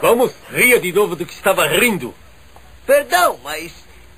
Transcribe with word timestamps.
Vamos, 0.00 0.32
ria 0.50 0.80
de 0.80 0.92
novo 0.92 1.14
do 1.14 1.26
que 1.26 1.34
estava 1.34 1.66
rindo. 1.66 2.14
Perdão, 2.86 3.38
mas 3.44 3.72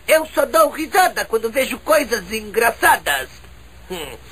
eu 0.07 0.25
só 0.33 0.47
dou 0.47 0.70
risada 0.70 1.25
quando 1.25 1.50
vejo 1.50 1.78
coisas 1.81 2.33
engraçadas. 2.33 3.28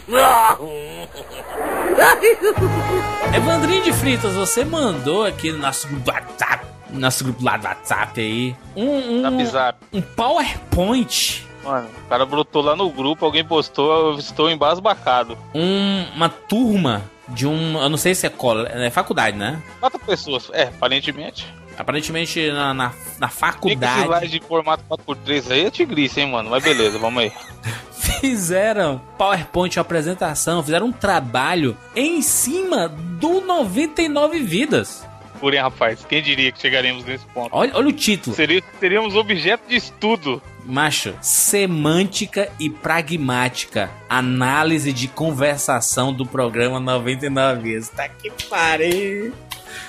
Evandrinho 3.35 3.83
de 3.83 3.93
Fritas, 3.93 4.35
você 4.35 4.65
mandou 4.65 5.25
aqui 5.25 5.51
no 5.51 5.59
nosso 5.59 5.89
grupo 5.89 6.10
WhatsApp, 6.10 6.67
nosso 6.90 7.24
grupo 7.24 7.44
lá 7.44 7.56
do 7.56 7.67
WhatsApp 7.67 8.21
aí, 8.21 8.56
um, 8.76 8.88
um, 8.88 9.26
um 9.92 10.01
PowerPoint. 10.01 11.46
Mano, 11.64 11.88
o 12.06 12.08
cara 12.08 12.24
brotou 12.24 12.62
lá 12.62 12.74
no 12.74 12.88
grupo, 12.90 13.24
alguém 13.24 13.44
postou, 13.44 14.12
eu 14.12 14.19
estou 14.19 14.51
embasbacado. 14.51 15.37
Um, 15.54 16.06
uma 16.14 16.28
turma 16.28 17.02
de 17.30 17.47
um. 17.47 17.80
Eu 17.80 17.88
não 17.88 17.97
sei 17.97 18.15
se 18.15 18.27
é, 18.27 18.30
cole, 18.30 18.66
é 18.69 18.91
faculdade, 18.91 19.37
né? 19.37 19.62
Quatro 19.78 19.98
pessoas, 19.98 20.51
é, 20.52 20.65
aparentemente. 20.65 21.46
Aparentemente 21.78 22.50
na, 22.50 22.74
na, 22.74 22.92
na 23.18 23.28
faculdade. 23.28 24.02
Slide 24.02 24.28
de 24.28 24.46
formato 24.46 24.84
4x3 24.88 25.50
aí 25.50 25.64
é 25.66 25.70
tigrice, 25.70 26.20
hein, 26.20 26.30
mano? 26.30 26.50
Mas 26.50 26.62
beleza, 26.62 26.98
vamos 26.98 27.22
aí. 27.22 27.32
fizeram 28.20 29.00
PowerPoint, 29.16 29.78
apresentação, 29.78 30.62
fizeram 30.62 30.86
um 30.86 30.92
trabalho 30.92 31.77
em 31.96 32.20
cima 32.20 32.88
do 32.88 33.41
99 33.41 34.41
Vidas. 34.41 35.06
Porém, 35.40 35.58
rapaz, 35.58 36.04
quem 36.06 36.22
diria 36.22 36.52
que 36.52 36.60
chegaríamos 36.60 37.04
nesse 37.04 37.24
ponto? 37.26 37.48
Olha, 37.52 37.72
olha 37.74 37.88
o 37.88 37.92
título. 37.92 38.36
Seria, 38.36 38.62
seríamos 38.78 39.16
objeto 39.16 39.62
de 39.66 39.76
estudo. 39.76 40.42
Macho, 40.66 41.14
semântica 41.22 42.52
e 42.60 42.68
pragmática. 42.68 43.90
Análise 44.08 44.92
de 44.92 45.08
conversação 45.08 46.12
do 46.12 46.26
programa 46.26 46.78
99 46.78 47.62
vezes. 47.62 47.88
Tá 47.88 48.06
que 48.08 48.30
pariu. 48.48 49.32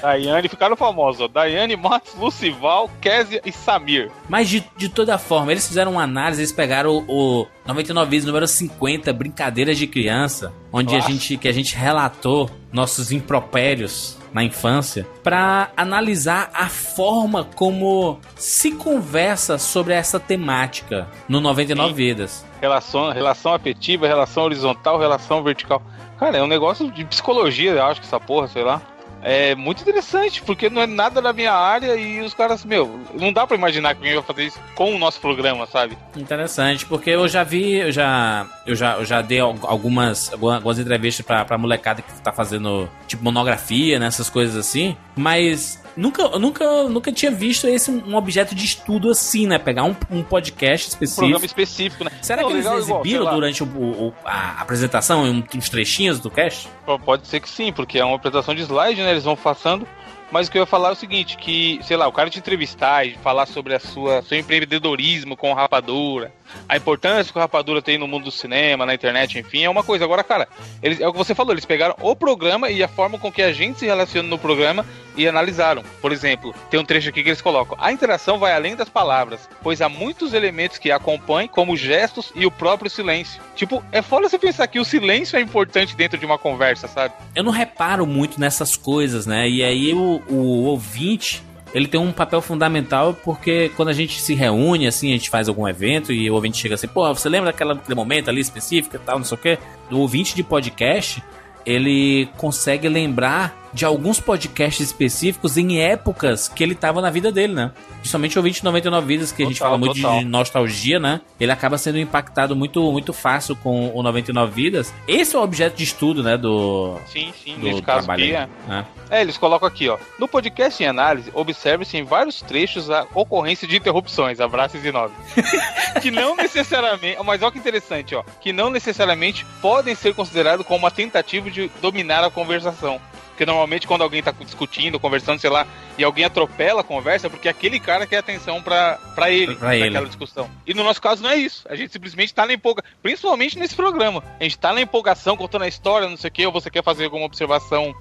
Daiane 0.02 0.48
ficaram 0.48 0.76
famosos, 0.76 1.22
ó. 1.22 1.28
Daiane, 1.28 1.76
Matos, 1.76 2.16
Lucival, 2.16 2.90
Kézia 3.02 3.42
e 3.46 3.52
Samir. 3.52 4.10
Mas 4.30 4.50
de, 4.50 4.64
de 4.78 4.90
toda 4.90 5.18
forma, 5.18 5.52
eles 5.52 5.68
fizeram 5.68 5.94
uma 5.94 6.04
análise, 6.04 6.42
eles 6.42 6.52
pegaram 6.52 7.04
o, 7.08 7.42
o 7.42 7.48
99 7.68 8.10
vezes 8.10 8.26
número 8.26 8.48
50, 8.48 9.12
Brincadeiras 9.14 9.78
de 9.78 9.86
Criança, 9.88 10.54
onde 10.72 10.96
a 10.96 11.00
gente, 11.00 11.38
que 11.38 11.48
a 11.48 11.52
gente 11.52 11.76
relatou 11.76 12.50
nossos 12.72 13.12
impropérios 13.12 14.21
na 14.34 14.44
infância, 14.44 15.06
para 15.24 15.72
analisar 15.76 16.50
a 16.54 16.68
forma 16.68 17.44
como 17.44 18.20
se 18.36 18.72
conversa 18.72 19.58
sobre 19.58 19.94
essa 19.94 20.20
temática 20.20 21.08
no 21.28 21.40
99 21.40 21.90
Sim. 21.90 21.96
Vidas. 21.96 22.46
Relação, 22.62 23.12
relação 23.12 23.54
afetiva, 23.54 24.08
relação 24.08 24.44
horizontal, 24.44 25.00
relação 25.00 25.44
vertical. 25.44 25.82
Cara, 26.20 26.38
é 26.38 26.44
um 26.44 26.48
negócio 26.48 26.92
de 26.92 27.04
psicologia, 27.04 27.72
eu 27.72 27.84
acho 27.84 28.00
que 28.00 28.06
essa 28.06 28.20
porra, 28.20 28.48
sei 28.48 28.64
lá 28.64 28.82
é 29.22 29.56
muito 29.56 29.82
interessante, 29.82 30.42
porque 30.42 30.70
não 30.70 30.82
é 30.82 30.88
nada 30.88 31.22
da 31.22 31.32
minha 31.34 31.54
área 31.54 31.96
e 31.96 32.20
os 32.22 32.34
caras, 32.34 32.66
meu, 32.66 33.00
não 33.14 33.32
dá 33.32 33.46
para 33.46 33.58
imaginar 33.58 33.94
que 33.94 34.00
alguém 34.00 34.16
vai 34.16 34.24
fazer 34.24 34.46
isso 34.46 34.60
com 34.76 34.96
o 34.96 35.00
nosso 35.00 35.20
programa, 35.20 35.66
sabe? 35.68 35.98
Interessante, 36.16 36.86
porque 36.86 37.12
eu 37.12 37.28
já 37.28 37.44
vi, 37.44 37.76
eu 37.76 37.92
já, 37.92 38.48
eu 38.66 38.76
já, 38.76 38.94
eu 38.96 39.06
já 39.06 39.22
dei 39.22 39.40
algumas, 39.40 40.32
algumas 40.34 40.80
entrevistas 40.80 41.26
pra, 41.26 41.46
pra 41.46 41.58
molecada 41.58 42.02
que 42.02 42.22
tá 42.22 42.32
fazendo, 42.32 42.90
tipo, 43.08 43.24
monografia, 43.24 44.00
nessas 44.00 44.28
né, 44.28 44.34
coisas 44.34 44.56
assim, 44.56 44.98
mas 45.16 45.82
Nunca, 45.96 46.28
nunca, 46.40 46.84
nunca 46.84 47.12
tinha 47.12 47.32
visto 47.32 47.68
esse 47.68 47.92
um 47.92 48.16
objeto 48.16 48.56
de 48.56 48.66
estudo 48.66 49.10
assim, 49.10 49.46
né? 49.48 49.60
Pegar 49.60 49.84
um, 49.84 49.96
um 50.10 50.24
podcast 50.24 50.90
específico. 50.90 51.22
Um 51.22 51.30
programa 51.30 51.46
específico, 51.46 52.04
né? 52.04 52.12
Será 52.22 52.42
Não, 52.42 52.50
que 52.50 52.56
eles 52.56 52.66
exibiram 52.66 53.22
igual, 53.22 53.36
durante 53.36 53.64
o, 53.64 53.68
o, 53.68 54.14
a 54.24 54.62
apresentação 54.62 55.46
uns 55.54 55.70
trechinhos 55.70 56.20
do 56.20 56.30
cast? 56.30 56.70
Pode 57.06 57.28
ser 57.28 57.40
que 57.40 57.50
sim, 57.50 57.74
porque 57.74 58.00
é 58.00 58.06
uma 58.06 58.16
apresentação 58.16 58.56
de 58.56 58.62
slide, 58.62 59.02
né? 59.02 59.12
Eles 59.12 59.24
vão 59.24 59.36
passando. 59.36 59.88
Mas 60.32 60.48
o 60.48 60.52
que 60.52 60.58
eu 60.58 60.62
ia 60.62 60.66
falar 60.66 60.90
é 60.90 60.92
o 60.94 60.96
seguinte, 60.96 61.36
que, 61.36 61.78
sei 61.84 61.98
lá, 61.98 62.08
o 62.08 62.12
cara 62.12 62.30
te 62.30 62.40
entrevistar 62.40 63.06
e 63.06 63.18
falar 63.18 63.46
sobre 63.46 63.76
a 63.76 63.80
sua 63.80 64.22
seu 64.22 64.40
empreendedorismo 64.40 65.36
com 65.36 65.54
rapadura, 65.54 66.32
a 66.68 66.78
importância 66.78 67.32
que 67.32 67.38
o 67.38 67.42
Rapadura 67.42 67.82
tem 67.82 67.98
no 67.98 68.08
mundo 68.08 68.26
do 68.26 68.32
cinema, 68.32 68.86
na 68.86 68.94
internet, 68.94 69.38
enfim, 69.38 69.64
é 69.64 69.70
uma 69.70 69.84
coisa. 69.84 70.06
Agora, 70.06 70.24
cara, 70.24 70.48
eles, 70.82 71.00
é 71.00 71.08
o 71.08 71.12
que 71.12 71.18
você 71.18 71.36
falou, 71.36 71.54
eles 71.54 71.66
pegaram 71.66 71.96
o 72.00 72.16
programa 72.16 72.70
e 72.70 72.84
a 72.84 72.88
forma 72.88 73.20
com 73.20 73.32
que 73.32 73.42
a 73.42 73.52
gente 73.52 73.80
se 73.80 73.86
relaciona 73.86 74.28
no 74.28 74.38
programa 74.38 74.86
e 75.16 75.28
analisaram. 75.28 75.84
Por 76.02 76.12
exemplo, 76.12 76.54
tem 76.70 76.80
um 76.80 76.86
trecho 76.86 77.10
aqui 77.10 77.24
que 77.24 77.30
eles 77.30 77.42
colocam: 77.42 77.78
a 77.80 77.92
interação 77.92 78.40
vai 78.40 78.54
além 78.54 78.76
das 78.76 78.90
palavras, 78.90 79.50
pois 79.62 79.82
há 79.82 79.90
muitos 79.90 80.34
elementos 80.34 80.78
que 80.78 80.92
acompanham, 80.92 81.48
como 81.48 81.78
gestos 81.78 82.32
e 82.36 82.46
o 82.46 82.52
próprio 82.52 82.90
silêncio. 82.90 83.42
Tipo, 83.56 83.84
é 83.92 84.02
foda 84.02 84.30
você 84.30 84.40
pensar 84.40 84.68
que 84.68 84.80
o 84.80 84.86
silêncio 84.86 85.38
é 85.38 85.42
importante 85.42 85.96
dentro 85.96 86.18
de 86.18 86.26
uma 86.26 86.38
conversa, 86.38 86.88
sabe? 86.88 87.14
Eu 87.36 87.44
não 87.44 87.52
reparo 87.52 88.06
muito 88.06 88.40
nessas 88.40 88.76
coisas, 88.76 89.26
né? 89.26 89.48
E 89.50 89.64
aí 89.64 89.94
o, 89.94 90.22
o 90.30 90.64
ouvinte 90.66 91.44
ele 91.74 91.88
tem 91.88 92.00
um 92.00 92.12
papel 92.12 92.42
fundamental 92.42 93.14
porque 93.14 93.72
quando 93.76 93.90
a 93.90 93.94
gente 93.94 94.20
se 94.22 94.34
reúne, 94.34 94.88
assim, 94.88 95.10
a 95.10 95.14
gente 95.14 95.30
faz 95.30 95.48
algum 95.48 95.68
evento 95.68 96.12
e 96.12 96.30
o 96.30 96.34
ouvinte 96.34 96.58
chega 96.58 96.76
assim, 96.76 96.88
pô, 96.88 97.14
você 97.14 97.30
lembra 97.30 97.52
daquela, 97.52 97.76
daquele 97.76 97.96
momento 97.96 98.30
ali 98.30 98.42
específico 98.42 98.96
e 98.96 99.00
tal, 99.00 99.18
não 99.18 99.26
sei 99.26 99.38
o 99.38 99.42
quê? 99.42 99.58
O 99.90 99.98
ouvinte 99.98 100.36
de 100.36 100.44
podcast, 100.44 101.24
ele 101.66 102.28
consegue 102.38 102.90
lembrar 102.90 103.61
de 103.74 103.86
alguns 103.86 104.20
podcasts 104.20 104.86
específicos 104.88 105.58
em 105.58 105.80
épocas 105.80 106.48
que 106.48 106.64
ele 106.64 106.76
tava 106.76 107.02
na 107.02 107.10
vida 107.10 107.32
dele, 107.32 107.54
né? 107.54 107.72
Principalmente 108.00 108.38
o 108.38 108.42
2099 108.42 109.08
Vidas, 109.08 109.32
que 109.32 109.38
total, 109.38 109.46
a 109.46 109.50
gente 109.50 109.60
fala 109.60 109.78
muito 109.78 109.96
total. 109.96 110.20
de 110.20 110.26
nostalgia, 110.26 111.00
né? 111.00 111.22
Ele 111.40 111.52
acaba 111.52 111.78
sendo 111.78 112.00
impactado 112.00 112.56
muito, 112.56 112.92
muito 112.92 113.14
fácil 113.14 113.56
com 113.56 113.96
o 113.96 114.04
99 114.04 114.52
Vidas. 114.52 114.94
Esse 115.08 115.36
é 115.36 115.40
o 115.40 115.44
objeto 115.44 115.78
de 115.78 115.84
estudo, 115.84 116.24
né? 116.24 116.38
Do. 116.38 116.98
Sim, 117.08 117.32
sim, 117.44 117.56
do 117.56 117.66
nesse 117.66 117.82
caso 117.82 118.12
aqui 118.12 118.34
é. 118.34 118.50
é. 118.70 118.86
é. 119.10 119.22
eles 119.22 119.38
colocam 119.38 119.68
aqui, 119.68 119.88
ó. 119.88 119.98
No 120.18 120.28
podcast 120.28 120.82
em 120.82 120.88
análise, 120.88 121.32
observe-se 121.34 121.98
em 121.98 122.04
vários 122.04 122.42
trechos 122.42 122.90
a 122.90 123.06
ocorrência 123.14 123.68
de 123.68 123.78
interrupções, 123.78 124.40
abraços 124.40 124.84
e 124.84 124.92
nove. 124.92 125.14
que 126.02 126.12
não 126.12 126.36
necessariamente. 126.36 127.18
Mas 127.24 127.42
olha 127.42 127.52
que 127.52 127.60
interessante, 127.60 128.16
ó. 128.16 128.24
Que 128.42 128.52
não 128.52 128.70
necessariamente 128.70 129.46
podem 129.62 129.96
ser 129.96 130.14
considerados 130.16 130.66
como 130.66 130.80
uma 130.80 130.92
tentativa 130.92 131.50
de 131.50 131.70
dominar 131.82 132.24
a 132.24 132.30
conversação. 132.30 133.00
Porque 133.42 133.50
normalmente 133.50 133.88
quando 133.88 134.04
alguém 134.04 134.22
tá 134.22 134.32
discutindo, 134.40 135.00
conversando, 135.00 135.40
sei 135.40 135.50
lá, 135.50 135.66
e 135.98 136.04
alguém 136.04 136.24
atropela 136.24 136.82
a 136.82 136.84
conversa, 136.84 137.26
é 137.26 137.30
porque 137.30 137.50
aquele 137.50 137.80
cara 137.80 138.06
quer 138.06 138.20
atenção 138.20 138.62
pra, 138.62 139.00
pra 139.16 139.32
ele, 139.32 139.56
pra 139.56 139.70
naquela 139.70 139.98
ele. 139.98 140.06
discussão. 140.06 140.48
E 140.68 140.76
no 140.76 140.84
nosso 140.84 141.02
caso 141.02 141.24
não 141.24 141.32
é 141.32 141.38
isso. 141.38 141.66
A 141.68 141.76
gente 141.76 141.92
simplesmente 141.92 142.36
tá 142.36 142.46
na 142.46 142.54
empolgação, 142.54 142.92
principalmente 143.02 143.58
nesse 143.58 143.74
programa. 143.74 144.24
A 144.40 144.44
gente 144.44 144.60
tá 144.60 144.72
na 144.72 144.80
empolgação, 144.80 145.36
contando 145.36 145.64
a 145.64 145.68
história, 145.68 146.08
não 146.08 146.18
sei 146.18 146.28
o 146.28 146.32
que, 146.32 146.46
ou 146.46 146.52
você 146.52 146.70
quer 146.70 146.84
fazer 146.84 147.06
alguma 147.06 147.26
observação 147.26 147.96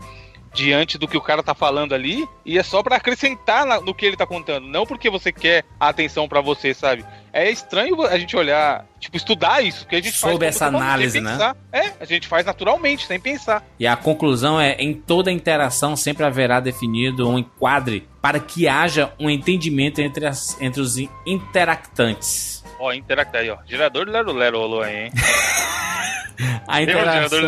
diante 0.53 0.99
do 0.99 1.07
que 1.07 1.17
o 1.17 1.21
cara 1.21 1.43
tá 1.43 1.55
falando 1.55 1.95
ali 1.95 2.29
e 2.45 2.59
é 2.59 2.63
só 2.63 2.83
para 2.83 2.97
acrescentar 2.97 3.81
no 3.81 3.95
que 3.95 4.07
ele 4.07 4.17
tá 4.17 4.27
contando, 4.27 4.67
não 4.67 4.87
porque 4.87 5.09
você 5.09 5.33
quer 5.33 5.65
a 5.79 5.89
atenção 5.89 6.29
para 6.29 6.41
você, 6.41 6.75
sabe? 6.75 7.05
É 7.33 7.49
estranho 7.49 8.03
a 8.03 8.19
gente 8.19 8.37
olhar, 8.37 8.85
tipo, 8.99 9.17
estudar 9.17 9.63
isso, 9.63 9.87
que 9.87 9.95
a 9.95 10.01
gente 10.01 10.17
Sob 10.17 10.33
faz 10.33 10.57
essa 10.57 10.67
análise, 10.67 11.21
né? 11.21 11.55
É, 11.73 11.93
a 12.01 12.05
gente 12.05 12.27
faz 12.27 12.45
naturalmente, 12.45 13.07
sem 13.07 13.21
pensar. 13.21 13.65
E 13.79 13.87
a 13.87 13.97
conclusão 13.97 14.61
é, 14.61 14.73
em 14.73 14.95
toda 14.95 15.31
interação 15.31 15.95
sempre 15.95 16.25
haverá 16.25 16.59
definido 16.59 17.29
um 17.29 17.39
enquadre 17.39 18.09
para 18.21 18.41
que 18.41 18.67
haja 18.67 19.13
um 19.19 19.31
entendimento 19.31 20.01
entre, 20.01 20.27
as, 20.27 20.61
entre 20.61 20.81
os 20.81 20.97
interactantes. 21.25 22.65
Ó, 22.81 22.93
interacta 22.93 23.39
aí, 23.39 23.51
ó. 23.51 23.59
Gerador 23.65 24.07
do 24.07 24.13
Lero 24.13 24.33
Lero 24.33 24.59
rolou 24.59 24.83
aí, 24.83 25.05
hein? 25.05 25.13
a 26.67 26.83
interação, 26.83 27.39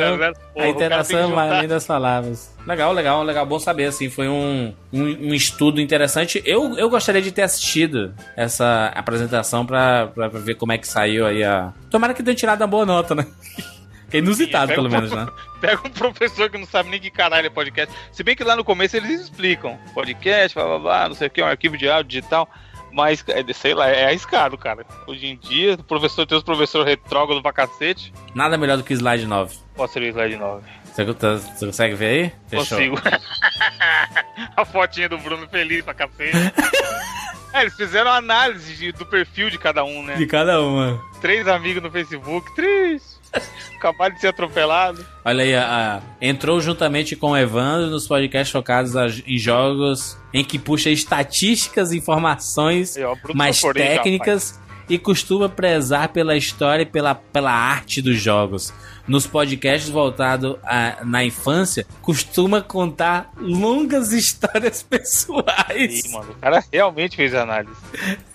a 0.57 0.69
interação 0.69 1.39
além 1.39 1.69
das 1.69 1.87
palavras. 1.87 2.55
Legal, 2.67 2.93
legal, 2.93 3.23
legal. 3.23 3.47
Bom 3.47 3.59
saber, 3.59 3.87
assim. 3.87 4.09
Foi 4.09 4.29
um, 4.29 4.75
um, 4.93 5.03
um, 5.03 5.35
estudo 5.35 5.81
interessante. 5.81 6.43
Eu, 6.45 6.79
eu 6.79 6.89
gostaria 6.89 7.23
de 7.23 7.33
ter 7.33 7.43
assistido 7.43 8.15
essa 8.37 8.93
apresentação 8.95 9.67
pra, 9.67 10.09
pra, 10.09 10.29
ver 10.29 10.55
como 10.55 10.73
é 10.73 10.79
que 10.79 10.87
saiu 10.87 11.27
aí 11.27 11.43
a. 11.43 11.73
Tomara 11.91 12.15
que 12.15 12.23
tenha 12.23 12.35
tirado 12.35 12.61
uma 12.61 12.67
boa 12.67 12.87
nota, 12.87 13.15
né? 13.15 13.27
Que 14.13 14.19
é 14.19 14.21
inusitado, 14.21 14.69
Sim, 14.69 14.75
pelo 14.75 14.89
um, 14.89 14.91
menos, 14.91 15.11
né? 15.11 15.27
Pega 15.59 15.81
um 15.87 15.91
professor 15.91 16.51
que 16.51 16.59
não 16.59 16.67
sabe 16.67 16.91
nem 16.91 17.01
que 17.01 17.11
caralho 17.11 17.47
é 17.47 17.49
podcast. 17.49 17.95
Se 18.13 18.23
bem 18.23 18.37
que 18.37 18.45
lá 18.45 18.55
no 18.55 18.63
começo 18.63 18.95
eles 18.95 19.23
explicam. 19.23 19.79
Podcast, 19.95 20.55
blá 20.55 20.67
blá 20.67 20.79
blá, 20.79 21.09
não 21.09 21.15
sei 21.15 21.29
o 21.29 21.31
que, 21.31 21.43
um 21.43 21.47
arquivo 21.47 21.79
de 21.79 21.89
áudio 21.89 22.21
digital. 22.21 22.47
Mas, 22.93 23.25
é, 23.29 23.53
sei 23.53 23.75
lá, 23.75 23.89
é 23.89 24.07
arriscado, 24.07 24.59
cara. 24.59 24.85
Hoje 25.07 25.27
em 25.27 25.37
dia, 25.37 25.75
o 25.75 25.85
professor 25.85 26.27
tem 26.27 26.37
os 26.37 26.45
professores 26.45 26.87
retrógrados 26.87 27.43
pra 27.43 27.53
cacete. 27.53 28.13
Nada 28.35 28.59
melhor 28.59 28.77
do 28.77 28.85
que 28.85 28.93
slide 28.93 29.27
9. 29.27 29.57
Pode 29.75 29.93
ser 29.93 30.03
o 30.03 30.07
slide 30.07 30.37
9. 30.37 30.63
Você, 30.85 31.05
você 31.05 31.67
consegue 31.67 31.95
ver 31.95 32.07
aí? 32.07 32.33
Fechou. 32.49 32.79
Consigo. 32.79 32.97
a 34.55 34.65
fotinha 34.65 35.09
do 35.09 35.17
Bruno 35.19 35.49
feliz 35.49 35.83
pra 35.83 35.95
cacete. 35.95 36.37
é, 37.55 37.63
eles 37.63 37.75
fizeram 37.75 38.11
análise 38.11 38.75
de, 38.75 38.93
do 38.93 39.07
perfil 39.07 39.49
de 39.49 39.59
cada 39.59 39.83
um, 39.85 40.03
né? 40.03 40.17
De 40.17 40.27
cada 40.27 40.61
uma. 40.61 41.03
Três 41.23 41.49
amigos 41.49 41.83
no 41.83 41.91
Facebook, 41.91 42.55
três. 42.55 43.12
Acabaram 43.77 44.15
de 44.15 44.21
ser 44.21 44.29
atropelado. 44.29 45.05
Olha 45.25 45.43
aí, 45.43 45.55
a, 45.55 45.97
a, 45.97 46.25
entrou 46.25 46.61
juntamente 46.61 47.17
com 47.17 47.31
o 47.33 47.37
Evandro 47.37 47.91
nos 47.91 48.07
podcasts 48.07 48.53
focados 48.53 48.97
a, 48.97 49.07
em 49.27 49.39
jogos 49.39 50.17
em 50.33 50.45
que 50.45 50.59
puxa 50.59 50.91
estatísticas, 50.91 51.93
informações 51.93 52.97
mais 53.35 53.61
técnicas 53.61 54.61
e 54.89 54.99
costuma 54.99 55.49
prezar 55.49 56.09
pela 56.09 56.37
história 56.37 56.83
e 56.83 56.87
pela, 56.87 57.15
pela 57.15 57.53
arte 57.53 58.03
dos 58.03 58.21
jogos. 58.21 58.73
Nos 59.07 59.27
podcasts 59.27 59.91
voltados 59.91 60.57
na 61.05 61.25
infância, 61.25 61.87
costuma 62.01 62.61
contar 62.61 63.33
longas 63.37 64.13
histórias 64.15 64.83
pessoais. 64.83 66.03
Sim, 66.03 66.13
mano, 66.13 66.33
o 66.33 66.35
cara 66.35 66.63
realmente 66.73 67.17
fez 67.17 67.35
análise. 67.35 67.75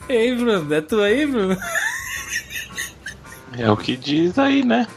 Ei, 0.09 0.35
Bruno, 0.35 0.73
é 0.73 0.81
tu 0.81 1.01
aí, 1.01 1.25
Bruno? 1.25 1.57
É 3.57 3.69
o 3.69 3.77
que 3.77 3.95
diz 3.95 4.37
aí, 4.37 4.63
né? 4.63 4.87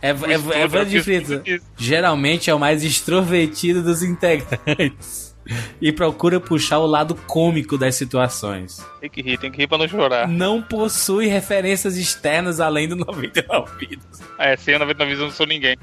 É, 0.00 0.10
é, 0.10 0.12
é, 0.12 0.80
é 0.80 0.84
de 0.84 1.02
Frito. 1.02 1.42
Geralmente 1.76 2.50
é 2.50 2.54
o 2.54 2.58
mais 2.58 2.82
extrovertido 2.82 3.82
dos 3.82 4.02
integrantes. 4.02 5.28
E 5.80 5.90
procura 5.90 6.38
puxar 6.38 6.78
o 6.78 6.86
lado 6.86 7.14
cômico 7.14 7.78
das 7.78 7.94
situações. 7.94 8.84
Tem 9.00 9.08
que 9.08 9.22
rir, 9.22 9.38
tem 9.38 9.50
que 9.50 9.56
rir 9.56 9.66
pra 9.66 9.78
não 9.78 9.88
chorar. 9.88 10.28
Não 10.28 10.60
possui 10.60 11.26
referências 11.26 11.96
externas 11.96 12.60
além 12.60 12.86
do 12.86 12.96
99 13.00 13.86
vidas. 13.86 14.22
É, 14.38 14.56
sem 14.56 14.76
o 14.76 14.78
99 14.78 15.08
vidas 15.08 15.20
eu 15.20 15.28
não 15.28 15.34
sou 15.34 15.46
ninguém. 15.46 15.74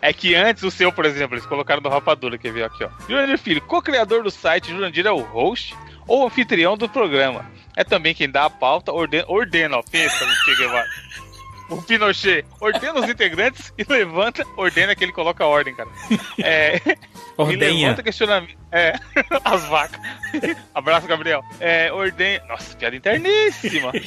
É 0.00 0.12
que 0.12 0.34
antes 0.34 0.62
o 0.62 0.70
seu, 0.70 0.92
por 0.92 1.04
exemplo, 1.04 1.34
eles 1.34 1.46
colocaram 1.46 1.82
no 1.82 1.88
Rapadura, 1.88 2.38
quer 2.38 2.52
ver 2.52 2.62
aqui, 2.64 2.84
ó. 2.84 2.88
Jurandir 3.08 3.38
Filho, 3.38 3.60
co-criador 3.60 4.22
do 4.22 4.30
site, 4.30 4.70
Jurandir 4.70 5.04
é 5.04 5.10
o 5.10 5.20
host 5.20 5.74
ou 6.06 6.26
anfitrião 6.26 6.76
do 6.76 6.88
programa. 6.88 7.50
É 7.76 7.84
também 7.84 8.14
quem 8.14 8.30
dá 8.30 8.46
a 8.46 8.50
pauta, 8.50 8.92
ordena, 8.92 9.24
ordena 9.28 9.76
ó, 9.76 9.82
pensa 9.82 10.24
no 10.24 10.32
Che 10.44 10.56
Guevara 10.56 10.86
o 11.68 11.82
Pinochet 11.82 12.44
ordena 12.60 13.00
os 13.00 13.08
integrantes 13.08 13.72
e 13.76 13.84
levanta, 13.88 14.44
ordena 14.56 14.94
que 14.94 15.04
ele 15.04 15.12
coloca 15.12 15.44
a 15.44 15.46
ordem, 15.46 15.74
cara. 15.74 15.88
É, 16.42 16.80
Ordenha. 17.36 17.72
E 17.72 17.82
levanta 17.82 18.02
questionamento. 18.02 18.56
É, 18.72 18.94
as 19.44 19.64
vacas. 19.66 20.00
Abraço, 20.74 21.06
Gabriel. 21.06 21.42
É, 21.60 21.92
ordem. 21.92 22.40
Nossa, 22.48 22.76
piada 22.76 22.96
interníssima. 22.96 23.92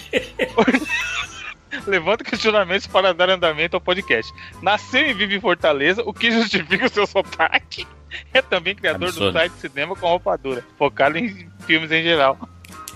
levanta 1.86 2.24
questionamentos 2.24 2.88
para 2.88 3.13
dar 3.13 3.30
andamento 3.30 3.75
ao 3.75 3.81
podcast. 3.81 4.33
Nasceu 4.62 5.07
e 5.07 5.13
vive 5.13 5.36
em 5.36 5.42
Fortaleza, 5.42 6.04
o 6.06 6.13
que 6.13 6.31
justifica 6.31 6.86
o 6.86 6.89
seu 6.89 7.06
sotaque. 7.07 7.88
É 8.33 8.42
também 8.42 8.74
criador 8.74 9.10
Absurdo. 9.10 9.33
do 9.33 9.38
site 9.38 9.51
Cinema 9.60 9.95
com 9.95 10.07
Roupa 10.07 10.36
Dura, 10.36 10.66
focado 10.80 11.16
em 11.19 11.48
filmes 11.68 11.92
em 11.92 12.01
geral. 12.01 12.39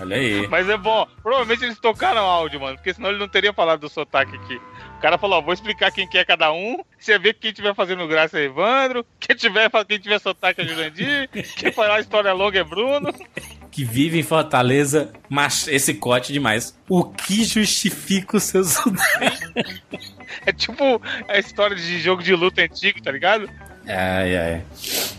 Olha 0.00 0.16
aí. 0.16 0.46
Mas 0.48 0.68
é 0.68 0.76
bom. 0.76 1.06
Provavelmente 1.22 1.64
eles 1.64 1.78
tocaram 1.78 2.22
áudio, 2.22 2.60
mano. 2.60 2.76
Porque 2.76 2.92
senão 2.92 3.10
ele 3.10 3.18
não 3.18 3.28
teria 3.28 3.52
falado 3.52 3.80
do 3.80 3.88
sotaque 3.88 4.34
aqui. 4.36 4.60
O 4.98 5.00
cara 5.00 5.18
falou, 5.18 5.38
ó, 5.38 5.42
vou 5.42 5.54
explicar 5.54 5.90
quem 5.92 6.08
que 6.08 6.18
é 6.18 6.24
cada 6.24 6.52
um. 6.52 6.82
Você 6.98 7.18
vê 7.18 7.32
que 7.32 7.40
quem 7.40 7.52
tiver 7.52 7.74
fazendo 7.74 8.06
graça 8.08 8.38
é 8.38 8.44
Evandro. 8.44 9.04
Quem 9.20 9.36
tiver, 9.36 9.70
quem 9.86 9.98
tiver 9.98 10.18
sotaque 10.18 10.62
é 10.62 10.64
Jurandir. 10.64 11.28
quem 11.56 11.72
falar 11.72 11.96
a 11.96 12.00
história 12.00 12.32
longa 12.32 12.58
é 12.58 12.64
Bruno. 12.64 13.12
Que 13.74 13.82
vive 13.82 14.20
em 14.20 14.22
Fortaleza, 14.22 15.12
mas 15.28 15.66
esse 15.66 15.94
cote 15.94 16.32
demais. 16.32 16.78
O 16.88 17.02
que 17.02 17.42
justifica 17.44 18.36
o 18.36 18.40
seu 18.40 18.62
é 20.46 20.52
tipo 20.52 21.02
a 21.26 21.38
história 21.40 21.74
de 21.74 21.98
jogo 21.98 22.22
de 22.22 22.32
luta 22.36 22.62
antigo, 22.62 23.02
tá 23.02 23.10
ligado? 23.10 23.50
Ai, 23.84 24.36
ai. 24.36 24.62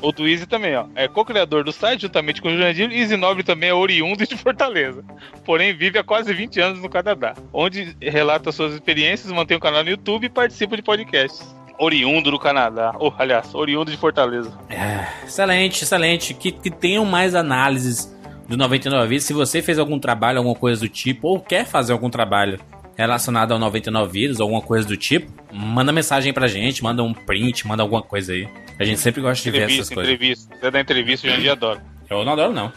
O 0.02 0.14
do 0.14 0.26
Easy 0.26 0.46
também, 0.46 0.74
ó. 0.74 0.86
É 0.96 1.06
co-criador 1.06 1.66
do 1.66 1.74
site, 1.74 2.04
juntamente 2.04 2.42
com 2.42 2.48
o 2.48 2.52
Jurandir. 2.52 2.90
Easy 2.94 3.18
Nobre 3.18 3.44
também 3.44 3.72
é 3.72 3.74
oriundo 3.74 4.26
de 4.26 4.38
Fortaleza. 4.38 5.04
Porém, 5.44 5.76
vive 5.76 6.00
há 6.00 6.04
quase 6.04 6.34
20 6.34 6.62
anos 6.62 6.82
no 6.82 6.90
Canadá, 6.90 7.36
onde 7.52 7.94
relata 8.02 8.54
suas 8.54 8.74
experiências, 8.74 9.34
mantém 9.34 9.58
um 9.58 9.60
canal 9.60 9.84
no 9.84 9.90
YouTube 9.90 10.28
e 10.28 10.30
participa 10.30 10.78
de 10.78 10.82
podcasts. 10.82 11.46
Oriundo 11.78 12.32
do 12.32 12.40
Canadá. 12.40 12.96
Ou, 12.98 13.14
oh, 13.14 13.22
aliás, 13.22 13.54
oriundo 13.54 13.92
de 13.92 13.98
Fortaleza. 13.98 14.58
É, 14.70 15.26
excelente, 15.26 15.84
excelente. 15.84 16.34
Que, 16.34 16.50
que 16.50 16.72
tenham 16.72 17.04
mais 17.04 17.36
análises 17.36 18.15
do 18.48 18.58
99 18.58 19.08
Vidas. 19.08 19.24
Se 19.24 19.34
você 19.34 19.62
fez 19.62 19.80
algum 19.80 20.00
trabalho, 20.00 20.40
alguma 20.40 20.56
coisa 20.56 20.82
do 20.82 20.90
tipo, 20.90 21.28
ou 21.28 21.40
quer 21.40 21.66
fazer 21.66 21.94
algum 21.94 22.10
trabalho 22.10 22.60
relacionado 22.98 23.52
ao 23.52 23.60
99 23.60 24.12
Vidas, 24.12 24.40
alguma 24.40 24.62
coisa 24.62 24.88
do 24.88 24.96
tipo, 24.96 25.32
manda 25.54 25.92
mensagem 25.92 26.34
pra 26.34 26.48
gente, 26.48 26.84
manda 26.84 27.04
um 27.04 27.14
print, 27.14 27.68
manda 27.68 27.84
alguma 27.84 28.02
coisa 28.02 28.34
aí. 28.34 28.48
A 28.80 28.84
gente 28.84 29.00
sempre 29.00 29.22
gosta 29.22 29.44
de 29.44 29.52
ver 29.52 29.70
essas 29.70 29.90
coisas. 29.90 30.14
Entrevista, 30.14 30.56
você 30.56 30.72
dá 30.72 30.80
entrevista, 30.80 31.28
eu 31.28 31.42
já 31.42 31.52
adoro. 31.54 31.82
Eu 32.10 32.24
não 32.24 32.34
adoro, 32.34 32.54
não. 32.54 32.72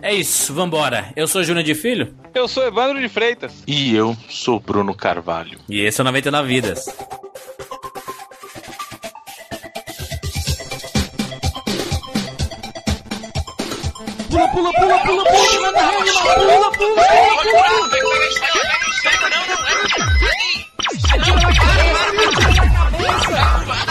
é 0.00 0.14
isso, 0.14 0.54
vambora. 0.54 1.12
Eu 1.16 1.26
sou 1.26 1.42
Júnior 1.42 1.64
de 1.64 1.74
Filho. 1.74 2.14
Eu 2.34 2.46
sou 2.46 2.64
Evandro 2.64 3.00
de 3.00 3.08
Freitas. 3.08 3.64
E 3.66 3.94
eu 3.94 4.16
sou 4.28 4.60
Bruno 4.60 4.94
Carvalho. 4.94 5.58
E 5.68 5.80
esse 5.80 6.00
é 6.00 6.02
o 6.02 6.04
99 6.04 6.48
Vidas. 6.48 6.86
Pula, 14.36 14.48
pula, 14.52 14.70
pula, 14.72 14.96
pula, 15.02 15.24
pula, 15.24 15.60
manda 15.62 15.82
rede, 15.88 16.12
pula, 16.12 16.44
pula, 16.44 16.68
pula, 16.76 17.06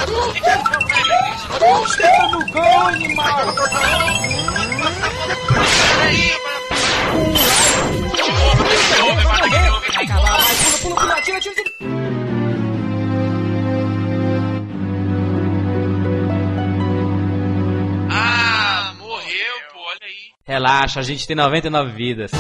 pula. 0.06 0.35
Relaxa, 20.76 21.00
a 21.00 21.04
gente 21.04 21.26
tem 21.26 21.38
99 21.38 21.90
vidas. 21.94 22.32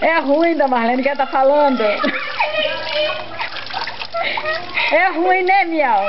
É 0.00 0.20
ruim 0.20 0.56
da 0.56 0.68
Marlene 0.68 1.02
que 1.02 1.08
ela 1.08 1.16
tá 1.16 1.26
falando. 1.26 1.82
É 4.92 5.08
ruim, 5.08 5.42
né, 5.42 5.64
Miau? 5.64 6.04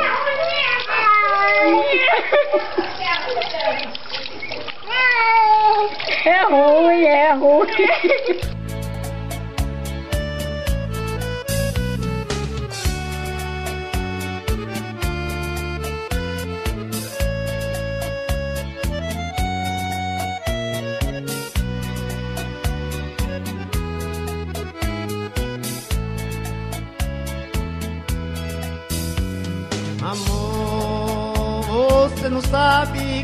É 6.25 6.43
ruim, 6.43 7.05
é 7.05 7.33
ruim. 7.33 8.48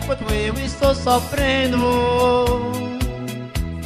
Quanto 0.06 0.24
eu 0.34 0.54
estou 0.64 0.94
sofrendo. 0.94 1.80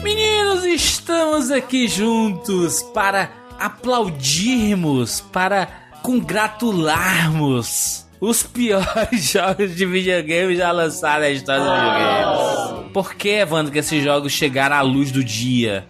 Meninos, 0.03 0.65
estamos 0.65 1.49
aqui 1.49 1.87
juntos 1.87 2.83
para 2.93 3.31
aplaudirmos, 3.57 5.21
para 5.21 5.69
congratularmos 6.03 8.05
os 8.19 8.43
piores 8.43 9.23
jogos 9.31 9.73
de 9.75 9.85
videogame 9.85 10.53
já 10.55 10.71
lançados 10.71 11.21
na 11.21 11.29
história 11.29 11.63
dos 11.63 11.73
videogames. 11.73 12.91
Por 12.93 13.15
que, 13.15 13.29
Evandro, 13.29 13.71
que 13.71 13.79
esses 13.79 14.03
jogos 14.03 14.33
chegaram 14.33 14.75
à 14.75 14.81
luz 14.81 15.11
do 15.11 15.23
dia? 15.23 15.87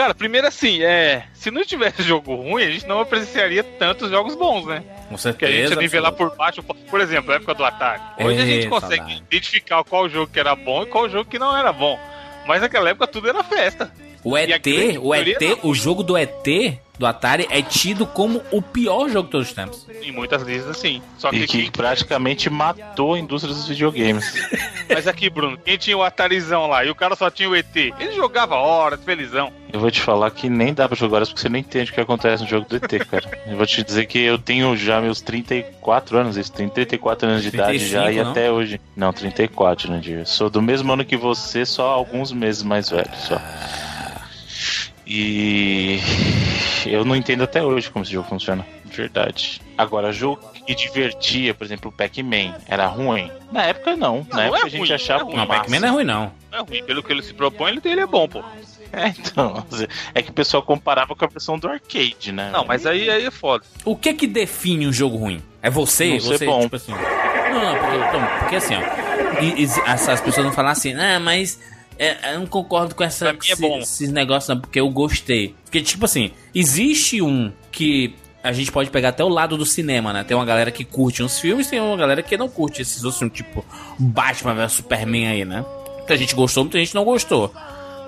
Cara, 0.00 0.14
primeiro 0.14 0.46
assim, 0.46 0.82
é. 0.82 1.24
Se 1.34 1.50
não 1.50 1.62
tivesse 1.62 2.02
jogo 2.02 2.34
ruim, 2.34 2.62
a 2.62 2.70
gente 2.70 2.86
não 2.86 3.00
apreciaria 3.00 3.62
tantos 3.62 4.10
jogos 4.10 4.34
bons, 4.34 4.64
né? 4.64 4.82
Com 5.10 5.18
certeza. 5.18 5.36
Que 5.36 5.44
a 5.44 5.62
gente 5.62 5.74
ia 5.74 5.76
nivelar 5.78 6.12
por 6.12 6.34
baixo. 6.34 6.62
Por 6.62 7.02
exemplo, 7.02 7.28
na 7.28 7.36
época 7.36 7.52
do 7.52 7.62
Atari. 7.62 8.00
Hoje 8.18 8.40
a 8.40 8.46
gente 8.46 8.66
consegue 8.66 9.16
identificar 9.16 9.84
qual 9.84 10.08
jogo 10.08 10.32
que 10.32 10.40
era 10.40 10.56
bom 10.56 10.84
e 10.84 10.86
qual 10.86 11.06
jogo 11.06 11.28
que 11.28 11.38
não 11.38 11.54
era 11.54 11.70
bom. 11.70 12.00
Mas 12.46 12.62
naquela 12.62 12.88
época 12.88 13.06
tudo 13.08 13.28
era 13.28 13.44
festa. 13.44 13.92
O 14.22 14.36
ET, 14.36 14.66
o 15.00 15.14
ET, 15.14 15.58
o 15.62 15.74
jogo 15.74 16.02
do 16.02 16.16
ET 16.16 16.46
do 17.00 17.06
Atari 17.06 17.48
é 17.50 17.62
tido 17.62 18.04
como 18.04 18.42
o 18.50 18.60
pior 18.60 19.08
jogo 19.08 19.24
de 19.24 19.30
todos 19.30 19.48
os 19.48 19.54
tempos. 19.54 19.86
Em 20.02 20.12
muitas 20.12 20.42
listas, 20.42 20.76
sim. 20.76 21.00
Só 21.16 21.30
que, 21.30 21.36
e 21.38 21.46
que, 21.46 21.70
praticamente 21.70 22.50
matou 22.50 23.14
a 23.14 23.18
indústria 23.18 23.54
dos 23.54 23.66
videogames. 23.66 24.34
Mas 24.86 25.08
aqui, 25.08 25.30
Bruno, 25.30 25.56
quem 25.56 25.78
tinha 25.78 25.96
o 25.96 26.02
Atarizão 26.02 26.66
lá 26.66 26.84
e 26.84 26.90
o 26.90 26.94
cara 26.94 27.16
só 27.16 27.30
tinha 27.30 27.48
o 27.48 27.56
ET, 27.56 27.74
ele 27.74 28.12
jogava 28.12 28.56
horas, 28.56 29.02
felizão. 29.02 29.50
Eu 29.72 29.80
vou 29.80 29.90
te 29.90 30.02
falar 30.02 30.30
que 30.30 30.50
nem 30.50 30.74
dá 30.74 30.86
pra 30.86 30.94
jogar 30.94 31.16
horas 31.16 31.30
porque 31.30 31.40
você 31.40 31.48
não 31.48 31.58
entende 31.58 31.90
o 31.90 31.94
que 31.94 32.00
acontece 32.02 32.42
no 32.42 32.48
jogo 32.50 32.68
do 32.68 32.76
ET, 32.76 33.06
cara. 33.06 33.30
eu 33.46 33.56
vou 33.56 33.64
te 33.64 33.82
dizer 33.82 34.04
que 34.04 34.18
eu 34.18 34.36
tenho 34.36 34.76
já 34.76 35.00
meus 35.00 35.22
34 35.22 36.18
anos, 36.18 36.36
isso, 36.36 36.52
tenho 36.52 36.68
34 36.68 37.26
anos 37.26 37.42
de 37.42 37.50
35, 37.50 37.74
idade 37.74 37.90
já 37.90 38.02
não? 38.02 38.10
e 38.10 38.30
até 38.30 38.52
hoje. 38.52 38.78
Não, 38.94 39.10
34, 39.10 39.90
né, 39.90 40.00
dia. 40.00 40.26
Sou 40.26 40.50
do 40.50 40.60
mesmo 40.60 40.92
ano 40.92 41.04
que 41.06 41.16
você, 41.16 41.64
só 41.64 41.92
alguns 41.92 42.30
meses 42.30 42.62
mais 42.62 42.90
velho, 42.90 43.10
só. 43.16 43.40
E 45.12 45.98
eu 46.86 47.04
não 47.04 47.16
entendo 47.16 47.42
até 47.42 47.60
hoje 47.60 47.90
como 47.90 48.04
esse 48.04 48.12
jogo 48.12 48.28
funciona. 48.28 48.64
De 48.84 48.96
verdade. 48.96 49.60
Agora, 49.76 50.12
jogo 50.12 50.40
que 50.64 50.72
divertia, 50.72 51.52
por 51.52 51.64
exemplo, 51.64 51.90
o 51.90 51.92
Pac-Man, 51.92 52.54
era 52.64 52.86
ruim? 52.86 53.28
Na 53.50 53.64
época, 53.64 53.96
não. 53.96 54.24
não 54.30 54.36
Na 54.36 54.44
época 54.44 54.60
é 54.60 54.66
a 54.66 54.68
gente 54.68 54.78
ruim, 54.78 54.92
achava. 54.92 55.28
É 55.28 55.36
não, 55.36 55.46
Pac-Man 55.48 55.80
não 55.80 55.88
é 55.88 55.90
ruim, 55.90 56.04
não. 56.04 56.32
Não 56.52 56.58
é 56.60 56.62
ruim. 56.62 56.84
Pelo 56.84 57.02
que 57.02 57.12
ele 57.12 57.22
se 57.22 57.34
propõe, 57.34 57.72
ele, 57.72 57.80
ele 57.84 58.00
é 58.02 58.06
bom, 58.06 58.28
pô. 58.28 58.42
É, 58.92 59.06
então. 59.06 59.64
É 60.12 60.20
que 60.20 60.30
o 60.30 60.32
pessoal 60.32 60.64
comparava 60.64 61.14
com 61.14 61.24
a 61.24 61.28
versão 61.28 61.56
do 61.56 61.68
arcade, 61.68 62.32
né? 62.32 62.50
Não, 62.52 62.64
mas 62.64 62.84
aí, 62.84 63.08
aí 63.08 63.24
é 63.24 63.30
foda. 63.30 63.64
O 63.84 63.94
que 63.94 64.12
que 64.12 64.26
define 64.26 64.88
um 64.88 64.92
jogo 64.92 65.16
ruim? 65.16 65.40
É 65.62 65.70
você? 65.70 66.14
Não 66.14 66.18
você, 66.18 66.44
bom. 66.44 66.62
tipo 66.62 66.74
assim. 66.74 66.90
Não, 66.90 67.60
não, 67.60 67.78
porque, 67.78 67.96
então, 67.96 68.26
porque 68.40 68.56
assim, 68.56 68.74
ó. 68.74 69.40
E, 69.40 69.62
e, 69.62 69.64
as, 69.86 70.08
as 70.08 70.20
pessoas 70.20 70.44
não 70.44 70.52
falam 70.52 70.72
assim, 70.72 70.92
ah, 70.94 71.20
mas 71.20 71.60
é, 72.00 72.34
eu 72.34 72.40
não 72.40 72.46
concordo 72.46 72.94
com 72.94 73.04
essa, 73.04 73.28
é 73.28 73.36
esse, 73.42 73.66
esses 73.66 74.10
negócios, 74.10 74.48
não, 74.48 74.58
porque 74.58 74.80
eu 74.80 74.88
gostei. 74.88 75.54
Porque, 75.64 75.82
tipo 75.82 76.06
assim, 76.06 76.30
existe 76.54 77.20
um 77.20 77.52
que 77.70 78.14
a 78.42 78.54
gente 78.54 78.72
pode 78.72 78.88
pegar 78.88 79.10
até 79.10 79.22
o 79.22 79.28
lado 79.28 79.54
do 79.58 79.66
cinema, 79.66 80.10
né? 80.10 80.24
Tem 80.24 80.34
uma 80.34 80.46
galera 80.46 80.70
que 80.70 80.82
curte 80.82 81.22
uns 81.22 81.38
filmes, 81.38 81.66
tem 81.66 81.78
uma 81.78 81.98
galera 81.98 82.22
que 82.22 82.38
não 82.38 82.48
curte 82.48 82.80
esses 82.80 83.04
outros 83.04 83.18
filmes, 83.18 83.36
tipo 83.36 83.62
Batman 83.98 84.54
vs 84.54 84.72
Superman 84.72 85.28
aí, 85.28 85.44
né? 85.44 85.62
Muita 85.98 86.16
gente 86.16 86.34
gostou, 86.34 86.64
muita 86.64 86.78
gente 86.78 86.94
não 86.94 87.04
gostou. 87.04 87.52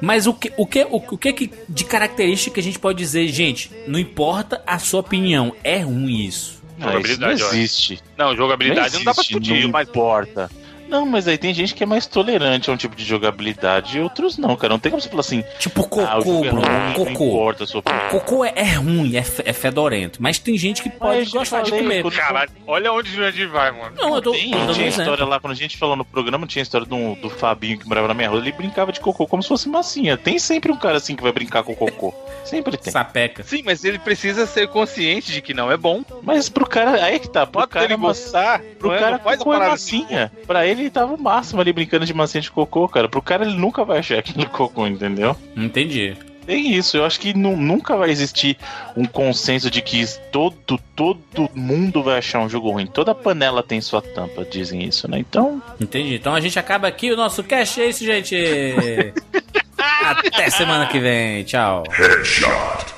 Mas 0.01 0.27
o 0.27 0.33
que, 0.33 0.51
o 0.57 0.67
que, 0.67 0.85
o, 0.85 0.97
o 0.97 1.19
que 1.19 1.51
de 1.69 1.85
característica 1.85 2.61
a 2.61 2.63
gente 2.63 2.79
pode 2.79 2.97
dizer, 2.97 3.29
gente? 3.29 3.71
Não 3.87 3.99
importa 3.99 4.63
a 4.67 4.79
sua 4.79 5.01
opinião, 5.01 5.55
é 5.63 5.81
ruim 5.81 6.25
isso. 6.25 6.63
Não, 6.79 6.93
jogabilidade 6.93 7.41
não 7.41 7.49
existe. 7.49 8.03
Não, 8.17 8.35
jogabilidade 8.35 8.81
não, 8.81 8.87
existe, 8.87 9.05
não 9.05 9.05
dá 9.05 9.15
pra 9.15 9.23
discutir, 9.23 9.63
não 9.65 9.71
mas 9.71 9.87
importa. 9.87 10.51
Não, 10.93 11.07
mas 11.07 11.27
aí 11.27 11.39
tem 11.39 11.55
gente 11.55 11.75
que 11.75 11.83
é 11.83 11.87
mais 11.87 12.07
tolerante 12.07 12.69
a 12.69 12.73
um 12.75 12.77
tipo 12.77 12.95
de 12.95 13.03
jogabilidade 13.03 13.97
e 13.97 14.01
outros 14.03 14.37
não, 14.37 14.55
cara. 14.57 14.75
Não 14.75 14.79
tem 14.79 14.91
como 14.91 15.01
você 15.01 15.09
falar 15.09 15.21
assim. 15.21 15.43
Tipo 15.59 15.89
cocô, 15.89 16.03
ah, 16.03 16.19
Bruno. 16.21 16.63
É 16.63 16.93
cocô. 16.93 17.25
Importa 17.25 17.65
sua 17.65 17.83
cocô 17.83 18.45
é, 18.45 18.53
é 18.55 18.75
ruim, 18.75 19.17
é, 19.17 19.21
é, 19.21 19.53
fedorento. 19.55 20.23
Mas 20.23 20.39
tem 20.39 20.55
gente 20.59 20.83
que 20.83 20.91
pode 20.91 21.31
gostar 21.31 21.65
falei, 21.65 21.73
de 21.73 21.79
comer. 21.79 22.11
Caralho, 22.13 22.51
olha 22.67 22.93
onde 22.93 23.11
o 23.11 23.15
Jurandir 23.15 23.49
vai, 23.49 23.73
mano. 23.73 23.97
Não, 23.97 24.17
eu 24.17 24.21
tô. 24.21 24.33
Tem, 24.33 24.53
eu 24.53 24.75
tinha 24.75 24.89
história 24.89 25.25
lá, 25.25 25.41
quando 25.41 25.53
a 25.53 25.57
gente 25.57 25.79
falou 25.79 25.97
no 25.97 26.05
programa, 26.05 26.47
tinha 26.47 26.61
a 26.61 26.65
história 26.65 26.87
do, 26.87 27.15
do 27.15 27.31
Fabinho 27.31 27.79
que 27.79 27.89
morava 27.89 28.09
na 28.09 28.15
minha 28.15 28.29
rua. 28.29 28.41
Ele 28.41 28.53
brincava 28.53 28.93
de 28.93 29.01
cocô 29.01 29.27
como 29.27 29.43
se 29.43 29.49
fosse 29.49 29.71
massinha. 29.71 30.19
Tem 30.19 30.39
sempre 30.39 30.71
um 30.71 30.77
cara 30.77 30.99
assim 30.99 31.17
que 31.17 31.23
vai 31.23 31.33
brincar 31.33 31.63
com 31.63 31.75
cocô. 31.75 32.13
Sempre 32.45 32.77
tem. 32.77 32.93
Sapeca. 32.93 33.45
Sim, 33.45 33.63
mas 33.65 33.85
ele 33.85 33.99
precisa 34.01 34.47
ser 34.47 34.67
consciente 34.69 35.33
de 35.33 35.41
que 35.41 35.55
não 35.55 35.71
é 35.71 35.77
bom. 35.77 36.03
Mas 36.23 36.49
pro 36.49 36.69
cara. 36.69 37.05
Aí 37.05 37.15
é 37.15 37.19
que 37.19 37.29
tá. 37.29 37.47
Pro 37.47 37.61
Pode 37.61 37.71
cara 37.71 37.85
ele 37.87 37.97
gostar. 37.97 38.61
Pro 38.79 38.93
é, 38.93 38.99
cara, 38.99 39.19
cocô 39.19 39.55
é 39.55 39.59
massinha. 39.59 40.33
Pra 40.45 40.67
ele 40.67 40.82
ele 40.83 40.91
tava 40.91 41.15
o 41.15 41.21
máximo 41.21 41.61
ali 41.61 41.73
brincando 41.73 42.05
de 42.05 42.15
massinha 42.15 42.43
de 42.43 42.51
cocô, 42.51 42.89
cara. 42.89 43.09
Pro 43.09 43.23
cara 43.23 43.45
ele 43.45 43.57
nunca 43.57 43.85
vai 43.85 43.99
achar 43.99 44.19
aquele 44.19 44.47
cocô, 44.47 44.87
entendeu? 44.87 45.37
Entendi. 45.57 46.17
Tem 46.45 46.75
isso, 46.75 46.97
eu 46.97 47.05
acho 47.05 47.21
que 47.21 47.33
nunca 47.35 47.97
vai 47.97 48.11
existir 48.11 48.59
um 48.97 49.05
consenso 49.05 49.71
de 49.71 49.81
que 49.81 50.05
todo, 50.33 50.57
todo 50.97 51.49
mundo 51.55 52.03
vai 52.03 52.19
achar 52.19 52.41
um 52.41 52.49
jogo 52.49 52.71
ruim. 52.71 52.87
Toda 52.87 53.15
panela 53.15 53.62
tem 53.62 53.81
sua 53.81 54.03
tampa, 54.03 54.45
dizem 54.45 54.85
isso, 54.85 55.09
né? 55.09 55.19
Então. 55.19 55.62
Entendi. 55.81 56.17
Então 56.17 56.35
a 56.35 56.41
gente 56.41 56.59
acaba 56.59 56.89
aqui 56.89 57.12
o 57.12 57.17
nosso 57.17 57.45
cash 57.45 57.79
é 57.79 57.87
isso, 57.87 58.05
gente. 58.05 58.35
Até 59.79 60.51
semana 60.51 60.87
que 60.87 60.99
vem. 60.99 61.45
Tchau. 61.45 61.85
Headshot. 61.91 62.93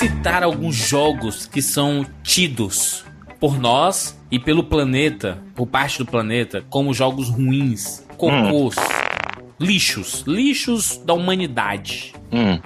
Citar 0.00 0.42
alguns 0.42 0.76
jogos 0.76 1.44
que 1.44 1.60
são 1.60 2.06
tidos 2.22 3.04
por 3.38 3.60
nós 3.60 4.18
e 4.30 4.38
pelo 4.38 4.64
planeta, 4.64 5.36
por 5.54 5.66
parte 5.66 5.98
do 5.98 6.06
planeta, 6.06 6.64
como 6.70 6.94
jogos 6.94 7.28
ruins, 7.28 8.02
cocôs, 8.16 8.76
hum. 8.78 9.42
lixos, 9.60 10.24
lixos 10.26 10.96
da 11.04 11.12
humanidade. 11.12 12.14
Hum. 12.32 12.58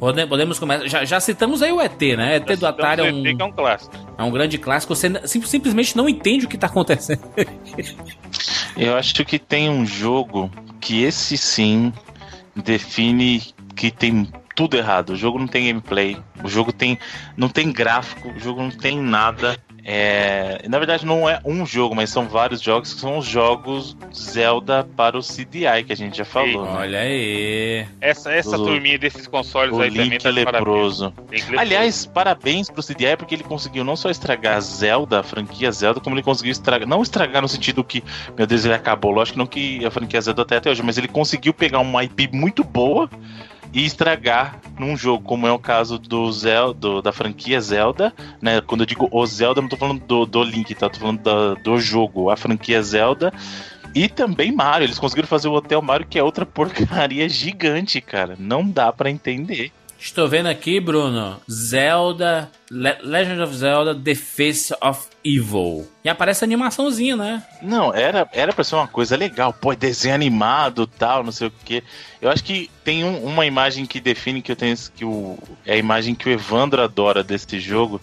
Podemos 0.00 0.58
começar. 0.58 0.86
Já, 0.88 1.04
já, 1.04 1.20
citamos 1.20 1.62
aí 1.62 1.70
o 1.70 1.78
ET, 1.78 2.00
né? 2.16 2.36
ET 2.36 2.58
do 2.58 2.66
Atari 2.66 3.02
é 3.02 3.12
um, 3.12 3.26
é 3.26 3.44
um 3.44 3.52
clássico. 3.52 3.94
É 4.16 4.22
um 4.22 4.30
grande 4.30 4.56
clássico. 4.56 4.96
Você 4.96 5.12
sim, 5.26 5.42
simplesmente 5.42 5.94
não 5.94 6.08
entende 6.08 6.46
o 6.46 6.48
que 6.48 6.56
está 6.56 6.68
acontecendo. 6.68 7.20
Eu 8.78 8.96
acho 8.96 9.22
que 9.26 9.38
tem 9.38 9.68
um 9.68 9.84
jogo 9.84 10.50
que 10.80 11.02
esse 11.02 11.36
sim 11.36 11.92
define 12.56 13.42
que 13.76 13.90
tem 13.90 14.26
tudo 14.54 14.76
errado. 14.76 15.10
O 15.10 15.16
jogo 15.16 15.38
não 15.38 15.46
tem 15.46 15.66
gameplay, 15.66 16.16
o 16.42 16.48
jogo 16.48 16.72
tem 16.72 16.98
não 17.36 17.48
tem 17.48 17.72
gráfico, 17.72 18.28
o 18.30 18.38
jogo 18.38 18.62
não 18.62 18.70
tem 18.70 19.00
nada. 19.00 19.58
É, 19.84 20.64
na 20.68 20.78
verdade, 20.78 21.04
não 21.04 21.28
é 21.28 21.40
um 21.44 21.66
jogo, 21.66 21.92
mas 21.92 22.08
são 22.08 22.28
vários 22.28 22.60
jogos 22.60 22.94
que 22.94 23.00
são 23.00 23.18
os 23.18 23.26
jogos 23.26 23.96
Zelda 24.14 24.86
para 24.96 25.18
o 25.18 25.20
CDI, 25.20 25.82
que 25.84 25.92
a 25.92 25.96
gente 25.96 26.16
já 26.16 26.24
falou. 26.24 26.64
Né? 26.64 26.72
Olha 26.72 27.00
aí. 27.00 27.84
Essa, 28.00 28.32
essa 28.32 28.56
o, 28.56 28.64
turminha 28.64 28.96
desses 28.96 29.26
consoles 29.26 29.76
aí 29.76 29.90
Link 29.90 30.18
também 30.18 30.44
tá 30.44 30.50
leproso. 30.52 31.12
leproso. 31.28 31.58
Aliás, 31.58 32.06
parabéns 32.06 32.70
pro 32.70 32.82
CDI, 32.82 33.16
porque 33.16 33.34
ele 33.34 33.42
conseguiu 33.42 33.82
não 33.82 33.96
só 33.96 34.08
estragar 34.08 34.56
a 34.56 34.60
Zelda, 34.60 35.18
a 35.18 35.22
franquia 35.24 35.72
Zelda, 35.72 35.98
como 35.98 36.14
ele 36.14 36.22
conseguiu 36.22 36.52
estragar. 36.52 36.86
Não 36.86 37.02
estragar 37.02 37.42
no 37.42 37.48
sentido 37.48 37.82
que, 37.82 38.04
meu 38.36 38.46
Deus, 38.46 38.64
ele 38.64 38.74
acabou. 38.74 39.10
Lógico 39.10 39.34
que 39.34 39.38
não 39.38 39.46
que 39.46 39.84
a 39.84 39.90
franquia 39.90 40.20
Zelda 40.20 40.42
até, 40.42 40.58
até 40.58 40.70
hoje, 40.70 40.82
mas 40.82 40.96
ele 40.96 41.08
conseguiu 41.08 41.52
pegar 41.52 41.80
uma 41.80 42.04
IP 42.04 42.30
muito 42.32 42.62
boa 42.62 43.10
e 43.72 43.84
estragar 43.84 44.60
num 44.78 44.96
jogo, 44.96 45.24
como 45.24 45.46
é 45.46 45.52
o 45.52 45.58
caso 45.58 45.98
do 45.98 46.30
Zelda, 46.30 46.74
do, 46.78 47.02
da 47.02 47.12
franquia 47.12 47.60
Zelda, 47.60 48.12
né? 48.40 48.60
Quando 48.60 48.82
eu 48.82 48.86
digo 48.86 49.08
o 49.10 49.26
Zelda, 49.26 49.62
não 49.62 49.68
tô 49.68 49.76
falando 49.76 50.04
do, 50.04 50.26
do 50.26 50.42
Link, 50.42 50.74
tá? 50.74 50.90
Tô 50.90 51.00
falando 51.00 51.20
do, 51.22 51.54
do 51.56 51.78
jogo, 51.80 52.30
a 52.30 52.36
franquia 52.36 52.82
Zelda. 52.82 53.32
E 53.94 54.08
também 54.08 54.52
Mario, 54.52 54.86
eles 54.86 54.98
conseguiram 54.98 55.28
fazer 55.28 55.48
o 55.48 55.52
Hotel 55.52 55.80
Mario, 55.82 56.06
que 56.06 56.18
é 56.18 56.22
outra 56.22 56.44
porcaria 56.46 57.28
gigante, 57.28 58.00
cara. 58.00 58.36
Não 58.38 58.68
dá 58.68 58.92
para 58.92 59.10
entender. 59.10 59.72
Estou 60.04 60.28
vendo 60.28 60.48
aqui, 60.48 60.80
Bruno, 60.80 61.40
Zelda, 61.48 62.50
Le 62.68 62.98
Legend 63.02 63.40
of 63.40 63.54
Zelda, 63.54 63.94
The 63.94 64.16
Face 64.16 64.74
of 64.82 65.06
Evil. 65.24 65.86
E 66.02 66.08
aparece 66.08 66.42
a 66.42 66.46
animaçãozinha, 66.46 67.14
né? 67.14 67.40
Não, 67.62 67.94
era, 67.94 68.28
era 68.32 68.52
pra 68.52 68.64
ser 68.64 68.74
uma 68.74 68.88
coisa 68.88 69.16
legal. 69.16 69.52
Pô, 69.52 69.72
desenho 69.76 70.16
animado 70.16 70.88
tal, 70.88 71.22
não 71.22 71.30
sei 71.30 71.46
o 71.46 71.52
que. 71.64 71.84
Eu 72.20 72.30
acho 72.30 72.42
que 72.42 72.68
tem 72.82 73.04
um, 73.04 73.24
uma 73.24 73.46
imagem 73.46 73.86
que 73.86 74.00
define 74.00 74.42
que 74.42 74.50
eu 74.50 74.56
tenho 74.56 74.76
que 74.92 75.04
o, 75.04 75.38
é 75.64 75.74
a 75.74 75.78
imagem 75.78 76.16
que 76.16 76.28
o 76.28 76.32
Evandro 76.32 76.82
adora 76.82 77.22
desse 77.22 77.60
jogo 77.60 78.00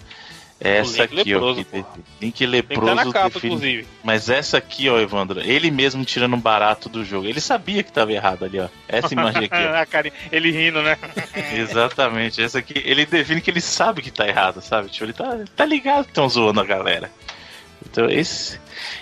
essa 0.59 1.03
aqui, 1.03 1.15
leproso, 1.15 1.61
ó. 1.61 1.63
Que, 1.63 1.85
link 2.19 2.45
leproso. 2.45 2.85
Tem 2.85 2.95
na 2.95 3.11
capa, 3.13 3.29
define... 3.29 3.53
inclusive. 3.53 3.87
Mas 4.03 4.29
essa 4.29 4.57
aqui, 4.57 4.89
ó, 4.89 4.99
Evandro, 4.99 5.39
ele 5.39 5.71
mesmo 5.71 6.03
tirando 6.03 6.35
um 6.35 6.39
barato 6.39 6.89
do 6.89 7.05
jogo. 7.05 7.27
Ele 7.27 7.39
sabia 7.39 7.81
que 7.81 7.91
tava 7.91 8.11
errado 8.11 8.43
ali, 8.43 8.59
ó. 8.59 8.67
Essa 8.87 9.13
imagem 9.13 9.45
aqui, 9.45 9.55
ó. 9.55 9.85
Cara, 9.89 10.11
ele 10.31 10.51
rindo, 10.51 10.81
né? 10.81 10.97
Exatamente. 11.55 12.41
Essa 12.41 12.59
aqui, 12.59 12.73
ele 12.85 13.05
define 13.05 13.39
que 13.39 13.49
ele 13.49 13.61
sabe 13.61 14.01
que 14.01 14.11
tá 14.11 14.27
errado, 14.27 14.61
sabe? 14.61 14.89
Tipo, 14.89 15.05
ele 15.05 15.13
tá, 15.13 15.39
tá 15.55 15.65
ligado 15.65 16.05
que 16.05 16.11
estão 16.11 16.27
zoando 16.27 16.59
a 16.59 16.65
galera. 16.65 17.09
Então, 17.89 18.09
esse. 18.09 18.59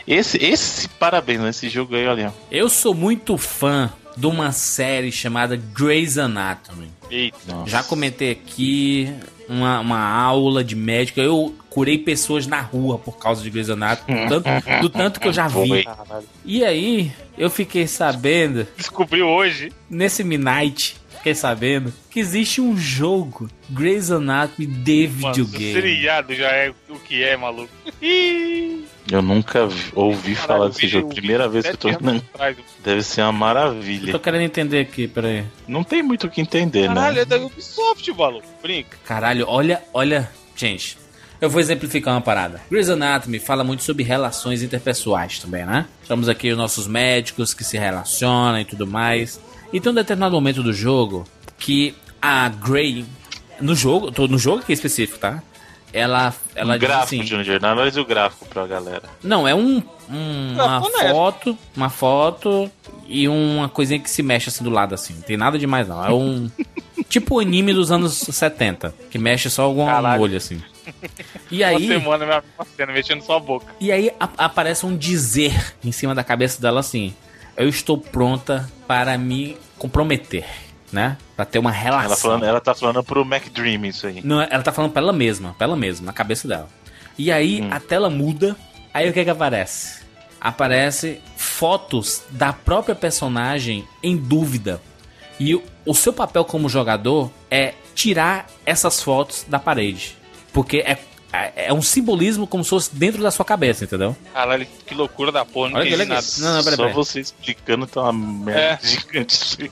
Esse, 0.08 0.38
esse 0.44 0.88
parabéns 0.88 1.42
nesse 1.42 1.70
jogo 1.70 1.96
aí, 1.96 2.08
olha. 2.08 2.34
Eu 2.52 2.70
sou 2.70 2.94
muito 2.94 3.38
fã 3.38 3.92
de 4.16 4.26
uma 4.28 4.52
série 4.52 5.12
chamada 5.12 5.56
Grey's 5.56 6.18
Anatomy. 6.18 6.92
Eita. 7.10 7.64
Já 7.66 7.84
comentei 7.84 8.32
aqui 8.32 9.14
uma, 9.50 9.80
uma 9.80 10.00
aula 10.00 10.64
de 10.64 10.76
médica. 10.76 11.22
Eu 11.22 11.56
curei 11.70 11.98
pessoas 11.98 12.48
na 12.48 12.62
rua 12.62 12.98
por 12.98 13.18
causa 13.18 13.42
de 13.42 13.50
Grey's 13.50 13.70
Anatomy, 13.70 14.28
do 14.28 14.42
tanto, 14.42 14.82
do 14.82 14.90
tanto 14.90 15.20
que 15.20 15.28
eu 15.28 15.34
já 15.34 15.48
vi. 15.50 15.86
E 16.46 16.64
aí, 16.64 17.12
eu 17.38 17.50
fiquei 17.50 17.88
sabendo. 17.88 18.68
Descobriu 18.76 19.28
hoje? 19.28 19.72
Nesse 19.90 20.24
Midnight, 20.24 20.98
fiquei 21.28 21.36
sabendo 21.36 21.94
que 22.10 22.20
existe 22.20 22.62
um 22.62 22.78
jogo 22.78 23.50
Grey's 23.70 24.12
Anatomy 24.12 24.66
de 24.66 25.08
videogame. 25.08 25.74
Mano, 25.74 25.82
seriado 25.82 26.36
já 26.36 26.50
é 26.50 26.74
o 26.90 27.00
que 27.00 27.24
é, 27.24 27.36
maluco. 27.36 27.70
Eu 29.12 29.22
nunca 29.22 29.68
ouvi 29.94 30.36
Caralho, 30.36 30.48
falar 30.48 30.68
desse 30.70 30.88
jogo. 30.88 31.14
Primeira 31.14 31.50
vez 31.50 31.66
que 31.66 31.72
eu 31.72 31.78
tô 31.78 31.90
vendo. 31.90 32.24
Deve 32.84 33.04
ser 33.04 33.22
uma 33.24 33.32
maravilha. 33.32 34.10
Eu 34.10 34.14
tô 34.14 34.20
querendo 34.20 34.44
entender 34.44 34.80
aqui, 34.80 35.08
peraí. 35.08 35.44
Não 35.68 35.84
tem 35.84 36.02
muito 36.02 36.28
o 36.28 36.30
que 36.30 36.42
entender, 36.42 36.88
Caralho, 36.88 36.96
né? 36.96 37.02
Caralho, 37.02 37.20
é 37.20 37.26
da 37.26 37.38
Ubisoft, 37.46 38.12
maluco. 38.14 38.48
Brinca. 38.62 38.98
Caralho, 39.04 39.46
olha, 39.48 39.84
olha. 39.94 40.30
Gente, 40.56 40.98
eu 41.40 41.50
vou 41.50 41.62
exemplificar 41.62 42.14
uma 42.14 42.22
parada. 42.22 42.62
Grey's 42.70 42.90
Anatomy 42.90 43.40
fala 43.40 43.64
muito 43.64 43.84
sobre 43.84 44.04
relações 44.04 44.64
interpessoais 44.64 45.40
também, 45.40 45.66
né? 45.66 45.86
Estamos 46.02 46.28
aqui 46.30 46.52
os 46.52 46.58
nossos 46.58 46.88
médicos 46.88 47.54
que 47.54 47.64
se 47.64 47.78
relacionam 47.78 48.60
e 48.60 48.66
tudo 48.66 48.88
mais. 48.88 49.40
Então, 49.74 49.92
em 49.92 49.94
um 49.94 49.96
determinado 49.96 50.36
momento 50.36 50.64
do 50.64 50.74
jogo, 50.74 51.26
que 51.58 51.96
a 52.22 52.50
Grey, 52.50 53.06
no 53.60 53.76
jogo, 53.76 54.12
tô 54.12 54.28
no 54.28 54.38
jogo 54.38 54.60
aqui 54.60 54.74
específico, 54.74 55.20
tá? 55.20 55.42
Ela, 55.94 56.34
ela 56.54 56.76
um 56.76 56.80
gráfico, 56.80 57.22
assim, 57.22 57.24
Junior, 57.24 57.56
analise 57.64 58.00
o 58.00 58.06
gráfico 58.06 58.46
pra 58.46 58.68
galera. 58.68 59.04
Não, 59.24 59.48
é 59.48 59.56
um, 59.56 59.82
um 60.10 60.54
uma 60.54 60.82
foto, 60.82 61.58
uma 61.76 61.90
foto 61.90 62.70
e 63.08 63.28
uma 63.28 63.70
coisinha 63.70 64.00
que 64.00 64.10
se 64.10 64.22
mexe 64.22 64.50
assim 64.50 64.64
do 64.64 64.70
lado 64.70 64.94
assim. 64.94 65.14
Não 65.14 65.22
tem 65.22 65.38
nada 65.38 65.58
demais 65.58 65.88
não. 65.88 66.06
É 66.06 66.12
um 66.12 66.52
tipo 67.08 67.40
anime 67.40 67.74
dos 67.74 67.92
anos 67.92 68.14
70, 68.14 68.94
que 69.10 69.18
mexe 69.18 69.50
só 69.50 69.64
algum 69.64 69.86
olho 70.20 70.38
assim. 70.38 70.62
E 71.50 71.64
aí. 71.64 71.90
Uma 71.90 72.00
semana 72.00 72.44
cena 72.76 72.94
mexendo 72.94 73.22
sua 73.22 73.40
boca. 73.40 73.66
E 73.80 73.92
aí 73.92 74.12
a, 74.20 74.30
aparece 74.38 74.86
um 74.86 74.96
dizer 74.96 75.76
em 75.84 75.92
cima 75.92 76.14
da 76.14 76.24
cabeça 76.24 76.62
dela 76.62 76.82
assim: 76.82 77.14
Eu 77.58 77.68
estou 77.68 77.98
pronta 77.98 78.70
para 78.88 79.18
me 79.18 79.58
comprometer 79.78 80.46
né? 80.92 81.18
Pra 81.36 81.46
ter 81.46 81.60
uma 81.60 81.72
relação. 81.72 82.06
Ela, 82.06 82.16
falando, 82.16 82.46
ela 82.46 82.62
tá 82.62 82.74
falando 82.74 83.04
pro 83.04 83.22
McDream 83.22 83.86
isso 83.86 84.08
aí. 84.08 84.22
Não, 84.24 84.42
ela 84.42 84.64
tá 84.64 84.72
falando 84.72 84.92
pra 84.92 85.02
ela 85.02 85.14
mesma, 85.14 85.54
pra 85.58 85.66
ela 85.66 85.76
mesma, 85.76 86.06
na 86.06 86.14
cabeça 86.14 86.48
dela. 86.48 86.68
E 87.18 87.32
aí 87.32 87.62
hum. 87.62 87.70
a 87.72 87.80
tela 87.80 88.10
muda, 88.10 88.56
aí 88.94 89.10
o 89.10 89.14
que 89.14 89.24
que 89.24 89.30
aparece? 89.30 90.06
Aparece 90.40 91.20
fotos 91.36 92.24
da 92.30 92.54
própria 92.54 92.96
personagem 92.96 93.88
em 94.02 94.16
dúvida. 94.16 94.82
E 95.40 95.56
o, 95.56 95.64
o 95.86 95.94
seu 95.94 96.14
papel 96.14 96.46
como 96.46 96.70
jogador 96.70 97.32
é 97.50 97.74
tirar 97.94 98.48
essas 98.66 99.02
fotos 99.02 99.46
da 99.48 99.60
parede. 99.60 100.16
Porque 100.54 100.78
é 100.78 100.98
é, 101.32 101.68
é 101.68 101.74
um 101.74 101.82
simbolismo 101.82 102.48
como 102.48 102.64
se 102.64 102.70
fosse 102.70 102.96
dentro 102.96 103.22
da 103.22 103.32
sua 103.32 103.44
cabeça, 103.44 103.84
entendeu? 103.84 104.16
Caralho, 104.34 104.66
que 104.86 104.96
loucura 104.96 105.32
da 105.32 105.44
porra, 105.44 105.72
não 105.72 105.80
Olha 105.80 105.90
que 105.90 105.96
legal. 105.96 106.22
Não, 106.40 106.54
não, 106.56 106.64
peraí, 106.64 106.78
Só 106.78 106.90
você 106.90 107.20
explicando 107.20 107.86
tá 107.86 108.04
uma 108.04 108.14
merda 108.14 108.62
é. 108.62 108.80
gigante. 108.82 109.72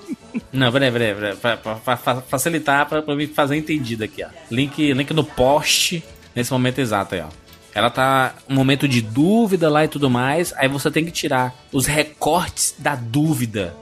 Não, 0.52 0.72
peraí, 0.72 0.92
peraí, 0.92 1.16
peraí. 1.16 1.36
Pra, 1.38 1.58
pra, 1.58 1.76
pra, 1.76 1.98
pra 1.98 2.22
facilitar, 2.22 2.86
pra, 2.88 3.02
pra 3.02 3.16
me 3.16 3.28
fazer 3.28 3.56
entendido 3.56 4.04
aqui, 4.04 4.24
ó. 4.24 4.28
Link, 4.52 4.94
link 4.94 5.14
no 5.14 5.24
post, 5.24 6.04
nesse 6.36 6.52
momento 6.52 6.80
exato 6.80 7.16
aí, 7.16 7.22
ó. 7.22 7.30
Ela 7.74 7.90
tá 7.90 8.36
um 8.50 8.56
momento 8.56 8.88
de 8.88 9.02
dúvida 9.02 9.70
lá 9.70 9.84
e 9.84 9.88
tudo 9.88 10.10
mais, 10.10 10.54
aí 10.58 10.68
você 10.68 10.90
tem 10.90 11.04
que 11.04 11.12
tirar 11.12 11.54
os 11.72 11.86
recortes 11.86 12.76
da 12.78 12.96
dúvida 12.96 13.76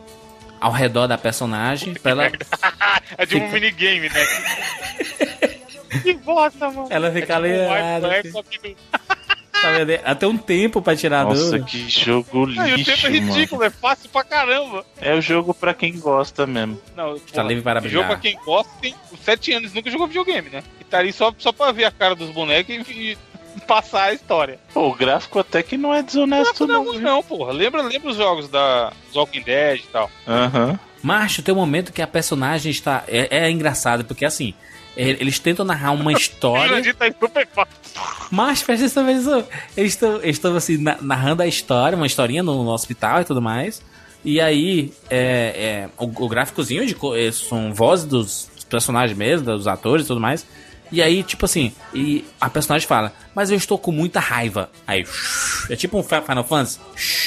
ao 0.60 0.72
redor 0.72 1.08
da 1.08 1.18
personagem 1.18 1.94
pra 1.94 2.12
ela... 2.12 2.32
é 3.18 3.25
de 3.25 3.36
um 3.36 3.51
minigame, 3.51 4.10
né? 4.10 5.50
Que 6.01 6.13
bosta, 6.13 6.69
mano. 6.69 6.88
Ela 6.89 7.12
fica 7.12 7.35
ali. 7.35 7.51
Até 10.03 10.27
um 10.27 10.38
tempo 10.38 10.81
pra 10.81 10.95
tirar 10.95 11.23
Nossa, 11.23 11.59
que 11.59 11.89
jogo 11.89 12.45
lixo. 12.45 12.62
Não, 12.62 12.75
o 12.75 12.83
tempo 12.83 13.07
é 13.07 13.09
ridículo, 13.09 13.62
mano. 13.62 13.63
é 13.63 13.69
fácil 13.69 14.09
pra 14.09 14.23
caramba. 14.23 14.85
É 15.00 15.13
o 15.13 15.21
jogo 15.21 15.53
pra 15.53 15.73
quem 15.73 15.97
gosta 15.97 16.45
mesmo. 16.45 16.81
Não, 16.97 17.17
tá 17.19 17.43
livre 17.43 17.63
para 17.63 17.79
brilhar. 17.79 18.01
jogo 18.01 18.07
pra 18.07 18.17
quem 18.17 18.38
gosta 18.43 18.71
tem 18.81 18.93
7 19.23 19.53
anos, 19.53 19.73
nunca 19.73 19.89
jogou 19.89 20.07
videogame, 20.07 20.50
né? 20.50 20.63
E 20.81 20.83
tá 20.83 21.00
ali 21.00 21.13
só, 21.13 21.33
só 21.38 21.53
pra 21.53 21.71
ver 21.71 21.85
a 21.85 21.91
cara 21.91 22.13
dos 22.13 22.29
bonecos 22.31 22.75
e, 22.89 22.91
e 22.91 23.17
passar 23.65 24.09
a 24.09 24.13
história. 24.13 24.59
Pô, 24.73 24.89
o 24.89 24.95
gráfico 24.95 25.39
até 25.39 25.63
que 25.63 25.77
não 25.77 25.93
é 25.93 26.03
desonesto, 26.03 26.67
não. 26.67 26.83
Não, 26.83 27.00
não, 27.00 27.23
porra. 27.23 27.53
Lembra, 27.53 27.81
lembra 27.81 28.12
os 28.12 28.17
jogos 28.17 28.50
da 28.50 28.91
Walking 29.15 29.43
Dead 29.43 29.79
e 29.79 29.88
tal. 29.88 30.12
Aham. 30.27 30.71
Uhum. 30.71 30.79
Macho, 31.03 31.43
tem 31.43 31.53
um 31.53 31.57
momento 31.57 31.91
que 31.91 32.01
a 32.01 32.07
personagem 32.07 32.71
está. 32.71 33.03
É, 33.09 33.45
é 33.45 33.51
engraçado, 33.51 34.05
porque 34.05 34.23
assim, 34.23 34.53
eles 34.95 35.39
tentam 35.39 35.65
narrar 35.65 35.91
uma 35.91 36.12
história. 36.13 36.75
Mas 38.31 38.63
presta 38.63 39.01
atenção, 39.01 39.45
estão, 39.77 40.15
eles 40.17 40.35
estão 40.35 40.55
assim, 40.55 40.77
narrando 41.01 41.41
a 41.41 41.47
história, 41.47 41.95
uma 41.95 42.07
historinha 42.07 42.43
no, 42.43 42.63
no 42.63 42.71
hospital 42.71 43.21
e 43.21 43.25
tudo 43.25 43.41
mais. 43.41 43.81
E 44.25 44.39
aí, 44.39 44.93
é, 45.09 45.19
é, 45.19 45.89
o, 45.97 46.25
o 46.25 46.29
gráficozinho 46.29 46.85
de, 46.85 46.95
é, 47.17 47.31
são 47.31 47.73
vozes 47.73 48.05
dos 48.05 48.50
personagens 48.69 49.17
mesmo, 49.17 49.45
dos 49.45 49.67
atores 49.67 50.05
e 50.05 50.07
tudo 50.07 50.21
mais. 50.21 50.45
E 50.93 51.01
aí, 51.01 51.23
tipo 51.23 51.45
assim, 51.45 51.73
e 51.91 52.23
a 52.39 52.47
personagem 52.51 52.88
fala, 52.88 53.12
mas 53.33 53.50
eu 53.50 53.57
estou 53.57 53.79
com 53.79 53.91
muita 53.91 54.19
raiva. 54.19 54.69
Aí, 54.85 55.03
é 55.67 55.75
tipo 55.75 55.97
um 55.97 56.03
Final 56.03 56.43
Fantasy. 56.43 56.79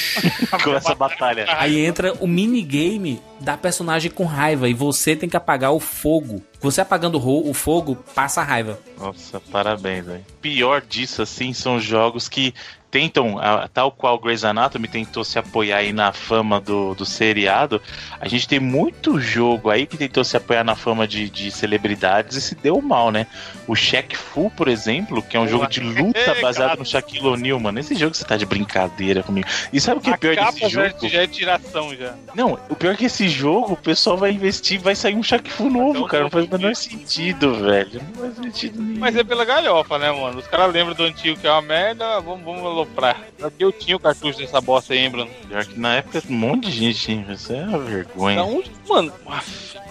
Começa 0.63 0.93
a 0.93 0.95
batalha. 0.95 1.45
Aí 1.49 1.85
entra 1.85 2.13
o 2.13 2.25
minigame 2.25 3.21
da 3.41 3.57
personagem 3.57 4.09
com 4.09 4.23
raiva 4.23 4.69
e 4.69 4.73
você 4.73 5.17
tem 5.17 5.27
que 5.27 5.35
apagar 5.35 5.73
o 5.73 5.81
fogo. 5.81 6.41
Você 6.61 6.79
apagando 6.79 7.19
o 7.21 7.53
fogo, 7.53 7.97
passa 8.15 8.39
a 8.39 8.43
raiva. 8.45 8.79
Nossa, 8.97 9.41
parabéns, 9.51 10.05
velho. 10.05 10.25
Pior 10.41 10.81
disso, 10.81 11.21
assim, 11.21 11.51
são 11.51 11.77
jogos 11.77 12.29
que 12.29 12.53
tentam, 12.89 13.35
tal 13.73 13.91
qual 13.91 14.17
Grey's 14.17 14.43
Anatomy 14.43 14.87
tentou 14.87 15.23
se 15.23 15.37
apoiar 15.37 15.77
aí 15.77 15.91
na 15.91 16.13
fama 16.13 16.59
do, 16.59 16.95
do 16.95 17.05
seriado, 17.05 17.81
a 18.19 18.27
gente 18.27 18.47
tem 18.47 18.59
muito 18.59 19.19
jogo 19.19 19.69
aí 19.69 19.85
que 19.85 19.97
tentou 19.97 20.23
se 20.23 20.37
apoiar 20.37 20.63
na 20.63 20.75
fama 20.75 21.07
de, 21.07 21.29
de 21.29 21.51
celebridades 21.51 22.37
e 22.37 22.41
se 22.41 22.55
deu 22.55 22.81
mal, 22.81 23.11
né? 23.11 23.27
O 23.67 23.75
Shaq 23.75 24.15
Fu, 24.15 24.49
por 24.49 24.67
exemplo, 24.67 25.21
que 25.21 25.35
é 25.35 25.39
um 25.39 25.47
jogo 25.47 25.67
de 25.67 25.81
luta 25.81 26.35
baseado 26.41 26.79
no 26.79 26.85
Shaquille 26.85 27.27
O'Neal, 27.27 27.59
mano. 27.59 27.79
Esse 27.79 27.95
jogo 27.95 28.15
você 28.15 28.23
tá 28.23 28.37
de 28.37 28.45
brincadeira 28.45 29.21
comigo. 29.21 29.47
E 29.73 29.79
sabe 29.79 29.99
o 29.99 30.01
que 30.01 30.09
é 30.09 30.17
pior 30.17 30.35
desse 30.35 30.69
jogo? 30.69 31.09
Já 31.09 31.21
é 31.23 31.27
tiração 31.27 31.95
já. 31.95 32.15
Não, 32.33 32.57
o 32.69 32.75
pior 32.75 32.93
é 32.93 32.95
que 32.95 33.05
esse 33.05 33.27
jogo, 33.27 33.73
o 33.73 33.77
pessoal 33.77 34.17
vai 34.17 34.31
investir, 34.31 34.79
vai 34.79 34.95
sair 34.95 35.15
um 35.15 35.23
Shaq 35.23 35.49
Fu 35.49 35.69
novo, 35.69 35.97
então, 35.97 36.07
cara. 36.07 36.23
Não 36.23 36.29
faz 36.29 36.45
o 36.45 36.49
menor 36.49 36.75
sentido, 36.75 37.53
velho. 37.55 38.01
Não 38.15 38.21
faz 38.21 38.35
sentido 38.35 38.81
nenhum. 38.81 38.99
Mas 38.99 39.15
é 39.15 39.23
pela 39.23 39.43
galhofa, 39.43 39.97
né, 39.97 40.11
mano? 40.11 40.39
Os 40.39 40.47
caras 40.47 40.73
lembram 40.73 40.95
do 40.95 41.03
antigo 41.03 41.39
que 41.39 41.47
é 41.47 41.51
uma 41.51 41.61
merda, 41.61 42.19
vamos, 42.21 42.43
vamos 42.43 42.76
aloprar. 42.77 43.27
Eu 43.59 43.71
tinha 43.71 43.95
o 43.95 43.99
cartucho 43.99 44.37
dessa 44.37 44.61
bosta 44.61 44.93
aí, 44.93 44.99
hein, 44.99 45.09
Bruno? 45.09 45.29
Pior 45.47 45.65
que 45.65 45.79
na 45.79 45.95
época 45.95 46.23
um 46.29 46.33
monte 46.33 46.69
de 46.69 46.71
gente 46.71 46.99
tinha. 46.99 47.33
Isso 47.33 47.53
é 47.53 47.63
uma 47.63 47.79
vergonha. 47.79 48.37
Da 48.37 48.43
onde, 48.43 48.71
mano? 48.87 49.13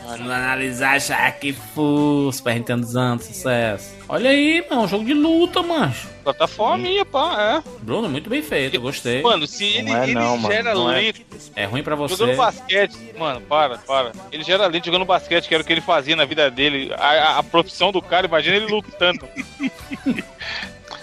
Mano, 0.07 0.33
analisar 0.33 1.01
Shaq 1.01 1.53
Fu, 1.53 2.31
Super 2.33 2.55
Nintendo 2.55 2.87
anos, 2.99 3.25
sucesso. 3.25 3.97
Olha 4.09 4.31
aí, 4.31 4.65
mano, 4.71 4.83
um 4.83 4.89
jogo 4.89 5.05
de 5.05 5.13
luta, 5.13 5.63
mancho. 5.63 6.09
Plataforminha, 6.23 7.05
pá, 7.05 7.63
é. 7.65 7.71
Bruno, 7.83 8.09
muito 8.09 8.31
bem 8.31 8.41
feito, 8.41 8.81
gostei. 8.81 9.21
Mano, 9.21 9.47
se 9.49 9.65
ele, 9.65 9.91
é, 9.91 10.05
ele 10.05 10.15
não, 10.15 10.41
gera 10.43 10.75
mano, 10.75 10.87
lento. 10.87 11.21
É. 11.57 11.63
é. 11.63 11.65
ruim 11.67 11.83
pra 11.83 11.97
você. 11.97 12.17
Jogando 12.17 12.37
basquete, 12.37 12.97
mano, 13.19 13.41
para, 13.41 13.79
para. 13.79 14.13
Ele 14.31 14.45
gera 14.45 14.69
lento 14.69 14.87
jogando 14.87 15.05
basquete, 15.05 15.49
que 15.49 15.55
era 15.55 15.63
o 15.63 15.67
que 15.67 15.73
ele 15.73 15.81
fazia 15.81 16.15
na 16.15 16.25
vida 16.25 16.49
dele. 16.51 16.93
A, 16.97 17.09
a, 17.09 17.39
a 17.39 17.43
profissão 17.43 17.91
do 17.91 18.01
cara, 18.01 18.27
imagina 18.27 18.57
ele 18.57 18.67
lutando. 18.67 19.27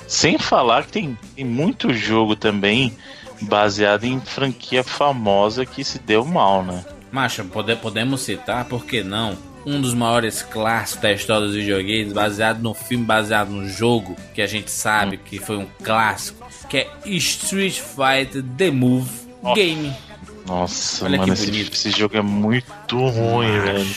Sem 0.07 0.37
falar 0.37 0.85
que 0.85 0.91
tem, 0.91 1.17
tem 1.35 1.45
muito 1.45 1.93
jogo 1.93 2.35
também 2.35 2.93
baseado 3.41 4.05
em 4.05 4.19
franquia 4.19 4.83
famosa 4.83 5.65
que 5.65 5.83
se 5.83 5.99
deu 5.99 6.25
mal, 6.25 6.63
né? 6.63 6.83
Macho, 7.11 7.43
pode, 7.45 7.75
podemos 7.75 8.21
citar, 8.21 8.65
por 8.65 8.85
que 8.85 9.03
não? 9.03 9.37
Um 9.65 9.79
dos 9.79 9.93
maiores 9.93 10.41
clássicos 10.41 11.01
da 11.01 11.11
história 11.13 11.47
dos 11.47 11.55
videogames, 11.55 12.11
baseado 12.11 12.61
no 12.61 12.73
filme, 12.73 13.05
baseado 13.05 13.49
no 13.49 13.67
jogo, 13.69 14.15
que 14.33 14.41
a 14.41 14.47
gente 14.47 14.69
sabe 14.69 15.17
que 15.17 15.39
foi 15.39 15.57
um 15.57 15.67
clássico, 15.83 16.45
que 16.69 16.77
é 16.79 16.89
Street 17.05 17.79
Fighter 17.79 18.43
The 18.57 18.71
Move 18.71 19.09
Nossa. 19.41 19.55
Game. 19.55 19.93
Nossa, 20.45 21.05
Olha 21.05 21.17
mano, 21.19 21.33
esse, 21.33 21.49
esse, 21.61 21.91
jogo 21.91 22.17
é 22.17 22.21
muito 22.21 22.97
ruim, 22.97 23.59
velho. 23.61 23.95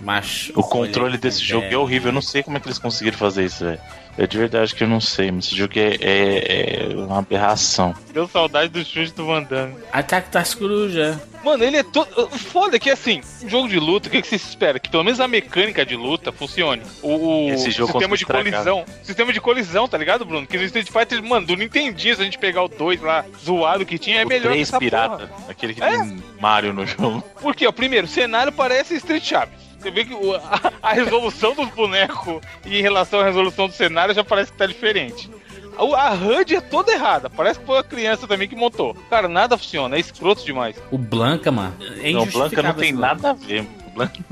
Macho, 0.00 0.52
o 0.54 0.62
controle 0.62 1.18
desse 1.18 1.42
jogo 1.42 1.66
é 1.66 1.76
horrível, 1.76 2.10
eu 2.10 2.14
não 2.14 2.22
sei 2.22 2.44
como 2.44 2.56
é 2.56 2.60
que 2.60 2.68
eles 2.68 2.78
conseguiram 2.78 3.18
fazer 3.18 3.46
isso, 3.46 3.64
velho. 3.64 3.80
É 4.18 4.26
de 4.26 4.36
verdade 4.36 4.74
que 4.74 4.82
eu 4.82 4.88
não 4.88 5.00
sei, 5.00 5.30
mas 5.30 5.46
esse 5.46 5.54
jogo 5.54 5.74
é, 5.76 5.96
é, 6.00 6.92
é 6.92 6.96
uma 6.96 7.20
aberração. 7.20 7.94
Deu 8.12 8.26
saudade 8.26 8.68
do 8.68 8.84
chute 8.84 9.12
do 9.14 9.26
Van 9.26 9.44
Damme. 9.44 9.76
Ataque 9.92 10.30
das 10.32 10.54
corujas. 10.54 11.16
Mano, 11.44 11.62
ele 11.62 11.76
é 11.76 11.82
todo. 11.84 12.28
Foda 12.30 12.80
que 12.80 12.90
assim, 12.90 13.20
um 13.44 13.48
jogo 13.48 13.68
de 13.68 13.78
luta, 13.78 14.08
o 14.08 14.10
que, 14.10 14.20
que 14.20 14.26
você 14.26 14.34
espera? 14.34 14.80
Que 14.80 14.90
pelo 14.90 15.04
menos 15.04 15.20
a 15.20 15.28
mecânica 15.28 15.86
de 15.86 15.94
luta 15.94 16.32
funcione. 16.32 16.82
O, 17.00 17.46
o 17.46 17.50
Esse 17.50 17.70
jogo 17.70 17.92
sistema 17.92 18.16
de 18.16 18.26
colisão. 18.26 18.84
Sistema 19.04 19.32
de 19.32 19.40
colisão, 19.40 19.86
tá 19.86 19.96
ligado, 19.96 20.24
Bruno? 20.24 20.48
Que 20.48 20.58
no 20.58 20.64
Street 20.64 20.88
Fighter, 20.90 21.22
mano, 21.22 21.46
do 21.46 21.54
Nintendinho, 21.54 22.16
se 22.16 22.20
a 22.20 22.24
gente 22.24 22.38
pegar 22.38 22.64
o 22.64 22.68
2 22.68 23.00
lá, 23.00 23.24
zoado 23.40 23.86
que 23.86 23.98
tinha, 23.98 24.22
é 24.22 24.24
o 24.24 24.28
melhor 24.28 24.50
3 24.50 24.56
que 24.56 24.62
essa 24.62 24.78
pirata, 24.80 25.28
porra. 25.28 25.50
aquele 25.50 25.74
que 25.74 25.82
é? 25.82 25.90
tem 25.90 26.22
Mario 26.40 26.72
no 26.72 26.84
jogo. 26.84 27.22
Por 27.40 27.54
quê? 27.54 27.68
O 27.68 27.72
primeiro, 27.72 28.06
o 28.06 28.10
cenário 28.10 28.50
parece 28.50 28.96
Street 28.96 29.22
Chaves. 29.22 29.67
Você 29.78 29.90
vê 29.90 30.04
que 30.04 30.14
o, 30.14 30.34
a, 30.34 30.72
a, 30.82 30.92
resolução 30.92 31.54
dos 31.54 31.68
bonecos 31.70 32.42
em 32.66 32.82
relação 32.82 33.20
à 33.20 33.24
resolução 33.24 33.68
do 33.68 33.74
cenário 33.74 34.14
já 34.14 34.24
parece 34.24 34.50
que 34.50 34.58
tá 34.58 34.66
diferente. 34.66 35.30
A, 35.76 36.08
a 36.08 36.14
HUD 36.14 36.56
é 36.56 36.60
toda 36.60 36.92
errada. 36.92 37.30
Parece 37.30 37.60
que 37.60 37.66
foi 37.66 37.78
a 37.78 37.84
criança 37.84 38.26
também 38.26 38.48
que 38.48 38.56
montou. 38.56 38.94
Cara, 39.08 39.28
nada 39.28 39.56
funciona. 39.56 39.96
É 39.96 40.00
escroto 40.00 40.44
demais. 40.44 40.76
O 40.90 40.98
Blanca, 40.98 41.52
mano. 41.52 41.74
É 42.02 42.10
não, 42.12 42.22
o 42.22 42.26
Blanca 42.26 42.62
não 42.62 42.74
tem 42.74 42.92
nada 42.92 43.30
a 43.30 43.32
ver. 43.32 43.66
O, 43.86 43.90
Blanca... 43.90 44.24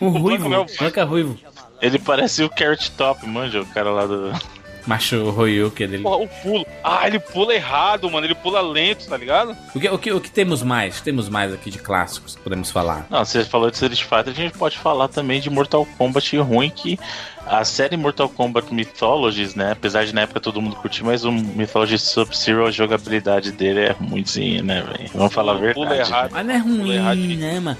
o 0.00 0.08
Ruivo. 0.08 0.46
O 0.46 0.66
Blanca 0.78 1.00
é 1.00 1.04
Ruivo. 1.04 1.38
Ele 1.82 1.98
parece 1.98 2.42
o 2.44 2.48
Carrot 2.48 2.92
Top, 2.92 3.26
manja, 3.26 3.60
o 3.60 3.66
cara 3.66 3.90
lá 3.90 4.06
do. 4.06 4.32
Macho 4.86 5.30
Royuki 5.30 5.86
dele. 5.86 6.02
Porra, 6.02 6.24
o 6.24 6.28
pulo. 6.28 6.66
Ah, 6.82 7.06
ele 7.06 7.18
pula 7.18 7.54
errado, 7.54 8.10
mano. 8.10 8.26
Ele 8.26 8.34
pula 8.34 8.60
lento, 8.60 9.06
tá 9.08 9.16
ligado? 9.16 9.56
O 9.74 9.80
que, 9.80 9.88
o 9.88 9.98
que, 9.98 10.12
o 10.12 10.20
que 10.20 10.30
temos 10.30 10.62
mais? 10.62 11.00
Temos 11.00 11.28
mais 11.28 11.52
aqui 11.52 11.70
de 11.70 11.78
clássicos, 11.78 12.36
podemos 12.36 12.70
falar. 12.70 13.06
Não, 13.08 13.24
você 13.24 13.44
falou 13.44 13.70
de 13.70 13.76
Street 13.76 14.02
Fighter, 14.02 14.28
a 14.28 14.32
gente 14.32 14.56
pode 14.56 14.78
falar 14.78 15.08
também 15.08 15.40
de 15.40 15.48
Mortal 15.48 15.86
Kombat 15.96 16.36
ruim, 16.38 16.70
que 16.70 16.98
a 17.46 17.64
série 17.64 17.96
Mortal 17.96 18.28
Kombat 18.28 18.72
Mythologies, 18.72 19.54
né? 19.54 19.72
Apesar 19.72 20.04
de 20.04 20.14
na 20.14 20.22
época 20.22 20.40
todo 20.40 20.60
mundo 20.60 20.76
curtir, 20.76 21.04
mas 21.04 21.24
o 21.24 21.32
Mythology 21.32 21.98
Sub-Zero, 21.98 22.66
a 22.66 22.70
jogabilidade 22.70 23.52
dele 23.52 23.80
é 23.80 23.92
ruimzinha, 23.92 24.62
né, 24.62 24.82
velho? 24.82 25.10
Vamos 25.14 25.32
falar 25.32 25.52
a 25.52 25.56
verdade. 25.56 25.74
Pula 25.74 25.96
errado. 25.96 26.30
Mas 26.32 26.46
não 26.46 26.54
é 26.54 26.58
ruim, 26.58 27.36
né, 27.36 27.60
mano? 27.60 27.78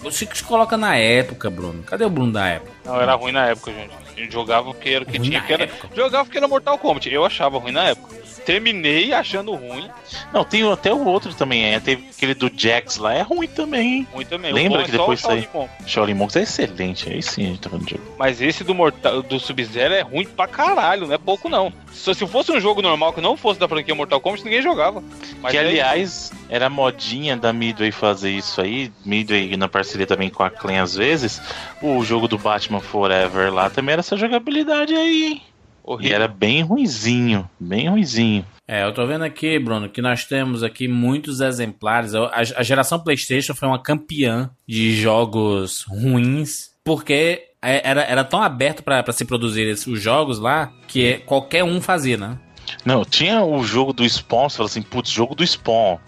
Você 0.00 0.26
que 0.26 0.36
se 0.36 0.44
coloca 0.44 0.76
na 0.76 0.96
época, 0.96 1.48
Bruno. 1.50 1.82
Cadê 1.82 2.04
o 2.04 2.10
Bruno 2.10 2.32
da 2.32 2.46
época? 2.46 2.72
Não, 2.84 3.00
era 3.00 3.14
ruim 3.14 3.32
na 3.32 3.46
época, 3.46 3.72
gente. 3.72 3.94
A 3.94 4.20
gente 4.20 4.32
jogava 4.32 4.72
porque 4.72 4.90
era 4.90 5.04
o 5.04 5.06
que 5.06 5.18
ruim 5.18 5.30
tinha. 5.30 5.40
Que 5.42 5.52
era... 5.52 5.68
Jogava 5.94 6.24
porque 6.24 6.38
era 6.38 6.48
Mortal 6.48 6.78
Kombat. 6.78 7.08
Eu 7.08 7.24
achava 7.24 7.58
ruim 7.58 7.72
na 7.72 7.84
época 7.84 8.22
terminei 8.44 9.12
achando 9.12 9.54
ruim. 9.54 9.88
Não, 10.32 10.44
tem 10.44 10.70
até 10.70 10.92
o 10.92 11.04
outro 11.04 11.34
também, 11.34 11.74
é. 11.74 11.80
Teve 11.80 12.08
aquele 12.14 12.34
do 12.34 12.50
Jax 12.54 12.96
lá, 12.96 13.14
é 13.14 13.22
ruim 13.22 13.48
também. 13.48 14.06
Ruim 14.12 14.24
também. 14.24 14.52
Lembra 14.52 14.84
que 14.84 14.90
é 14.90 14.98
depois 14.98 15.20
saiu? 15.20 15.46
Shaolin 15.86 16.14
Monks 16.14 16.36
é 16.36 16.42
excelente, 16.42 17.10
aí 17.10 17.22
sim 17.22 17.44
a 17.44 17.46
gente 17.48 17.60
tá 17.60 17.70
falando 17.70 17.86
de 17.86 17.92
jogo. 17.92 18.04
Mas 18.18 18.40
esse 18.40 18.64
do, 18.64 18.74
Mortal, 18.74 19.22
do 19.22 19.38
Sub-Zero 19.38 19.94
é 19.94 20.00
ruim 20.00 20.26
pra 20.26 20.46
caralho, 20.46 21.06
não 21.06 21.14
é 21.14 21.18
pouco 21.18 21.48
não. 21.48 21.72
Se, 21.92 22.14
se 22.14 22.26
fosse 22.26 22.52
um 22.52 22.60
jogo 22.60 22.82
normal 22.82 23.12
que 23.12 23.20
não 23.20 23.36
fosse 23.36 23.58
da 23.58 23.68
franquia 23.68 23.94
Mortal 23.94 24.20
Kombat, 24.20 24.44
ninguém 24.44 24.62
jogava. 24.62 25.02
Mas 25.40 25.52
que, 25.52 25.58
é 25.58 25.60
aliás, 25.60 26.32
era 26.48 26.68
modinha 26.68 27.36
da 27.36 27.52
Midway 27.52 27.92
fazer 27.92 28.30
isso 28.30 28.60
aí. 28.60 28.92
Midway 29.04 29.52
na 29.62 29.68
parceria 29.68 30.06
também 30.06 30.28
com 30.28 30.42
a 30.42 30.50
Clan 30.50 30.82
às 30.82 30.94
vezes. 30.94 31.40
O 31.80 32.04
jogo 32.04 32.28
do 32.28 32.36
Batman 32.36 32.80
Forever 32.80 33.52
lá 33.52 33.70
também 33.70 33.94
era 33.94 34.00
essa 34.00 34.16
jogabilidade 34.16 34.94
aí, 34.94 35.24
hein? 35.24 35.42
Horrível. 35.84 36.10
E 36.10 36.14
era 36.14 36.28
bem 36.28 36.62
ruizinho, 36.62 37.48
bem 37.58 37.88
ruizinho. 37.88 38.46
É, 38.68 38.84
eu 38.84 38.94
tô 38.94 39.04
vendo 39.06 39.24
aqui, 39.24 39.58
Bruno, 39.58 39.88
que 39.88 40.00
nós 40.00 40.24
temos 40.24 40.62
aqui 40.62 40.86
muitos 40.86 41.40
exemplares. 41.40 42.14
A, 42.14 42.30
a 42.56 42.62
geração 42.62 43.00
PlayStation 43.00 43.54
foi 43.54 43.68
uma 43.68 43.82
campeã 43.82 44.50
de 44.66 44.94
jogos 44.94 45.84
ruins, 45.88 46.70
porque 46.84 47.42
é, 47.60 47.88
era, 47.88 48.02
era 48.02 48.24
tão 48.24 48.40
aberto 48.40 48.82
para 48.82 49.10
se 49.12 49.24
produzir 49.24 49.62
esses, 49.62 49.86
os 49.86 50.00
jogos 50.00 50.38
lá 50.38 50.72
que 50.86 51.18
qualquer 51.26 51.64
um 51.64 51.80
fazia, 51.80 52.16
né? 52.16 52.38
Não, 52.84 53.04
tinha 53.04 53.42
o 53.42 53.62
jogo 53.64 53.92
do 53.92 54.08
Spawn, 54.08 54.48
você 54.48 54.56
fala 54.56 54.68
assim, 54.68 54.82
putz, 54.82 55.10
jogo 55.10 55.34
do 55.34 55.46
Spawn. 55.46 55.98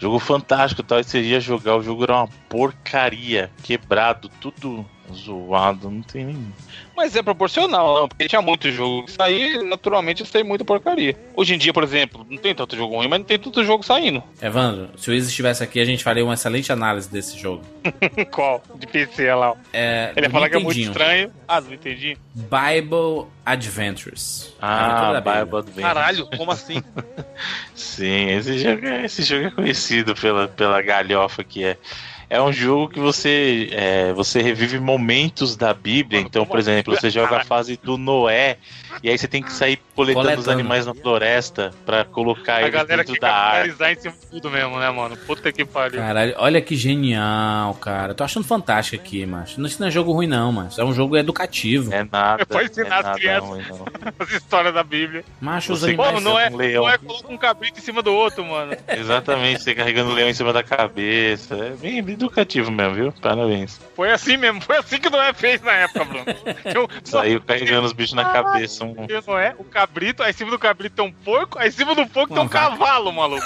Jogo 0.00 0.18
fantástico 0.18 0.82
tal, 0.82 0.98
e 0.98 1.04
você 1.04 1.20
ia 1.20 1.38
jogar, 1.40 1.76
o 1.76 1.82
jogo 1.82 2.04
era 2.04 2.16
uma 2.16 2.28
porcaria, 2.48 3.50
quebrado, 3.62 4.30
tudo 4.40 4.86
zoado, 5.12 5.90
não 5.90 6.02
tem 6.02 6.24
nem. 6.24 6.54
Mas 6.96 7.16
é 7.16 7.22
proporcional, 7.22 8.00
não, 8.00 8.08
porque 8.08 8.28
tinha 8.28 8.42
muito 8.42 8.70
jogo 8.70 9.04
que 9.04 9.12
saía 9.12 9.62
naturalmente 9.62 10.24
tem 10.24 10.44
muita 10.44 10.64
porcaria. 10.64 11.16
Hoje 11.34 11.54
em 11.54 11.58
dia, 11.58 11.72
por 11.72 11.82
exemplo, 11.82 12.26
não 12.28 12.36
tem 12.36 12.54
tanto 12.54 12.76
jogo 12.76 12.96
ruim, 12.96 13.08
mas 13.08 13.20
não 13.20 13.26
tem 13.26 13.38
tanto 13.38 13.64
jogo 13.64 13.82
saindo. 13.82 14.22
Evandro, 14.40 14.90
se 14.98 15.10
o 15.10 15.14
Izzy 15.14 15.28
estivesse 15.28 15.62
aqui, 15.62 15.80
a 15.80 15.84
gente 15.84 16.04
faria 16.04 16.24
uma 16.24 16.34
excelente 16.34 16.70
análise 16.72 17.10
desse 17.10 17.38
jogo. 17.38 17.62
Qual? 18.30 18.62
De 18.74 18.86
PC 18.86 19.32
lá. 19.34 19.54
É, 19.72 20.12
Ele 20.14 20.26
ia 20.26 20.30
falar 20.30 20.50
que 20.50 20.56
é 20.56 20.58
muito 20.58 20.78
estranho. 20.78 21.32
Ah, 21.48 21.60
não 21.60 21.72
entendi. 21.72 22.16
Bible 22.34 23.26
Adventures. 23.44 24.54
Ah, 24.60 25.20
Bible 25.20 25.58
Adventures. 25.58 25.82
Caralho, 25.82 26.26
como 26.36 26.50
assim? 26.50 26.82
Sim, 27.74 28.30
esse 28.30 28.58
jogo, 28.58 28.86
é, 28.86 29.04
esse 29.04 29.22
jogo 29.22 29.46
é 29.46 29.50
conhecido 29.50 30.14
pela, 30.14 30.48
pela 30.48 30.82
galhofa 30.82 31.42
que 31.42 31.64
é 31.64 31.76
é 32.30 32.40
um 32.40 32.52
jogo 32.52 32.88
que 32.88 33.00
você, 33.00 33.68
é, 33.72 34.12
você 34.12 34.40
revive 34.40 34.78
momentos 34.78 35.56
da 35.56 35.74
Bíblia. 35.74 36.20
Então, 36.20 36.46
por 36.46 36.60
exemplo, 36.60 36.94
você 36.94 37.10
joga 37.10 37.38
a 37.38 37.44
fase 37.44 37.76
do 37.76 37.98
Noé 37.98 38.56
e 39.02 39.10
aí 39.10 39.18
você 39.18 39.26
tem 39.26 39.42
que 39.42 39.52
sair 39.52 39.80
coletando, 39.96 40.26
coletando. 40.26 40.40
os 40.40 40.48
animais 40.48 40.86
na 40.86 40.94
floresta 40.94 41.72
para 41.84 42.04
colocar 42.04 42.62
eles 42.62 42.84
dentro 42.86 43.18
da 43.18 43.32
arca. 43.32 43.92
em 43.92 43.96
cima 43.96 44.14
de 44.14 44.26
tudo 44.28 44.48
mesmo, 44.48 44.78
né, 44.78 44.88
mano? 44.90 45.16
Puta 45.16 45.50
que 45.50 45.64
pariu. 45.64 45.98
Caralho, 45.98 46.34
olha 46.36 46.60
que 46.60 46.76
genial, 46.76 47.74
cara. 47.74 48.14
Tô 48.14 48.22
achando 48.22 48.46
fantástico 48.46 49.02
aqui, 49.02 49.26
macho. 49.26 49.60
Isso 49.60 49.80
não 49.80 49.88
é 49.88 49.90
jogo 49.90 50.12
ruim, 50.12 50.28
não, 50.28 50.52
mas 50.52 50.78
é 50.78 50.84
um 50.84 50.92
jogo 50.92 51.16
educativo. 51.16 51.92
É 51.92 52.04
nada. 52.04 52.46
Pode 52.46 52.70
ensinar 52.70 53.04
é 53.04 53.08
as 53.08 53.16
crianças 53.16 53.48
ruim, 53.48 53.62
as 54.20 54.30
histórias 54.30 54.72
da 54.72 54.84
Bíblia. 54.84 55.24
Macho, 55.40 55.72
os 55.72 55.82
animais. 55.82 56.14
Pô, 56.14 56.20
não 56.20 56.38
é, 56.38 56.48
um 56.48 56.56
leão. 56.56 56.84
não 56.84 56.90
é 56.90 56.98
coloca 56.98 57.32
um 57.32 57.38
cabrito 57.38 57.80
em 57.80 57.82
cima 57.82 58.02
do 58.02 58.12
outro, 58.12 58.44
mano. 58.44 58.76
Exatamente, 58.86 59.64
você 59.64 59.74
carregando 59.74 60.10
o 60.10 60.14
leão 60.14 60.28
em 60.28 60.34
cima 60.34 60.52
da 60.52 60.62
cabeça. 60.62 61.56
É 61.56 61.70
bem, 61.70 62.00
bem 62.00 62.19
educativo 62.20 62.70
mesmo, 62.70 62.94
viu? 62.94 63.12
Parabéns. 63.12 63.80
Foi 63.94 64.10
assim 64.10 64.36
mesmo, 64.36 64.60
foi 64.60 64.76
assim 64.76 64.98
que 64.98 65.08
o 65.08 65.10
Noé 65.10 65.32
fez 65.32 65.60
na 65.62 65.72
época, 65.72 66.04
Bruno. 66.04 66.24
Eu, 66.74 66.88
Saiu 67.04 67.40
carregando 67.40 67.86
os 67.86 67.92
bichos 67.92 68.14
na 68.14 68.24
cabeça. 68.24 68.84
Um... 68.84 68.94
Noé, 69.26 69.54
o 69.58 69.64
cabrito, 69.64 70.22
aí 70.22 70.30
em 70.30 70.34
cima 70.34 70.50
do 70.50 70.58
cabrito 70.58 70.96
tem 70.96 71.04
um 71.04 71.12
porco, 71.12 71.58
aí 71.58 71.68
em 71.68 71.72
cima 71.72 71.94
do 71.94 72.06
porco 72.06 72.34
tem 72.34 72.42
um 72.42 72.48
cavalo, 72.48 73.12
maluco. 73.12 73.44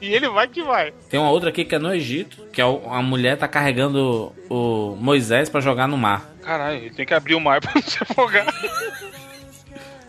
E 0.00 0.14
ele 0.14 0.28
vai 0.30 0.48
que 0.48 0.62
vai. 0.62 0.92
Tem 1.10 1.20
uma 1.20 1.30
outra 1.30 1.50
aqui 1.50 1.64
que 1.64 1.74
é 1.74 1.78
no 1.78 1.92
Egito, 1.92 2.46
que 2.52 2.60
é 2.60 2.64
a 2.64 3.02
mulher 3.02 3.36
tá 3.36 3.46
carregando 3.46 4.32
o 4.48 4.96
Moisés 4.98 5.50
para 5.50 5.60
jogar 5.60 5.86
no 5.86 5.98
mar. 5.98 6.24
Caralho, 6.42 6.78
ele 6.78 6.90
tem 6.90 7.04
que 7.04 7.12
abrir 7.12 7.34
o 7.34 7.40
mar 7.40 7.60
pra 7.62 7.72
não 7.74 7.82
se 7.82 7.98
afogar. 8.02 8.46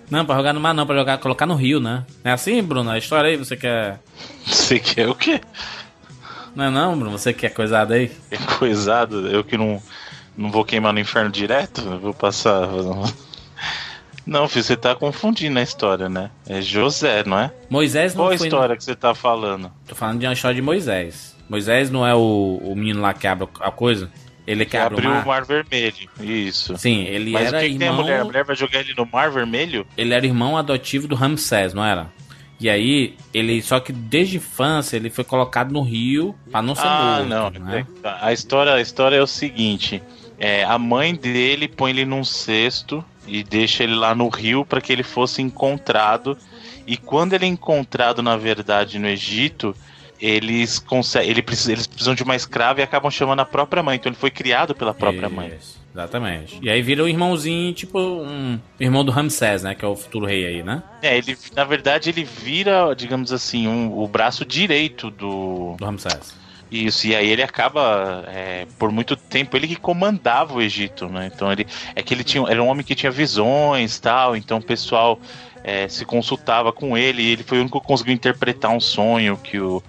Não, 0.10 0.26
pra 0.26 0.36
jogar 0.36 0.54
no 0.54 0.60
mar 0.60 0.74
não, 0.74 0.86
pra 0.86 0.96
jogar, 0.96 1.18
colocar 1.18 1.46
no 1.46 1.56
rio, 1.56 1.80
né? 1.80 2.06
É 2.24 2.32
assim, 2.32 2.62
Bruno? 2.64 2.90
A 2.90 2.98
história 2.98 3.30
aí, 3.30 3.38
você 3.38 3.56
quer. 3.56 4.00
Você 4.46 4.80
quer 4.80 5.10
o 5.10 5.16
quê? 5.16 5.42
Não 6.56 6.66
é 6.66 6.70
não, 6.70 6.98
Bruno? 6.98 7.18
Você 7.18 7.34
que 7.34 7.46
é 7.46 7.50
coisado 7.50 7.94
aí? 7.94 8.12
É 8.30 8.38
coisado? 8.58 9.28
Eu 9.28 9.44
que 9.44 9.58
não, 9.58 9.82
não 10.38 10.52
vou 10.52 10.66
queimar 10.66 10.94
no 10.94 11.00
inferno 11.00 11.30
direto? 11.30 11.82
vou 12.00 12.14
passar. 12.14 12.68
Não, 14.26 14.48
filho, 14.48 14.64
você 14.64 14.78
tá 14.78 14.94
confundindo 14.94 15.58
a 15.58 15.62
história, 15.62 16.08
né? 16.08 16.30
É 16.48 16.62
José, 16.62 17.24
não 17.26 17.40
é? 17.40 17.52
Moisés 17.70 18.14
não 18.14 18.26
Qual 18.26 18.32
a 18.32 18.36
história 18.36 18.78
que 18.78 18.84
você 18.84 18.96
tá 18.96 19.16
falando? 19.16 19.72
Tô 19.88 19.96
falando 19.96 20.20
de 20.20 20.28
uma 20.28 20.34
história 20.34 20.56
de 20.56 20.62
Moisés. 20.62 21.36
Moisés 21.50 21.90
não 21.90 22.06
é 22.06 22.14
o, 22.14 22.62
o 22.64 22.76
menino 22.76 23.02
lá 23.02 23.14
que 23.14 23.28
abre 23.28 23.48
a 23.60 23.72
coisa? 23.72 24.10
Ele 24.46 24.64
que, 24.64 24.72
que 24.72 24.78
abre 24.78 24.96
abriu 24.96 25.10
o 25.10 25.14
mar. 25.14 25.24
o 25.24 25.28
mar 25.28 25.46
vermelho. 25.46 26.10
Isso. 26.20 26.78
Sim, 26.78 27.04
ele 27.04 27.32
Mas 27.32 27.48
era 27.48 27.58
o 27.58 27.60
que, 27.62 27.66
irmão... 27.66 27.74
que 27.74 27.80
tem 27.80 27.88
a 27.88 27.94
mulher? 27.94 28.20
A 28.22 28.24
mulher 28.24 28.44
vai 28.44 28.56
jogar 28.56 28.80
ele 28.80 28.94
no 28.96 29.06
mar 29.06 29.32
vermelho? 29.32 29.86
Ele 29.98 30.14
era 30.14 30.26
irmão 30.26 30.58
adotivo 30.58 31.08
do 31.08 31.16
Ramsés, 31.16 31.74
não 31.74 31.84
era? 31.84 32.08
E 32.62 32.70
aí, 32.70 33.16
ele. 33.34 33.60
Só 33.64 33.80
que 33.80 33.92
desde 33.92 34.38
infância 34.38 34.96
ele 34.96 35.10
foi 35.10 35.24
colocado 35.24 35.72
no 35.72 35.82
rio 35.82 36.36
pra 36.52 36.62
não 36.62 36.76
ser 36.76 36.86
ah, 36.86 37.26
morto. 37.28 37.60
não. 37.60 37.66
Né? 37.66 37.88
A, 38.04 38.32
história, 38.32 38.74
a 38.74 38.80
história 38.80 39.16
é 39.16 39.22
o 39.22 39.26
seguinte: 39.26 40.00
é, 40.38 40.64
a 40.64 40.78
mãe 40.78 41.16
dele 41.16 41.68
põe 41.68 41.90
ele 41.90 42.06
num 42.06 42.24
cesto 42.24 43.04
e 43.28 43.44
deixa 43.44 43.84
ele 43.84 43.96
lá 43.96 44.14
no 44.14 44.30
rio 44.30 44.64
para 44.64 44.80
que 44.80 44.94
ele 44.94 45.02
fosse 45.02 45.42
encontrado. 45.42 46.38
E 46.86 46.98
quando 46.98 47.34
ele 47.34 47.46
é 47.46 47.48
encontrado, 47.48 48.22
na 48.22 48.38
verdade, 48.38 49.00
no 49.00 49.08
Egito, 49.08 49.76
eles 50.22 50.78
conseguem, 50.78 51.30
ele 51.30 51.42
precisa, 51.42 51.72
eles 51.72 51.88
precisam 51.88 52.14
de 52.14 52.22
uma 52.22 52.36
escrava 52.36 52.80
e 52.80 52.84
acabam 52.84 53.10
chamando 53.10 53.40
a 53.40 53.46
própria 53.46 53.82
mãe. 53.82 53.96
Então 53.96 54.10
ele 54.10 54.20
foi 54.20 54.30
criado 54.30 54.76
pela 54.76 54.94
própria 54.94 55.26
Isso. 55.26 55.36
mãe. 55.36 55.54
Exatamente. 55.94 56.58
E 56.62 56.70
aí 56.70 56.82
vira 56.82 57.04
o 57.04 57.08
irmãozinho, 57.08 57.74
tipo 57.74 58.00
um 58.00 58.58
irmão 58.80 59.04
do 59.04 59.12
Ramsés, 59.12 59.64
né? 59.64 59.76
Que 59.76 59.84
é 59.84 59.88
o 59.88 59.96
futuro 59.96 60.26
rei 60.26 60.46
aí, 60.46 60.64
né? 60.64 60.84
É, 61.02 61.18
ele, 61.18 61.38
na 61.54 61.66
verdade, 61.66 62.10
ele 62.10 62.24
vira, 62.24 62.94
digamos 62.96 63.34
assim, 63.34 63.68
um, 63.68 63.98
o 63.98 64.08
braço 64.08 64.46
direito 64.46 65.10
do. 65.10 65.76
Do 65.78 65.86
Ramsés. 65.86 66.40
Isso, 66.72 67.06
e 67.08 67.14
aí 67.14 67.28
ele 67.28 67.44
acaba, 67.44 68.24
é, 68.28 68.66
por 68.80 68.94
muito 68.94 69.18
tempo, 69.18 69.58
ele 69.58 69.68
que 69.68 69.76
comandava 69.76 70.54
o 70.54 70.62
Egito, 70.62 71.10
né? 71.10 71.30
Então 71.34 71.52
ele. 71.52 71.68
É 71.94 72.02
que 72.02 72.14
ele 72.14 72.24
tinha. 72.24 72.48
Era 72.48 72.64
um 72.64 72.68
homem 72.68 72.86
que 72.86 72.96
tinha 72.96 73.12
visões 73.12 74.00
tal, 74.00 74.38
então 74.38 74.60
o 74.60 74.64
pessoal 74.64 75.20
é, 75.64 75.88
se 75.88 76.06
consultava 76.06 76.72
com 76.72 76.98
ele, 76.98 77.22
e 77.22 77.32
ele 77.32 77.44
foi 77.44 77.58
o 77.58 77.62
único 77.62 77.80
que 77.80 77.88
conseguiu 77.88 78.14
interpretar 78.14 78.72
um 78.72 78.80
sonho 78.80 79.38
que 79.38 79.60
o 79.60 79.84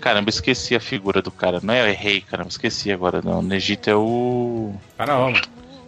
caramba, 0.00 0.30
esqueci 0.30 0.74
a 0.74 0.80
figura 0.80 1.22
do 1.22 1.30
cara. 1.30 1.60
Não 1.62 1.72
é 1.72 1.90
o 1.90 1.94
rei, 1.94 2.20
caramba, 2.20 2.48
esqueci 2.48 2.90
agora. 2.90 3.20
Não, 3.22 3.42
no 3.42 3.54
Egito 3.54 3.88
é 3.88 3.94
o. 3.94 4.74
Faraó. 4.96 5.32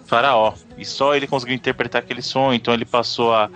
Faraó. 0.06 0.54
E 0.78 0.84
só 0.84 1.14
ele 1.14 1.26
conseguiu 1.26 1.54
interpretar 1.54 2.02
aquele 2.02 2.22
sonho. 2.22 2.54
Então 2.54 2.72
ele 2.72 2.84
passou 2.84 3.34
a, 3.34 3.50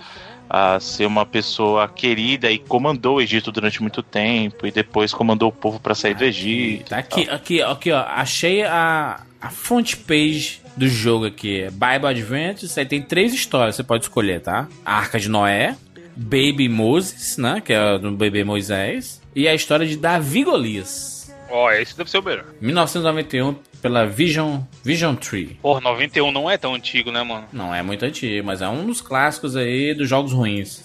a 0.48 0.80
ser 0.80 1.06
uma 1.06 1.24
pessoa 1.24 1.88
querida 1.88 2.50
e 2.50 2.58
comandou 2.58 3.16
o 3.16 3.20
Egito 3.20 3.52
durante 3.52 3.80
muito 3.80 4.02
tempo. 4.02 4.66
E 4.66 4.70
depois 4.70 5.12
comandou 5.12 5.48
o 5.48 5.52
povo 5.52 5.78
para 5.78 5.94
sair 5.94 6.14
do 6.14 6.24
Egito. 6.24 6.90
Tá 6.90 6.98
aqui, 6.98 7.28
aqui, 7.30 7.62
aqui, 7.62 7.92
ó. 7.92 8.00
Achei 8.00 8.64
a, 8.64 9.20
a 9.40 9.50
front 9.50 9.96
page 10.06 10.60
do 10.76 10.88
jogo 10.88 11.26
aqui. 11.26 11.66
Bible 11.70 12.06
Adventures. 12.08 12.76
Aí 12.76 12.86
tem 12.86 13.02
três 13.02 13.32
histórias, 13.32 13.76
você 13.76 13.82
pode 13.82 14.04
escolher, 14.04 14.40
tá? 14.40 14.68
A 14.84 14.96
Arca 14.96 15.18
de 15.18 15.28
Noé. 15.28 15.76
Baby 16.16 16.68
Moses, 16.68 17.36
né? 17.36 17.62
Que 17.64 17.72
é 17.72 17.98
do 17.98 18.10
bebê 18.10 18.42
Moisés 18.42 19.22
e 19.36 19.46
a 19.46 19.54
história 19.54 19.86
de 19.86 19.96
Davi 19.96 20.42
Golias. 20.42 21.32
Ó, 21.48 21.66
oh, 21.66 21.70
esse 21.70 21.96
deve 21.96 22.10
ser 22.10 22.18
o 22.18 22.22
melhor. 22.22 22.44
1991 22.60 23.54
pela 23.80 24.04
Vision 24.04 24.60
Vision 24.82 25.14
Tree. 25.14 25.56
Porra, 25.62 25.80
91 25.80 26.32
não 26.32 26.50
é 26.50 26.58
tão 26.58 26.74
antigo, 26.74 27.12
né, 27.12 27.22
mano? 27.22 27.46
Não 27.52 27.72
é 27.72 27.82
muito 27.82 28.04
antigo, 28.04 28.44
mas 28.44 28.60
é 28.60 28.68
um 28.68 28.84
dos 28.84 29.00
clássicos 29.00 29.54
aí 29.54 29.94
dos 29.94 30.08
jogos 30.08 30.32
ruins. 30.32 30.82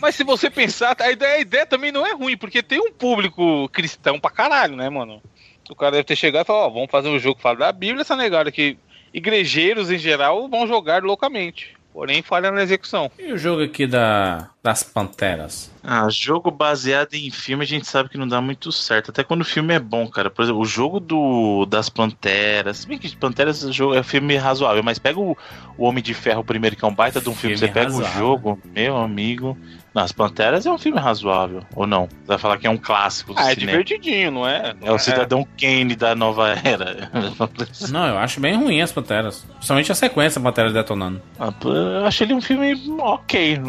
Mas 0.00 0.14
se 0.14 0.24
você 0.24 0.48
pensar, 0.48 0.96
a 0.98 1.10
ideia, 1.12 1.36
a 1.36 1.40
ideia 1.40 1.66
também 1.66 1.92
não 1.92 2.06
é 2.06 2.14
ruim, 2.14 2.36
porque 2.36 2.62
tem 2.62 2.80
um 2.80 2.90
público 2.90 3.68
cristão 3.68 4.18
pra 4.18 4.30
caralho, 4.30 4.74
né, 4.74 4.88
mano? 4.88 5.22
O 5.70 5.76
cara 5.76 5.92
deve 5.92 6.04
ter 6.04 6.16
chegado 6.16 6.44
e 6.44 6.46
falado, 6.46 6.64
ó, 6.64 6.66
oh, 6.68 6.72
vamos 6.72 6.90
fazer 6.90 7.08
um 7.08 7.18
jogo 7.18 7.36
que 7.36 7.42
fala 7.42 7.56
da 7.56 7.72
Bíblia, 7.72 8.02
essa 8.02 8.16
negada 8.16 8.50
que 8.50 8.76
igrejeiros 9.12 9.90
em 9.90 9.98
geral 9.98 10.48
vão 10.48 10.66
jogar 10.66 11.02
loucamente. 11.02 11.80
Porém, 11.92 12.22
falha 12.22 12.52
na 12.52 12.62
execução. 12.62 13.10
E 13.18 13.32
o 13.32 13.38
jogo 13.38 13.64
aqui 13.64 13.84
da 13.84 14.48
das 14.62 14.82
Panteras? 14.82 15.72
Ah, 15.82 16.08
jogo 16.08 16.50
baseado 16.50 17.14
em 17.14 17.30
filme 17.30 17.64
a 17.64 17.66
gente 17.66 17.86
sabe 17.86 18.08
que 18.08 18.18
não 18.18 18.28
dá 18.28 18.40
muito 18.40 18.70
certo. 18.70 19.10
Até 19.10 19.24
quando 19.24 19.40
o 19.40 19.44
filme 19.44 19.74
é 19.74 19.78
bom, 19.80 20.06
cara. 20.06 20.30
Por 20.30 20.42
exemplo, 20.42 20.60
o 20.60 20.64
jogo 20.64 21.00
do 21.00 21.66
das 21.66 21.88
Panteras. 21.88 22.78
Se 22.78 22.86
bem 22.86 22.96
que 22.96 23.16
Panteras 23.16 23.64
é 23.96 24.02
filme 24.04 24.36
razoável, 24.36 24.84
mas 24.84 25.00
pega 25.00 25.18
o, 25.18 25.36
o 25.76 25.84
Homem 25.84 26.02
de 26.02 26.14
Ferro 26.14 26.44
primeiro, 26.44 26.76
que 26.76 26.84
é 26.84 26.88
um 26.88 26.94
baita 26.94 27.20
de 27.20 27.28
um 27.28 27.34
filme. 27.34 27.56
filme 27.56 27.58
você 27.58 27.66
pega 27.66 27.90
razoável. 27.90 28.08
o 28.08 28.18
jogo, 28.18 28.62
meu 28.66 28.96
amigo. 28.96 29.58
Não, 29.94 30.02
As 30.02 30.12
Panteras 30.12 30.66
é 30.66 30.70
um 30.70 30.78
filme 30.78 31.00
razoável, 31.00 31.64
ou 31.74 31.86
não? 31.86 32.06
Você 32.06 32.26
vai 32.26 32.38
falar 32.38 32.58
que 32.58 32.66
é 32.66 32.70
um 32.70 32.76
clássico 32.76 33.34
do 33.34 33.40
ah, 33.40 33.50
é 33.50 33.54
cinema. 33.54 33.72
é 33.72 33.82
divertidinho, 33.82 34.30
não 34.30 34.46
é? 34.46 34.74
Não 34.80 34.88
é 34.88 34.92
o 34.92 34.98
Cidadão 34.98 35.46
Kane 35.58 35.96
da 35.96 36.14
nova 36.14 36.50
era. 36.50 37.10
não, 37.90 38.06
eu 38.06 38.18
acho 38.18 38.40
bem 38.40 38.56
ruim 38.56 38.80
As 38.80 38.92
Panteras. 38.92 39.44
Principalmente 39.54 39.90
a 39.90 39.94
sequência 39.94 40.40
Panteras 40.40 40.72
detonando. 40.72 41.20
Ah, 41.38 41.52
eu 41.64 42.06
acho 42.06 42.22
ele 42.22 42.34
um 42.34 42.40
filme 42.40 42.74
ok. 43.00 43.60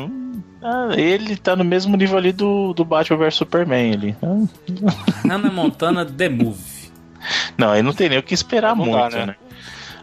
Ah, 0.63 0.89
ele 0.95 1.35
tá 1.35 1.55
no 1.55 1.63
mesmo 1.63 1.97
nível 1.97 2.17
ali 2.17 2.31
do, 2.31 2.73
do 2.73 2.85
Batman 2.85 3.17
vs 3.17 3.35
Superman 3.35 3.93
ali. 3.93 4.15
Hannah 5.23 5.51
Montana 5.51 6.05
The 6.05 6.29
Movie. 6.29 6.91
Não, 7.57 7.71
aí 7.71 7.81
não 7.81 7.93
tem 7.93 8.09
nem 8.09 8.19
o 8.19 8.23
que 8.23 8.33
esperar 8.33 8.75
não 8.75 8.85
muito, 8.85 8.97
dá, 8.97 9.09
né? 9.09 9.25
né? 9.27 9.35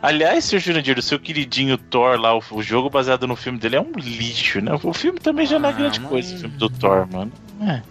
Aliás, 0.00 0.44
seu 0.44 0.58
Jurandir, 0.58 0.98
o 0.98 1.02
seu 1.02 1.18
queridinho 1.18 1.76
Thor 1.76 2.18
lá, 2.20 2.36
o, 2.36 2.42
o, 2.52 2.62
jogo 2.62 2.88
baseado 2.88 3.26
no 3.26 3.34
filme 3.34 3.58
dele 3.58 3.76
é 3.76 3.80
um 3.80 3.92
lixo, 3.96 4.60
né? 4.60 4.72
O 4.82 4.92
filme 4.92 5.18
também 5.18 5.46
já 5.46 5.58
não 5.58 5.68
é 5.68 5.72
grande 5.72 6.00
ah, 6.04 6.08
coisa, 6.08 6.34
o 6.34 6.38
filme 6.38 6.56
do 6.56 6.70
Thor, 6.70 7.08
mano. 7.10 7.32
É. 7.60 7.82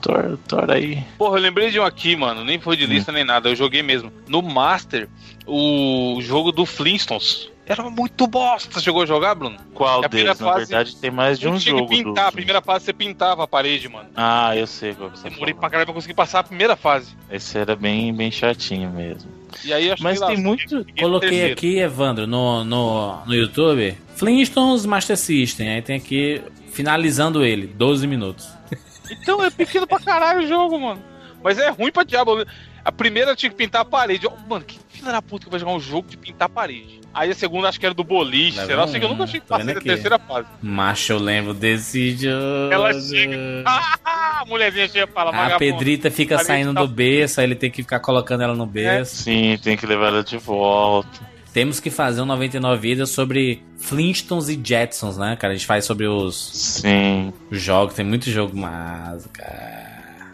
Thor, 0.00 0.38
Thor 0.46 0.70
aí. 0.70 1.02
Porra, 1.16 1.38
eu 1.38 1.42
lembrei 1.42 1.70
de 1.70 1.80
um 1.80 1.84
aqui, 1.84 2.14
mano. 2.14 2.44
Nem 2.44 2.60
foi 2.60 2.76
de 2.76 2.86
lista 2.86 3.10
hum. 3.10 3.14
nem 3.14 3.24
nada. 3.24 3.48
Eu 3.48 3.56
joguei 3.56 3.82
mesmo. 3.82 4.12
No 4.28 4.42
Master, 4.42 5.08
o 5.46 6.18
jogo 6.20 6.52
do 6.52 6.66
Flintstones. 6.66 7.50
Era 7.68 7.82
muito 7.90 8.26
bosta. 8.26 8.80
Chegou 8.80 9.02
a 9.02 9.06
jogar, 9.06 9.34
Bruno? 9.34 9.58
Qual 9.74 10.02
é 10.02 10.08
deles? 10.08 10.38
Fase, 10.38 10.42
Na 10.42 10.54
verdade, 10.54 10.96
tem 10.96 11.10
mais 11.10 11.38
de 11.38 11.46
um 11.46 11.58
jogo. 11.58 11.88
pintar. 11.88 12.24
Do... 12.24 12.28
A 12.28 12.32
primeira 12.32 12.62
fase 12.62 12.86
você 12.86 12.92
pintava 12.94 13.44
a 13.44 13.46
parede, 13.46 13.88
mano. 13.90 14.08
Ah, 14.16 14.56
eu 14.56 14.66
sei 14.66 14.94
qual 14.94 15.10
você 15.10 15.28
Demorei 15.28 15.52
pra 15.52 15.68
caralho 15.68 15.86
pra 15.86 15.94
conseguir 15.94 16.14
passar 16.14 16.38
a 16.40 16.44
primeira 16.44 16.76
fase. 16.76 17.14
Esse 17.30 17.58
era 17.58 17.76
bem, 17.76 18.14
bem 18.14 18.30
chatinho 18.30 18.90
mesmo. 18.90 19.30
E 19.64 19.72
aí, 19.72 19.90
acho 19.90 20.02
Mas 20.02 20.18
que 20.18 20.26
tem 20.26 20.36
lá, 20.36 20.42
muito. 20.42 20.86
Coloquei 20.98 21.52
aqui, 21.52 21.78
Evandro, 21.78 22.26
no, 22.26 22.64
no, 22.64 23.26
no 23.26 23.34
YouTube. 23.34 23.96
Flintstones 24.16 24.86
Master 24.86 25.16
System. 25.16 25.68
Aí 25.68 25.82
tem 25.82 25.96
aqui, 25.96 26.42
finalizando 26.72 27.44
ele, 27.44 27.66
12 27.66 28.06
minutos. 28.06 28.48
Então 29.10 29.42
é 29.42 29.50
pequeno 29.50 29.86
pra 29.86 29.98
caralho 29.98 30.40
o 30.40 30.46
jogo, 30.46 30.78
mano. 30.78 31.02
Mas 31.42 31.58
é 31.58 31.70
ruim 31.70 31.90
pra 31.90 32.04
diabo. 32.04 32.44
A 32.84 32.92
primeira 32.92 33.34
tinha 33.34 33.48
que 33.48 33.56
pintar 33.56 33.80
a 33.80 33.84
parede. 33.84 34.28
Mano, 34.46 34.62
que 34.66 34.78
filha 35.08 35.12
da 35.12 35.22
puta 35.22 35.44
que 35.44 35.50
vai 35.50 35.58
jogar 35.58 35.72
um 35.72 35.80
jogo 35.80 36.08
de 36.08 36.16
pintar 36.16 36.46
a 36.46 36.48
parede? 36.48 37.00
Aí 37.12 37.30
a 37.30 37.34
segunda 37.34 37.68
acho 37.68 37.80
que 37.80 37.86
era 37.86 37.94
do 37.94 38.04
boliche, 38.04 38.64
sei 38.64 38.76
lá, 38.76 38.86
sei 38.86 39.00
que 39.00 39.06
eu 39.06 39.10
nunca 39.10 39.24
achei 39.24 39.40
que 39.40 39.46
passei 39.46 39.74
da 39.74 39.80
terceira 39.80 40.18
fase. 40.18 40.46
Macho, 40.62 41.12
eu 41.14 41.18
lembro 41.18 41.54
desse 41.54 42.16
jogo. 42.16 42.72
Ela 42.72 42.92
chega. 43.00 43.38
Ah, 44.10 44.42
a 44.42 44.44
mulherzinha 44.46 44.88
chega 44.88 45.10
e 45.10 45.12
fala, 45.14 45.30
A 45.30 45.58
Pedrita 45.58 46.10
fica 46.10 46.38
saindo 46.38 46.72
tá... 46.72 46.80
do 46.80 46.88
berço, 46.88 47.40
aí 47.40 47.46
ele 47.46 47.54
tem 47.54 47.70
que 47.70 47.82
ficar 47.82 48.00
colocando 48.00 48.42
ela 48.42 48.54
no 48.54 48.66
berço. 48.66 49.28
É. 49.28 49.32
Sim, 49.32 49.58
tem 49.62 49.76
que 49.76 49.86
levar 49.86 50.08
ela 50.08 50.24
de 50.24 50.38
volta. 50.38 51.20
Temos 51.52 51.80
que 51.80 51.90
fazer 51.90 52.22
um 52.22 52.24
99 52.24 52.80
vidas 52.80 53.10
sobre 53.10 53.62
Flintstones 53.78 54.48
e 54.48 54.60
Jetsons, 54.62 55.16
né, 55.18 55.36
cara? 55.36 55.52
A 55.52 55.56
gente 55.56 55.66
faz 55.66 55.84
sobre 55.84 56.06
os. 56.06 56.36
Sim. 56.36 57.32
Os 57.50 57.60
jogos, 57.60 57.94
tem 57.94 58.04
muito 58.04 58.30
jogo 58.30 58.56
mas, 58.56 59.26
cara. 59.26 60.32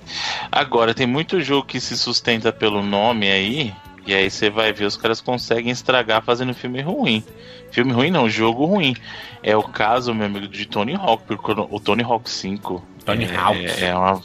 Agora, 0.50 0.94
tem 0.94 1.06
muito 1.06 1.40
jogo 1.40 1.66
que 1.66 1.80
se 1.80 1.96
sustenta 1.96 2.52
pelo 2.52 2.82
nome 2.82 3.30
aí, 3.30 3.72
e 4.07 4.14
aí 4.14 4.31
você 4.31 4.51
vai 4.51 4.73
ver 4.73 4.85
os 4.85 4.97
caras 4.97 5.21
conseguem 5.21 5.71
estragar 5.71 6.23
fazendo 6.23 6.55
filme 6.55 6.81
ruim. 6.81 7.25
Filme 7.71 7.93
ruim 7.93 8.11
não, 8.11 8.29
jogo 8.29 8.64
ruim. 8.64 8.95
É 9.43 9.57
o 9.57 9.62
caso, 9.62 10.14
meu 10.14 10.27
amigo, 10.27 10.49
de 10.49 10.67
Tony 10.67 10.95
Hawk, 10.95 11.25
porque 11.27 11.53
o 11.53 11.81
Tony 11.81 12.03
Hawk 12.03 12.31
5 12.31 12.83
Tony 13.05 13.25
é, 13.25 13.37
Hawk. 13.37 13.67
é, 13.83 13.95
uma, 13.95 14.23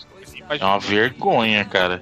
é 0.50 0.65
uma 0.65 0.80
vergonha, 0.80 1.65
cara. 1.65 2.02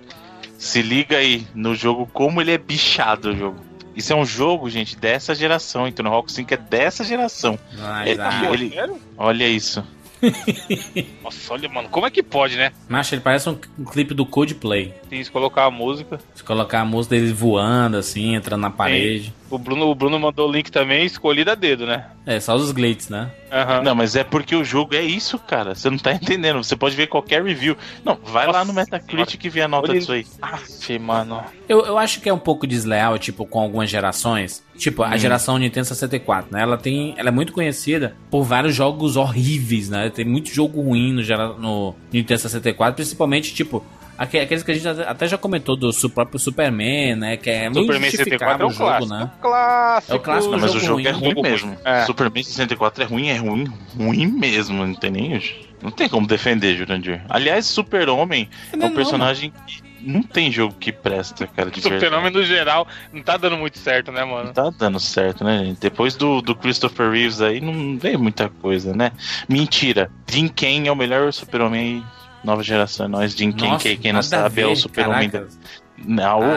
Se 0.58 0.82
liga 0.82 1.18
aí 1.18 1.46
no 1.54 1.76
jogo 1.76 2.10
como 2.12 2.42
ele 2.42 2.52
é 2.52 2.58
bichado 2.58 3.30
o 3.30 3.36
jogo. 3.36 3.68
Isso 3.96 4.13
é 4.13 4.16
um 4.16 4.26
jogo, 4.26 4.70
gente, 4.70 4.96
dessa 4.96 5.34
geração. 5.34 5.88
Então, 5.88 6.06
o 6.06 6.10
Hawk 6.10 6.32
5 6.32 6.54
é 6.54 6.58
dessa 6.58 7.04
geração. 7.04 7.58
Mas, 7.80 8.18
é, 8.18 8.22
ah, 8.22 8.54
ele, 8.54 8.76
olha 9.18 9.48
isso. 9.48 9.84
Nossa, 11.23 11.53
olha, 11.53 11.69
mano, 11.69 11.89
como 11.89 12.06
é 12.06 12.12
que 12.12 12.23
pode, 12.23 12.56
né? 12.56 12.71
Macho, 12.88 13.15
ele 13.15 13.21
parece 13.21 13.49
um, 13.49 13.58
um 13.80 13.86
clipe 13.86 14.13
do 14.13 14.25
Coldplay. 14.25 14.93
Tem 15.10 15.23
se 15.23 15.32
colocar 15.32 15.65
a 15.65 15.71
música. 15.71 16.19
Se 16.34 16.43
colocar 16.43 16.82
a 16.82 16.86
música 16.86 17.15
dele 17.15 17.32
voando, 17.34 17.97
assim, 17.97 18.36
entrando 18.36 18.62
na 18.62 18.69
parede. 18.69 19.25
Sim. 19.25 19.34
O 19.49 19.58
Bruno, 19.58 19.88
o 19.88 19.95
Bruno 19.95 20.19
mandou 20.19 20.49
o 20.49 20.51
link 20.51 20.69
também, 20.69 21.06
escolhido 21.06 21.51
a 21.51 21.56
dedo, 21.56 21.86
né? 21.86 22.06
É, 22.25 22.39
só 22.39 22.56
os 22.56 22.71
glitches, 22.71 23.10
né? 23.10 23.32
Uhum. 23.51 23.83
Não, 23.83 23.95
mas 23.95 24.15
é 24.15 24.23
porque 24.23 24.55
o 24.55 24.63
jogo 24.63 24.95
é 24.95 25.01
isso, 25.01 25.39
cara. 25.39 25.73
Você 25.73 25.89
não 25.89 25.97
tá 25.97 26.12
entendendo. 26.13 26.63
Você 26.63 26.75
pode 26.75 26.95
ver 26.95 27.07
qualquer 27.07 27.43
review. 27.43 27.77
Não, 28.03 28.17
vai 28.23 28.45
Nossa, 28.45 28.60
lá 28.60 28.65
no 28.65 28.73
Metacritic 28.73 29.43
e 29.45 29.49
vê 29.49 29.62
a 29.62 29.67
nota 29.67 29.93
disso 29.93 30.12
aí. 30.12 30.25
Aff, 30.41 30.99
mano. 30.99 31.43
Eu, 31.67 31.86
eu 31.86 31.97
acho 31.97 32.21
que 32.21 32.29
é 32.29 32.33
um 32.33 32.39
pouco 32.39 32.67
desleal, 32.67 33.17
tipo, 33.17 33.45
com 33.45 33.60
algumas 33.60 33.89
gerações. 33.89 34.63
Tipo, 34.77 35.03
a 35.03 35.10
hum. 35.10 35.17
geração 35.17 35.57
Nintendo 35.57 35.88
64, 35.88 36.51
né? 36.51 36.62
Ela 36.62 36.77
tem. 36.77 37.15
Ela 37.17 37.29
é 37.29 37.31
muito 37.31 37.53
conhecida 37.53 38.15
por 38.29 38.43
vários 38.43 38.75
jogos 38.75 39.15
horríveis, 39.15 39.89
né? 39.89 40.10
Tem 40.10 40.25
muito 40.25 40.53
jogo 40.53 40.81
ruim 40.81 41.13
no, 41.13 41.57
no 41.57 41.95
Nintendo 42.12 42.41
64, 42.41 42.95
principalmente, 42.95 43.53
tipo, 43.53 43.83
Aqueles 44.17 44.63
que 44.63 44.71
a 44.71 44.73
gente 44.73 44.88
até 45.01 45.27
já 45.27 45.38
comentou 45.38 45.75
do 45.75 45.91
próprio 46.10 46.39
Superman, 46.39 47.15
né? 47.15 47.38
Que 47.38 47.49
é 47.49 47.67
Superman 47.67 47.99
muito 47.99 48.17
64 48.17 48.63
é 48.63 48.65
o 48.65 48.69
jogo, 48.71 48.84
clássico. 48.84 49.13
né? 49.13 49.32
Clássico. 49.41 50.13
É 50.13 50.15
o 50.15 50.19
clássico, 50.19 50.51
Não, 50.53 50.60
mas 50.60 50.75
o 50.75 50.80
jogo 50.80 50.93
ruim, 50.93 51.06
é 51.06 51.12
ruim 51.12 51.41
mesmo. 51.41 51.77
É. 51.86 52.06
Superman 52.06 52.43
64 52.43 53.03
é 53.03 53.06
ruim, 53.06 53.27
é 53.30 53.38
ruim, 53.38 53.65
ruim 53.95 54.27
mesmo. 54.27 54.86
Não 54.86 54.95
tem 54.95 55.12
nem. 55.12 55.41
Não 55.82 55.91
tem 55.91 56.10
como 56.10 56.25
defender, 56.25 56.75
Jurandir. 56.75 57.21
Aliás, 57.30 57.67
Super-Homem 57.67 58.49
é 58.73 58.86
um 58.86 58.93
personagem 58.93 59.53
que 59.67 59.88
não 60.01 60.23
tem 60.23 60.51
jogo 60.51 60.73
que 60.80 60.91
presta, 60.91 61.45
cara. 61.47 61.69
De 61.69 61.82
Super-Homem 61.82 62.32
no 62.32 62.43
geral 62.43 62.88
não 63.13 63.21
tá 63.21 63.38
dando 63.38 63.58
muito 63.58 63.77
certo, 63.77 64.12
né, 64.12 64.23
mano? 64.23 64.45
Não 64.45 64.53
tá 64.53 64.69
dando 64.69 64.99
certo, 64.99 65.43
né, 65.43 65.65
gente? 65.65 65.80
Depois 65.80 66.15
do, 66.15 66.41
do 66.41 66.56
Christopher 66.56 67.12
Reeves 67.12 67.41
aí 67.41 67.62
não 67.62 67.97
veio 67.97 68.19
muita 68.19 68.49
coisa, 68.49 68.95
né? 68.95 69.12
Mentira. 69.47 70.10
Jim 70.27 70.47
Kane 70.47 70.88
é 70.88 70.91
o 70.91 70.95
melhor 70.95 71.32
Super-Homem 71.32 72.03
nova 72.43 72.63
geração. 72.63 73.08
Nós, 73.08 73.34
Jim 73.34 73.52
quem, 73.52 73.97
quem 73.97 74.13
não 74.13 74.21
sabe, 74.21 74.62
é 74.62 74.67
o 74.67 74.76
Super-Homem 74.76 75.30
da. 75.30 75.45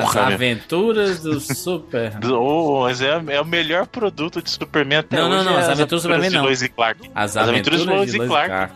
As 0.03 0.16
aventuras 0.16 1.21
do 1.21 1.40
Super. 1.40 2.12
oh, 2.31 2.83
mas 2.83 3.01
é, 3.01 3.23
é, 3.29 3.40
o 3.40 3.45
melhor 3.45 3.87
produto 3.87 4.43
de 4.43 4.51
Superman 4.51 4.99
até 4.99 5.16
não, 5.16 5.31
hoje. 5.31 5.37
Não, 5.37 5.45
não, 5.45 5.59
é 5.59 5.62
as 5.62 5.69
aventuras 5.71 6.03
do 6.03 6.09
Superman 6.09 6.31
não. 6.31 6.43
Lois 6.43 6.62
e 6.62 6.69
Clark. 6.69 7.11
As, 7.14 7.37
as 7.37 7.49
aventuras, 7.49 7.81
aventuras 7.81 8.11
de 8.11 8.19
Lois 8.19 8.27
e 8.27 8.29
Clark. 8.29 8.49
Clark. 8.49 8.75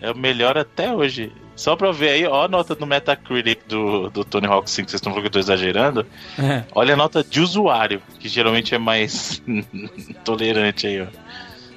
É 0.00 0.10
o 0.12 0.16
melhor 0.16 0.56
até 0.56 0.92
hoje. 0.92 1.32
Só 1.56 1.76
pra 1.76 1.92
ver 1.92 2.10
aí, 2.10 2.26
ó 2.26 2.44
a 2.44 2.48
nota 2.48 2.74
do 2.74 2.86
Metacritic 2.86 3.60
do, 3.68 4.10
do 4.10 4.24
Tony 4.24 4.46
Hawk 4.46 4.68
5, 4.68 4.90
vocês 4.90 4.98
estão 4.98 5.12
falando 5.12 5.22
que 5.22 5.28
eu 5.28 5.32
tô 5.32 5.38
exagerando. 5.38 6.06
É. 6.38 6.64
Olha 6.72 6.94
a 6.94 6.96
nota 6.96 7.22
de 7.22 7.40
usuário, 7.40 8.02
que 8.18 8.28
geralmente 8.28 8.74
é 8.74 8.78
mais 8.78 9.42
tolerante 10.24 10.86
aí, 10.86 11.02
ó. 11.02 11.06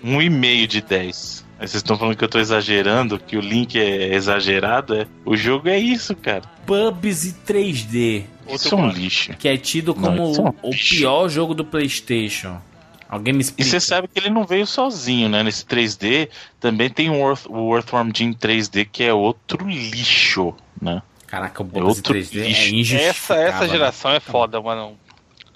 Um 0.03 0.21
e 0.21 0.29
meio 0.29 0.67
de 0.67 0.81
10. 0.81 1.36
Vocês 1.59 1.75
estão 1.75 1.97
falando 1.97 2.15
que 2.15 2.23
eu 2.23 2.29
tô 2.29 2.39
exagerando, 2.39 3.17
que 3.17 3.35
o 3.35 3.41
link 3.41 3.79
é 3.79 4.13
exagerado. 4.13 4.95
É... 4.95 5.07
O 5.25 5.35
jogo 5.35 5.67
é 5.69 5.77
isso, 5.77 6.15
cara. 6.15 6.43
Bubsy 6.65 7.35
3D. 7.47 8.25
Isso 8.47 8.73
é 8.73 8.77
um 8.77 8.89
lixo. 8.89 9.33
Que 9.33 9.47
é 9.47 9.57
tido 9.57 9.93
como 9.93 10.09
não, 10.09 10.23
é 10.23 10.49
um 10.49 10.69
o 10.69 10.71
pior 10.71 11.27
jogo 11.29 11.53
do 11.53 11.65
PlayStation. 11.65 12.61
Alguém 13.09 13.33
me 13.33 13.41
explica. 13.41 13.67
E 13.67 13.71
você 13.71 13.79
sabe 13.79 14.07
que 14.07 14.19
ele 14.19 14.29
não 14.29 14.45
veio 14.45 14.67
sozinho, 14.67 15.29
né? 15.29 15.41
Nesse 15.41 15.65
3D 15.65 16.29
também 16.59 16.89
tem 16.89 17.09
o, 17.09 17.27
Earth, 17.27 17.45
o 17.47 17.75
Earthworm 17.75 18.11
Jim 18.13 18.33
3D, 18.33 18.87
que 18.91 19.03
é 19.03 19.13
outro 19.13 19.67
lixo, 19.67 20.53
né? 20.81 21.01
Caraca, 21.25 21.61
o 21.61 21.65
Bubsy 21.65 21.99
é 21.99 22.03
3D 22.03 22.41
é 22.41 22.69
lixo. 22.69 22.95
é 22.95 23.03
Essa, 23.03 23.35
essa 23.35 23.61
né? 23.61 23.69
geração 23.69 24.11
né? 24.11 24.17
é 24.17 24.19
foda, 24.19 24.61
mano. 24.61 24.97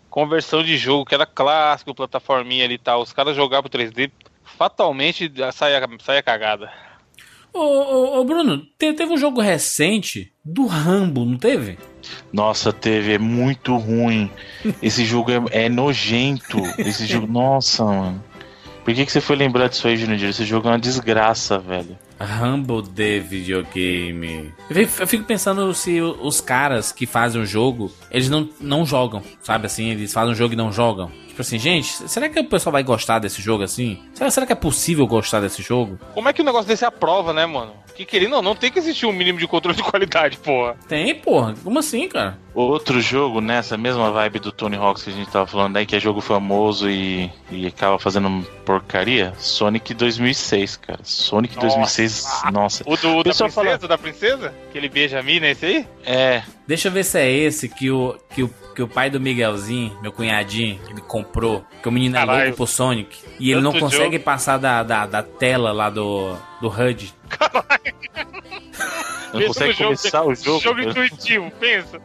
Conversão 0.09 0.63
de 0.63 0.77
jogo, 0.77 1.05
que 1.05 1.15
era 1.15 1.25
clássico, 1.25 1.93
plataforminha 1.93 2.65
ali 2.65 2.75
e 2.75 2.77
tal. 2.77 3.01
Os 3.01 3.13
caras 3.13 3.35
jogavam 3.35 3.69
3D 3.69 4.11
fatalmente 4.57 5.31
sai 5.53 5.75
a, 5.75 5.87
sai 5.99 6.17
a 6.17 6.23
cagada. 6.23 6.71
Ô, 7.53 7.59
ô, 7.59 8.19
ô 8.19 8.23
Bruno, 8.23 8.65
teve 8.77 9.05
um 9.05 9.17
jogo 9.17 9.41
recente 9.41 10.31
do 10.43 10.65
Rambo, 10.65 11.25
não 11.25 11.37
teve? 11.37 11.77
Nossa, 12.31 12.71
teve, 12.71 13.13
é 13.13 13.17
muito 13.17 13.75
ruim. 13.75 14.31
Esse 14.81 15.03
jogo 15.05 15.31
é, 15.31 15.65
é 15.65 15.69
nojento. 15.69 16.57
Esse 16.77 17.05
jogo, 17.05 17.27
nossa, 17.31 17.83
mano. 17.83 18.23
Por 18.83 18.95
que, 18.95 19.05
que 19.05 19.11
você 19.11 19.21
foi 19.21 19.35
lembrar 19.35 19.67
disso 19.67 19.87
aí, 19.87 19.95
Junior? 19.95 20.23
Esse 20.23 20.43
jogo 20.43 20.67
é 20.67 20.71
uma 20.71 20.79
desgraça, 20.79 21.59
velho. 21.59 21.97
Rumble 22.19 22.83
de 22.83 23.19
videogame. 23.19 24.51
Eu 24.69 25.07
fico 25.07 25.23
pensando 25.23 25.71
se 25.73 26.01
os 26.01 26.41
caras 26.41 26.91
que 26.91 27.05
fazem 27.05 27.41
o 27.41 27.45
jogo, 27.45 27.91
eles 28.09 28.29
não, 28.29 28.49
não 28.59 28.85
jogam, 28.85 29.21
sabe 29.43 29.67
assim? 29.67 29.89
Eles 29.89 30.13
fazem 30.13 30.31
um 30.31 30.35
jogo 30.35 30.53
e 30.53 30.57
não 30.57 30.71
jogam. 30.71 31.11
Tipo 31.41 31.55
assim, 31.55 31.59
gente, 31.59 31.87
será 32.07 32.29
que 32.29 32.39
o 32.39 32.45
pessoal 32.45 32.71
vai 32.71 32.83
gostar 32.83 33.17
desse 33.17 33.41
jogo 33.41 33.63
assim? 33.63 33.99
Será, 34.13 34.29
será 34.29 34.45
que 34.45 34.53
é 34.53 34.55
possível 34.55 35.07
gostar 35.07 35.39
desse 35.39 35.63
jogo? 35.63 35.99
Como 36.13 36.29
é 36.29 36.33
que 36.33 36.41
o 36.41 36.45
negócio 36.45 36.67
desse 36.67 36.83
é 36.83 36.87
a 36.87 36.91
prova, 36.91 37.33
né, 37.33 37.45
mano? 37.47 37.73
Que 37.95 38.05
querendo 38.05 38.35
ou 38.35 38.41
não, 38.41 38.55
tem 38.55 38.71
que 38.71 38.77
existir 38.77 39.05
um 39.05 39.11
mínimo 39.11 39.39
de 39.39 39.47
controle 39.47 39.75
de 39.75 39.83
qualidade, 39.83 40.37
porra. 40.37 40.75
Tem, 40.87 41.15
porra. 41.15 41.55
Como 41.63 41.79
assim, 41.79 42.07
cara? 42.07 42.37
Outro 42.53 43.01
jogo 43.01 43.41
nessa 43.41 43.77
mesma 43.77 44.11
vibe 44.11 44.39
do 44.39 44.51
Tony 44.51 44.75
Hawk 44.75 45.03
que 45.03 45.09
a 45.09 45.13
gente 45.13 45.31
tava 45.31 45.47
falando 45.47 45.77
aí, 45.77 45.85
que 45.85 45.95
é 45.95 45.99
jogo 45.99 46.21
famoso 46.21 46.89
e, 46.89 47.31
e 47.49 47.65
acaba 47.65 47.97
fazendo 47.97 48.45
porcaria, 48.65 49.33
Sonic 49.37 49.93
2006, 49.93 50.77
cara. 50.77 50.99
Sonic 51.03 51.55
Nossa. 51.55 51.67
2006 51.67 52.23
Mas, 52.23 52.41
ah, 52.43 52.51
nossa. 52.51 52.83
O 52.85 52.95
do, 52.95 53.23
da 53.23 53.31
princesa, 53.31 53.49
fala... 53.49 53.77
da 53.77 53.97
princesa? 53.97 54.53
Que 54.71 54.77
ele 54.77 54.89
beija 54.89 55.19
a 55.19 55.23
mina, 55.23 55.47
esse 55.47 55.65
aí? 55.65 55.87
É. 56.05 56.43
Deixa 56.71 56.87
eu 56.87 56.91
ver 56.93 57.03
se 57.03 57.19
é 57.19 57.29
esse 57.29 57.67
que 57.67 57.91
o, 57.91 58.17
que 58.29 58.43
o, 58.43 58.47
que 58.73 58.81
o 58.81 58.87
pai 58.87 59.09
do 59.09 59.19
Miguelzinho, 59.19 59.99
meu 60.01 60.09
cunhadinho, 60.09 60.79
ele 60.89 61.01
comprou. 61.01 61.65
Que 61.83 61.89
o 61.89 61.91
menino 61.91 62.15
Caralho. 62.15 62.39
é 62.39 62.43
louco 62.43 62.55
pro 62.55 62.65
Sonic. 62.65 63.19
E 63.37 63.51
ele 63.51 63.59
não 63.59 63.73
consegue 63.77 64.13
jogo. 64.13 64.23
passar 64.23 64.57
da, 64.57 64.81
da, 64.81 65.05
da, 65.05 65.21
tela 65.21 65.73
lá 65.73 65.89
do, 65.89 66.33
do 66.61 66.69
HUD. 66.69 67.13
Caralho. 67.27 67.93
Não 69.33 69.47
consegue 69.47 69.83
começar 69.83 70.23
o 70.23 70.33
jogo. 70.33 70.61
Jogo 70.61 70.79
intuitivo, 70.79 71.51
pensa. 71.59 72.01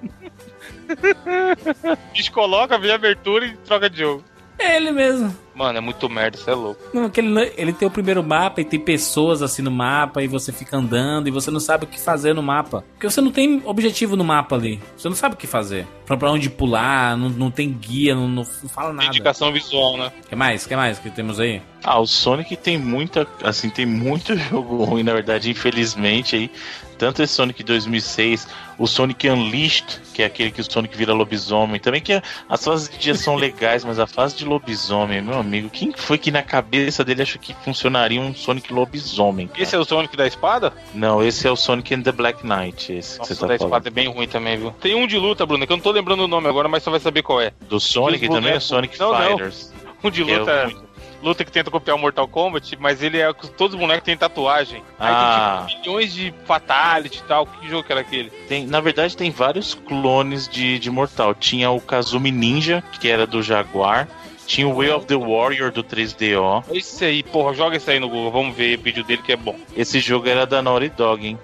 Descoloca, 2.13 2.77
vê 2.77 2.91
a 2.91 2.97
abertura 2.97 3.47
e 3.47 3.57
troca 3.59 3.89
de 3.89 4.01
jogo. 4.01 4.25
É 4.59 4.77
ele 4.77 4.91
mesmo. 4.91 5.35
Mano, 5.55 5.79
é 5.79 5.81
muito 5.81 6.09
merda, 6.09 6.37
você 6.37 6.51
é 6.51 6.55
louco. 6.55 6.83
Não, 6.93 7.09
que 7.09 7.19
ele, 7.19 7.53
ele 7.57 7.73
tem 7.73 7.89
o 7.89 7.91
primeiro 7.91 8.23
mapa 8.23 8.61
e 8.61 8.65
tem 8.65 8.79
pessoas 8.79 9.41
assim 9.41 9.63
no 9.63 9.71
mapa 9.71 10.23
e 10.23 10.29
você 10.29 10.53
fica 10.53 10.77
andando 10.77 11.29
e 11.29 11.31
você 11.31 11.51
não 11.51 11.61
sabe 11.61 11.85
o 11.85 11.87
que 11.87 11.99
fazer 11.99 12.35
no 12.35 12.43
mapa. 12.43 12.85
Porque 12.93 13.09
você 13.09 13.23
não 13.23 13.31
tem 13.31 13.63
objetivo 13.65 14.17
no 14.17 14.25
mapa 14.25 14.55
ali. 14.55 14.81
Você 14.97 15.09
não 15.09 15.17
sabe 15.17 15.35
o 15.35 15.39
que 15.39 15.47
fazer. 15.47 15.87
Pra, 16.05 16.15
pra 16.17 16.31
onde 16.31 16.51
pular, 16.51 17.17
não, 17.17 17.31
não 17.31 17.51
tem 17.51 17.73
guia, 17.73 18.15
não, 18.15 18.29
não, 18.29 18.47
não 18.63 18.69
fala 18.69 18.93
nada. 18.93 19.09
Indicação 19.09 19.51
visual, 19.51 19.97
né? 19.97 20.13
O 20.25 20.29
que 20.29 20.37
mais? 20.37 20.65
O 20.65 20.69
que 20.69 20.77
mais 20.77 20.99
que 20.99 21.11
temos 21.11 21.41
aí? 21.41 21.63
Ah, 21.83 21.99
o 21.99 22.07
Sonic 22.07 22.55
tem 22.57 22.77
muita, 22.77 23.27
assim, 23.43 23.71
tem 23.71 23.87
muito 23.87 24.37
jogo 24.51 24.85
ruim, 24.85 25.03
na 25.03 25.15
verdade, 25.15 25.51
infelizmente 25.51 26.37
aí. 26.37 26.51
Tanto 26.99 27.23
esse 27.23 27.35
Sonic 27.35 27.63
2006, 27.63 28.49
o 28.79 28.87
Sonic 28.87 29.29
Unleashed, 29.29 30.01
que 30.15 30.23
é 30.23 30.27
aquele 30.27 30.51
que 30.51 30.61
o 30.61 30.65
Sonic 30.71 30.97
vira 30.97 31.13
lobisomem, 31.13 31.81
também 31.81 32.01
que 32.01 32.21
as 32.49 32.65
fases 32.65 32.89
de 32.89 32.99
dia 32.99 33.15
são 33.15 33.35
legais, 33.37 33.85
mas 33.85 33.99
a 33.99 34.07
fase 34.07 34.37
de 34.37 34.45
lobisomem, 34.45 35.21
meu 35.23 35.39
amigo, 35.39 35.71
quem 35.71 35.93
foi 35.93 36.19
que 36.19 36.31
na 36.31 36.43
cabeça 36.43 37.05
dele 37.05 37.23
achou 37.23 37.41
que 37.41 37.55
funcionaria 37.55 38.21
um 38.21 38.35
Sonic 38.35 38.73
lobisomem? 38.73 39.49
Cara? 39.49 39.63
Esse 39.63 39.77
é 39.77 39.79
o 39.79 39.85
Sonic 39.85 40.17
da 40.17 40.27
espada? 40.27 40.73
Não, 40.95 41.23
esse 41.23 41.47
é 41.47 41.51
o 41.51 41.57
Sonic 41.57 41.95
and 41.95 42.03
the 42.03 42.13
Black 42.13 42.47
Knight. 42.47 42.93
Esse 42.93 43.19
Nossa, 43.19 43.31
que 43.31 43.35
você 43.35 43.41
tá 43.41 43.47
da 43.47 43.59
falando. 43.59 43.73
espada 43.73 43.89
é 43.89 43.91
bem 43.91 44.09
ruim 44.09 44.29
também, 44.29 44.59
viu? 44.59 44.71
Tem 44.73 44.95
um 44.95 45.07
de 45.07 45.19
luta, 45.19 45.45
Bruno, 45.45 45.67
que 45.67 45.73
eu 45.73 45.77
não 45.77 45.83
tô 45.83 45.91
lembrando 45.91 46.25
o 46.25 46.29
nome 46.29 46.49
agora, 46.49 46.69
mas 46.69 46.83
você 46.83 46.91
vai 46.91 47.01
saber 47.01 47.23
qual 47.23 47.41
é. 47.41 47.53
Do 47.69 47.81
Sonic 47.81 48.29
também? 48.29 48.55
É 48.55 48.61
Sonic 48.61 48.99
não, 48.99 49.15
Fighters. 49.17 49.73
Não. 49.85 49.87
Um 50.05 50.11
de 50.11 50.23
luta. 50.23 50.51
É 50.51 50.86
luta 51.27 51.45
que 51.45 51.51
tenta 51.53 51.71
copiar 51.71 51.97
o 51.97 52.01
Mortal 52.01 52.29
Kombat, 52.29 52.77
mas 52.79 53.03
ele 53.03 53.19
é. 53.19 53.33
Todos 53.33 53.75
os 53.75 53.81
bonecos 53.81 54.05
têm 54.05 54.17
tatuagem. 54.17 54.83
Ah. 54.99 55.67
Aí 55.67 55.67
tem 55.67 55.77
tipo, 55.77 55.81
milhões 55.81 56.15
de 56.15 56.35
Fatality 56.45 57.19
e 57.19 57.23
tal. 57.23 57.47
Que 57.47 57.69
jogo 57.69 57.83
que 57.83 57.93
era 57.93 58.01
aquele? 58.01 58.31
Tem, 58.49 58.67
na 58.67 58.81
verdade, 58.81 59.17
tem 59.17 59.31
vários 59.31 59.75
clones 59.75 60.49
de, 60.49 60.79
de 60.79 60.91
Mortal. 60.91 61.35
Tinha 61.35 61.71
o 61.71 61.81
Kazumi 61.81 62.31
Ninja, 62.31 62.83
que 63.01 63.09
era 63.09 63.27
do 63.27 63.43
Jaguar. 63.43 64.09
Tinha 64.47 64.69
o 64.69 64.77
Way 64.77 64.91
of 64.91 65.07
the 65.07 65.17
Warrior 65.17 65.73
do 65.73 65.83
3DO. 65.83 66.65
Esse 66.71 67.05
aí, 67.05 67.23
porra, 67.25 67.53
joga 67.53 67.77
esse 67.77 67.91
aí 67.91 67.99
no 67.99 68.09
Google, 68.09 68.31
vamos 68.31 68.57
ver 68.57 68.79
o 68.79 68.83
vídeo 68.83 69.03
dele 69.03 69.21
que 69.21 69.33
é 69.33 69.37
bom. 69.37 69.57
Esse 69.77 69.99
jogo 69.99 70.29
era 70.29 70.47
da 70.47 70.63
Naughty 70.63 70.89
Dog, 70.91 71.27
hein? 71.27 71.39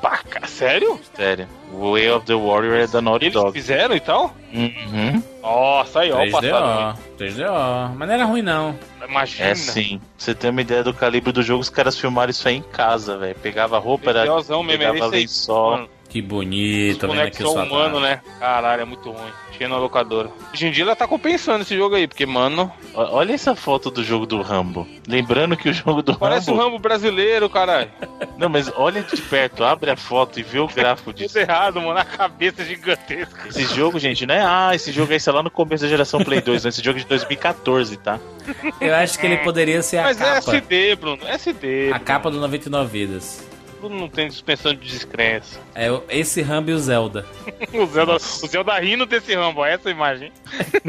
Pra 0.00 0.18
cá, 0.18 0.44
sério? 0.48 0.98
Sério. 1.14 1.46
O 1.72 1.92
Way 1.92 2.10
of 2.10 2.26
the 2.26 2.34
Warrior 2.34 2.74
é 2.74 2.86
da 2.88 3.00
Naughty 3.00 3.26
Eles 3.26 3.34
Dog. 3.34 3.52
fizeram 3.52 3.94
e 3.94 4.00
tal? 4.00 4.34
Uhum. 4.52 5.22
Nossa, 5.48 6.00
aí, 6.00 6.12
ó, 6.12 6.24
o 6.24 6.30
passado. 6.30 6.98
3DO. 7.18 7.94
Mas 7.96 8.08
não 8.08 8.14
era 8.14 8.24
ruim, 8.24 8.42
não. 8.42 8.78
Imagina. 9.08 9.48
É 9.48 9.54
sim. 9.54 10.00
Você 10.16 10.34
tem 10.34 10.50
uma 10.50 10.60
ideia 10.60 10.84
do 10.84 10.92
calibre 10.92 11.32
do 11.32 11.42
jogo, 11.42 11.62
os 11.62 11.70
caras 11.70 11.98
filmaram 11.98 12.30
isso 12.30 12.46
aí 12.46 12.56
em 12.56 12.62
casa, 12.62 13.16
velho. 13.16 13.34
Pegava 13.36 13.78
roupa, 13.78 14.10
era. 14.10 14.26
Pegava 14.66 15.06
lençol. 15.06 15.88
Que 16.08 16.22
bonito, 16.22 17.02
Os 17.02 17.08
bonecos 17.08 17.38
são 17.38 17.64
humanos, 17.64 18.00
né? 18.00 18.20
Caralho, 18.40 18.82
é 18.82 18.84
muito 18.84 19.10
ruim. 19.10 19.30
Tinha 19.52 19.68
na 19.68 19.76
locadora. 19.76 20.30
Hoje 20.54 20.66
em 20.66 20.70
dia 20.70 20.84
ela 20.84 20.96
tá 20.96 21.06
compensando 21.06 21.62
esse 21.62 21.76
jogo 21.76 21.96
aí, 21.96 22.08
porque, 22.08 22.24
mano. 22.24 22.72
Olha 22.94 23.34
essa 23.34 23.54
foto 23.54 23.90
do 23.90 24.02
jogo 24.02 24.24
do 24.24 24.40
Rambo. 24.40 24.88
Lembrando 25.06 25.56
que 25.56 25.68
o 25.68 25.72
jogo 25.72 26.00
do 26.00 26.16
Parece 26.16 26.18
Rambo. 26.18 26.20
Parece 26.20 26.50
um 26.50 26.56
Rambo 26.56 26.78
brasileiro, 26.78 27.50
caralho. 27.50 27.90
Não, 28.38 28.48
mas 28.48 28.72
olha 28.74 29.02
de 29.02 29.20
perto, 29.20 29.64
abre 29.64 29.90
a 29.90 29.96
foto 29.96 30.40
e 30.40 30.42
vê 30.42 30.58
o 30.58 30.66
gráfico 30.66 31.12
disso. 31.12 31.34
Tudo 31.34 31.42
errado, 31.42 31.80
mano. 31.80 31.98
A 31.98 32.04
cabeça 32.04 32.64
gigantesca. 32.64 33.48
Esse 33.48 33.64
jogo, 33.74 33.98
gente, 33.98 34.24
não 34.24 34.34
é. 34.34 34.40
Ah, 34.40 34.70
esse 34.74 34.90
jogo 34.92 35.12
aí, 35.12 35.20
sei 35.20 35.32
lá, 35.32 35.42
no 35.42 35.50
começo 35.50 35.84
da 35.84 35.90
geração 35.90 36.20
Play 36.24 36.40
2, 36.40 36.64
né? 36.64 36.68
Esse 36.70 36.82
jogo 36.82 36.98
é 36.98 37.02
de 37.02 37.08
2014, 37.08 37.96
tá? 37.98 38.18
Eu 38.80 38.94
acho 38.94 39.18
que 39.18 39.26
ele 39.26 39.38
poderia 39.38 39.82
ser 39.82 39.98
a 39.98 40.04
mas 40.04 40.16
capa. 40.16 40.30
Mas 40.30 40.48
é 40.48 40.56
SD, 40.56 40.96
Bruno. 40.96 41.18
É 41.26 41.34
SD. 41.34 41.88
A 41.88 41.90
Bruno. 41.90 42.04
capa 42.04 42.30
do 42.30 42.40
99 42.40 42.88
Vidas 42.90 43.47
não 43.82 44.08
tem 44.08 44.30
suspensão 44.30 44.72
de 44.74 44.88
descrença. 44.88 45.60
É 45.74 45.88
esse 46.08 46.40
Rambo 46.40 46.70
e 46.70 46.72
o 46.72 46.78
Zelda. 46.78 47.26
o, 47.72 47.86
Zelda 47.86 48.16
o 48.16 48.18
Zelda 48.18 48.78
rindo 48.78 49.04
desse 49.04 49.34
Rambo, 49.34 49.64
essa 49.64 49.90
imagem. 49.90 50.32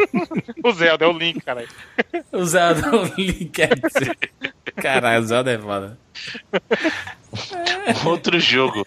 o 0.64 0.72
Zelda 0.72 1.06
é 1.06 1.08
o 1.08 1.12
Link, 1.12 1.42
caralho. 1.42 1.68
o 2.32 2.46
Zelda 2.46 2.88
é 2.88 2.96
o 2.96 3.04
Link, 3.18 3.52
dizer. 3.52 4.18
Caralho, 4.76 5.22
o 5.22 5.26
Zelda 5.26 5.52
é 5.52 5.58
foda. 5.58 5.98
Outro 8.06 8.40
jogo. 8.40 8.84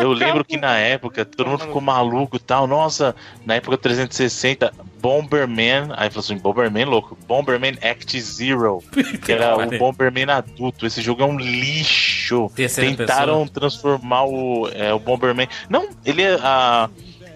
Eu 0.00 0.12
lembro 0.12 0.44
que 0.44 0.56
na 0.56 0.76
época 0.78 1.24
todo 1.24 1.48
mundo 1.48 1.64
ficou 1.64 1.80
maluco 1.80 2.36
e 2.36 2.40
tal. 2.40 2.66
Nossa, 2.66 3.14
na 3.44 3.54
época 3.56 3.76
360, 3.76 4.72
Bomberman. 5.00 5.88
Aí 5.96 6.08
falou 6.10 6.20
assim: 6.24 6.38
Bomberman 6.38 6.84
louco. 6.84 7.16
Bomberman 7.26 7.76
Act 7.82 8.20
Zero. 8.20 8.82
Que 9.24 9.32
era 9.32 9.56
o 9.56 9.78
Bomberman 9.78 10.30
adulto. 10.30 10.86
Esse 10.86 11.02
jogo 11.02 11.22
é 11.22 11.26
um 11.26 11.38
lixo. 11.38 12.50
Tentaram 12.54 13.46
pessoa. 13.46 13.48
transformar 13.48 14.24
o, 14.24 14.68
é, 14.72 14.92
o 14.92 14.98
Bomberman. 14.98 15.48
Não, 15.68 15.88
ele 16.04 16.22
é. 16.22 16.38
A, 16.40 16.88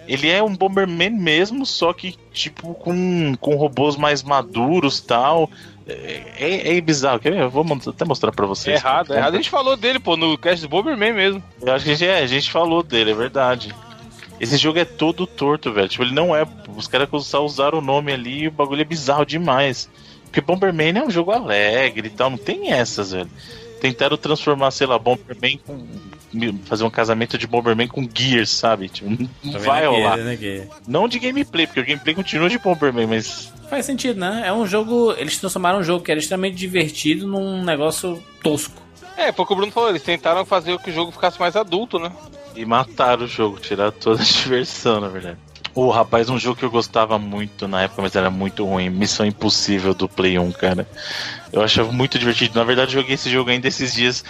ele 0.07 0.29
é 0.29 0.43
um 0.43 0.55
Bomberman 0.55 1.11
mesmo, 1.11 1.65
só 1.65 1.93
que 1.93 2.17
tipo 2.33 2.73
com, 2.73 3.35
com 3.39 3.55
robôs 3.55 3.95
mais 3.95 4.21
maduros 4.21 4.99
tal. 4.99 5.49
É, 5.87 6.23
é, 6.37 6.77
é 6.77 6.81
bizarro, 6.81 7.19
quer 7.19 7.31
ver? 7.31 7.41
Eu 7.41 7.49
vou 7.49 7.65
até 7.87 8.05
mostrar 8.05 8.31
pra 8.31 8.45
vocês. 8.45 8.75
É 8.75 8.79
errado, 8.79 9.13
é 9.13 9.17
errado. 9.17 9.33
A 9.33 9.37
gente 9.37 9.49
falou 9.49 9.75
dele, 9.75 9.99
pô, 9.99 10.15
no 10.15 10.37
cast 10.37 10.61
do 10.61 10.69
Bomberman 10.69 11.13
mesmo. 11.13 11.43
Eu 11.61 11.73
acho 11.73 11.85
que 11.85 11.91
a 11.91 11.95
gente, 11.95 12.09
é, 12.09 12.19
a 12.19 12.27
gente 12.27 12.51
falou 12.51 12.81
dele, 12.81 13.11
é 13.11 13.15
verdade. 13.15 13.75
Esse 14.39 14.57
jogo 14.57 14.79
é 14.79 14.85
todo 14.85 15.27
torto, 15.27 15.71
velho. 15.71 15.87
Tipo, 15.87 16.03
ele 16.03 16.13
não 16.13 16.35
é. 16.35 16.45
Os 16.75 16.87
caras 16.87 17.09
só 17.25 17.45
usaram 17.45 17.79
o 17.79 17.81
nome 17.81 18.11
ali 18.11 18.43
e 18.43 18.47
o 18.47 18.51
bagulho 18.51 18.81
é 18.81 18.85
bizarro 18.85 19.25
demais. 19.25 19.89
Porque 20.25 20.41
Bomberman 20.41 20.97
é 20.97 21.03
um 21.03 21.11
jogo 21.11 21.31
alegre 21.31 22.07
e 22.07 22.09
tal, 22.09 22.29
não 22.29 22.37
tem 22.37 22.71
essas, 22.71 23.11
velho. 23.11 23.29
Tentaram 23.79 24.17
transformar, 24.17 24.71
sei 24.71 24.87
lá, 24.87 24.97
Bomberman 24.97 25.59
com. 25.65 25.85
Fazer 26.65 26.83
um 26.83 26.89
casamento 26.89 27.37
de 27.37 27.45
Bomberman 27.45 27.87
com 27.87 28.07
Gears, 28.11 28.49
sabe? 28.49 28.89
Tipo, 28.89 29.09
não 29.43 29.59
vai 29.59 29.85
rolar. 29.85 30.17
Né, 30.17 30.67
não 30.87 31.07
de 31.07 31.19
gameplay, 31.19 31.67
porque 31.67 31.79
o 31.79 31.85
gameplay 31.85 32.15
continua 32.15 32.49
de 32.49 32.57
Bomberman, 32.57 33.07
mas 33.07 33.51
Faz 33.73 33.87
sentido, 33.87 34.19
né? 34.19 34.43
É 34.45 34.53
um 34.53 34.67
jogo. 34.67 35.13
Eles 35.17 35.37
transformaram 35.39 35.79
um 35.79 35.83
jogo 35.83 36.03
que 36.03 36.11
era 36.11 36.19
extremamente 36.19 36.55
divertido 36.55 37.25
num 37.25 37.63
negócio 37.63 38.21
tosco. 38.43 38.79
É, 39.17 39.31
foi 39.31 39.43
o 39.43 39.47
que 39.47 39.53
o 39.53 39.55
Bruno 39.55 39.71
falou, 39.71 39.89
eles 39.89 40.03
tentaram 40.03 40.45
fazer 40.45 40.77
que 40.77 40.91
o 40.91 40.93
jogo 40.93 41.11
ficasse 41.11 41.39
mais 41.39 41.55
adulto, 41.55 41.97
né? 41.97 42.11
E 42.55 42.65
mataram 42.65 43.25
o 43.25 43.27
jogo, 43.27 43.59
tiraram 43.59 43.91
toda 43.91 44.21
a 44.21 44.25
diversão, 44.25 44.99
na 44.99 45.07
verdade. 45.07 45.37
O 45.73 45.87
oh, 45.87 45.89
rapaz, 45.89 46.29
um 46.29 46.37
jogo 46.37 46.55
que 46.55 46.65
eu 46.65 46.69
gostava 46.69 47.17
muito 47.17 47.67
na 47.67 47.81
época, 47.81 48.03
mas 48.03 48.15
era 48.15 48.29
muito 48.29 48.63
ruim. 48.63 48.91
Missão 48.91 49.25
Impossível 49.25 49.95
do 49.95 50.07
Play 50.07 50.37
1, 50.37 50.51
cara. 50.51 50.87
Eu 51.51 51.63
achava 51.63 51.91
muito 51.91 52.19
divertido. 52.19 52.59
Na 52.59 52.63
verdade, 52.63 52.93
joguei 52.93 53.15
esse 53.15 53.27
jogo 53.27 53.49
ainda 53.49 53.67
esses 53.67 53.91
dias. 53.91 54.23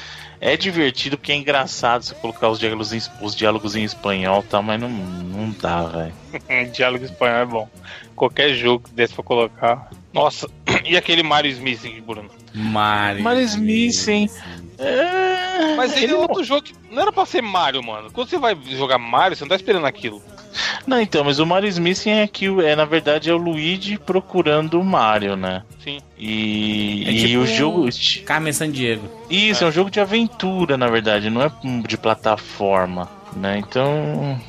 É 0.45 0.57
divertido 0.57 1.17
porque 1.17 1.31
é 1.31 1.35
engraçado 1.35 2.03
você 2.03 2.13
colocar 2.15 2.49
os 2.49 2.59
diálogos 2.59 2.91
em, 2.91 2.99
os 3.21 3.33
diálogos 3.33 3.77
em 3.77 3.83
espanhol 3.85 4.43
e 4.45 4.49
tal, 4.49 4.61
mas 4.61 4.77
não, 4.77 4.89
não 4.89 5.49
dá, 5.51 5.83
velho. 5.83 6.13
Diálogo 6.73 7.05
em 7.05 7.07
espanhol 7.07 7.37
é 7.37 7.45
bom 7.45 7.69
qualquer 8.13 8.53
jogo 8.53 8.83
que 8.83 8.93
desse 8.93 9.13
pra 9.13 9.23
colocar. 9.23 9.89
Nossa, 10.11 10.49
e 10.83 10.97
aquele 10.97 11.23
Mario 11.23 11.49
Smith, 11.49 11.81
Bruno? 12.05 12.29
Mario, 12.53 13.23
Mario 13.23 13.41
Smith, 13.43 14.05
hein? 14.09 14.29
É... 14.77 15.75
Mas 15.77 15.95
ele, 15.95 16.07
ele 16.07 16.13
é 16.13 16.17
outro 16.17 16.39
não... 16.39 16.43
jogo 16.43 16.63
que 16.63 16.75
não 16.91 17.01
era 17.01 17.11
pra 17.13 17.25
ser 17.25 17.41
Mario, 17.41 17.81
mano. 17.81 18.11
Quando 18.11 18.29
você 18.29 18.37
vai 18.37 18.53
jogar 18.71 18.97
Mario, 18.97 19.37
você 19.37 19.45
não 19.45 19.49
tá 19.49 19.55
esperando 19.55 19.85
aquilo. 19.85 20.21
Não, 20.85 21.01
então, 21.01 21.23
mas 21.23 21.39
o 21.39 21.45
Mario 21.45 21.69
Smith 21.69 22.05
é 22.07 22.27
que 22.27 22.47
é, 22.61 22.75
na 22.75 22.85
verdade, 22.85 23.29
é 23.29 23.33
o 23.33 23.37
Luigi 23.37 23.97
procurando 23.97 24.79
o 24.79 24.83
Mario, 24.83 25.35
né? 25.35 25.63
Sim. 25.83 25.99
E, 26.17 27.03
é 27.07 27.11
e 27.11 27.27
tipo 27.27 27.41
o 27.41 27.47
jogo. 27.47 27.89
Carmen 28.25 28.53
San 28.53 28.71
Diego. 28.71 29.09
Isso, 29.29 29.63
é. 29.63 29.67
é 29.67 29.69
um 29.69 29.71
jogo 29.71 29.89
de 29.89 29.99
aventura, 29.99 30.77
na 30.77 30.87
verdade, 30.87 31.29
não 31.29 31.41
é 31.41 31.51
de 31.87 31.97
plataforma, 31.97 33.09
né? 33.35 33.57
Então. 33.57 34.39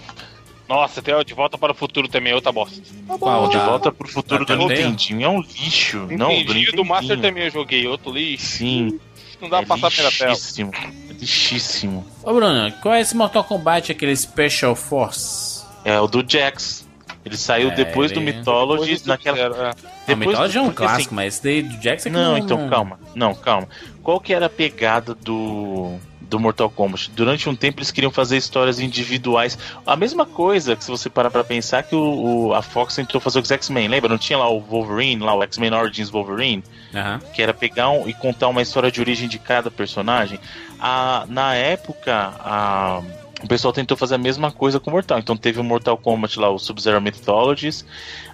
Nossa, 0.69 1.03
tem 1.03 1.15
o 1.15 1.23
De 1.23 1.35
Volta 1.35 1.59
para 1.59 1.73
o 1.73 1.75
Futuro 1.75 2.09
também 2.09 2.33
é 2.33 2.35
outra 2.35 2.51
bosta. 2.51 2.81
Tá 3.07 3.19
Qual? 3.19 3.49
De 3.49 3.59
Volta 3.59 3.93
para 3.93 4.07
o 4.07 4.11
Futuro 4.11 4.45
do 4.45 4.57
Nintendinho 4.57 5.25
é 5.25 5.29
um 5.29 5.41
lixo. 5.41 5.99
Nintendinho 5.99 6.19
não, 6.19 6.29
do 6.29 6.35
Nintendinho 6.35 6.73
do 6.73 6.85
Master 6.85 7.21
também 7.21 7.45
eu 7.45 7.51
joguei, 7.51 7.87
outro 7.87 8.13
lixo. 8.13 8.47
Sim. 8.47 9.01
Não 9.41 9.49
dá 9.49 9.61
é 9.61 9.65
pra 9.65 9.77
passar 9.77 9.95
pela 9.95 10.11
tela. 10.11 10.31
Lixíssimo. 10.31 10.73
É 10.75 11.13
lixíssimo. 11.13 12.07
Ô 12.23 12.33
Bruno, 12.33 12.73
qual 12.81 12.95
é 12.95 13.01
esse 13.01 13.15
Mortal 13.15 13.45
Kombat, 13.45 13.93
aquele 13.93 14.17
Special 14.17 14.75
Force? 14.75 15.54
É 15.85 16.01
o 16.01 16.07
do 16.07 16.25
Jax. 16.27 16.87
Ele 17.25 17.37
saiu 17.37 17.71
é, 17.71 17.75
depois 17.75 18.13
do 18.13 18.21
Mythology 18.21 18.83
depois 18.83 19.07
naquela. 19.07 19.39
é. 19.39 19.75
Depois, 20.07 20.09
o 20.09 20.17
Mythology 20.17 20.59
é 20.59 20.61
um 20.61 20.73
clássico, 20.73 21.01
assim... 21.01 21.15
mas 21.15 21.35
esse 21.35 21.43
daí 21.43 21.63
do 21.63 21.83
Jax 21.83 22.07
é 22.07 22.11
que 22.11 22.15
não. 22.15 22.33
Não, 22.33 22.39
então 22.39 22.69
calma. 22.69 22.99
Não, 23.15 23.35
calma. 23.35 23.69
Qual 24.03 24.21
que 24.21 24.35
era 24.35 24.47
a 24.47 24.51
pegada 24.51 25.15
do 25.15 25.99
do 26.35 26.41
Mortal 26.41 26.69
Kombat. 26.69 27.11
Durante 27.13 27.49
um 27.49 27.55
tempo 27.55 27.79
eles 27.79 27.91
queriam 27.91 28.11
fazer 28.11 28.37
histórias 28.37 28.81
individuais. 28.81 29.57
A 29.87 29.95
mesma 29.95 30.27
coisa 30.27 30.75
que 30.75 30.83
se 30.85 30.91
você 30.91 31.09
parar 31.09 31.31
pra 31.31 31.45
pensar 31.45 31.83
que 31.83 31.95
o, 31.95 32.49
o 32.49 32.55
a 32.55 32.63
Fox 32.63 32.97
tentou 32.97 33.21
fazer 33.21 33.41
com 33.41 33.45
os 33.45 33.51
X-Men, 33.51 33.89
lembra? 33.89 34.09
Não 34.09 34.19
tinha 34.19 34.39
lá 34.39 34.49
o 34.49 34.61
Wolverine, 34.61 35.23
lá 35.23 35.35
o 35.35 35.43
X-Men 35.43 35.73
Origins 35.73 36.11
Wolverine? 36.11 36.65
Uhum. 36.93 37.33
Que 37.33 37.43
era 37.43 37.55
pegar 37.55 37.91
um, 37.91 38.09
e 38.09 38.13
contar 38.13 38.49
uma 38.49 38.63
história 38.63 38.91
de 38.91 39.01
origem 39.01 39.29
de 39.29 39.39
cada 39.39 39.71
personagem. 39.71 40.41
A, 40.81 41.25
na 41.29 41.55
época, 41.55 42.33
a 42.41 43.01
o 43.43 43.49
pessoal 43.49 43.73
tentou 43.73 43.97
fazer 43.97 44.15
a 44.15 44.19
mesma 44.19 44.51
coisa 44.51 44.79
com 44.79 44.91
o 44.91 44.93
Mortal. 44.93 45.19
Então 45.19 45.37
teve 45.37 45.61
o 45.61 45.65
Mortal 45.65 45.97
Kombat 45.99 46.39
lá, 46.39 46.51
o 46.51 46.59
Sub-Zero 46.59 47.01
Mythologies, 47.01 47.83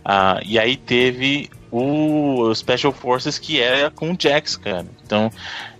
uh, 0.05 0.41
e 0.45 0.59
aí 0.59 0.77
teve 0.77 1.51
o 1.71 2.53
Special 2.55 2.93
Forces 2.93 3.39
que 3.39 3.61
era 3.61 3.91
com 3.91 4.13
o 4.13 4.17
Jax, 4.19 4.57
cara. 4.57 4.87
Então 5.05 5.31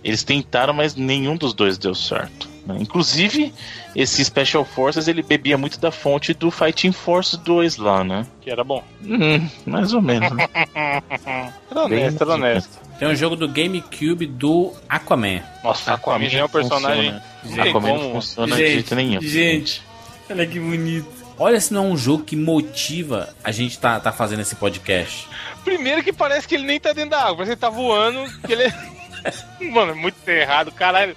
eles 0.03 0.23
tentaram, 0.23 0.73
mas 0.73 0.95
nenhum 0.95 1.35
dos 1.35 1.53
dois 1.53 1.77
deu 1.77 1.93
certo. 1.93 2.49
Né? 2.73 2.79
Inclusive, 2.81 3.53
esse 3.95 4.23
Special 4.23 4.65
Forces 4.65 5.07
ele 5.07 5.21
bebia 5.21 5.57
muito 5.57 5.79
da 5.79 5.91
fonte 5.91 6.33
do 6.33 6.49
Fighting 6.49 6.91
Force 6.91 7.37
2 7.37 7.77
lá, 7.77 8.03
né? 8.03 8.25
Que 8.41 8.49
era 8.49 8.63
bom. 8.63 8.83
Hum, 9.03 9.47
mais 9.65 9.93
ou 9.93 10.01
menos. 10.01 10.31
Né? 10.31 10.47
era 11.69 11.83
honesto, 11.83 12.23
era 12.23 12.33
honesto. 12.33 12.79
Tem 12.99 13.07
um 13.07 13.15
jogo 13.15 13.35
do 13.35 13.47
GameCube 13.47 14.27
do 14.27 14.73
Aquaman. 14.87 15.41
Nossa, 15.63 15.93
Aquaman, 15.93 16.25
Aquaman 16.25 16.39
é 16.39 16.45
um 16.45 16.49
personagem. 16.49 17.21
Funciona. 17.41 17.69
Aquaman 17.69 17.93
não 17.93 18.11
funciona 18.11 18.55
gente, 18.55 18.67
de 18.67 18.73
jeito 18.73 18.95
nenhum. 18.95 19.21
Gente, 19.21 19.81
olha 20.29 20.45
que 20.45 20.59
bonito. 20.59 21.21
Olha 21.37 21.59
se 21.59 21.73
não 21.73 21.85
é 21.85 21.87
um 21.87 21.97
jogo 21.97 22.23
que 22.23 22.35
motiva 22.35 23.33
a 23.43 23.51
gente 23.51 23.79
tá, 23.79 23.99
tá 23.99 24.11
fazendo 24.11 24.41
esse 24.41 24.55
podcast. 24.55 25.27
Primeiro 25.63 26.03
que 26.03 26.13
parece 26.13 26.47
que 26.47 26.53
ele 26.53 26.65
nem 26.65 26.79
tá 26.79 26.93
dentro 26.93 27.09
da 27.09 27.21
água, 27.21 27.37
parece 27.37 27.49
que 27.49 27.53
ele 27.53 27.61
tá 27.61 27.69
voando, 27.71 28.39
que 28.41 28.53
ele 28.53 28.63
é... 28.65 28.73
Mano, 29.71 29.93
é 29.93 29.95
muito 29.95 30.27
errado, 30.27 30.71
caralho. 30.71 31.15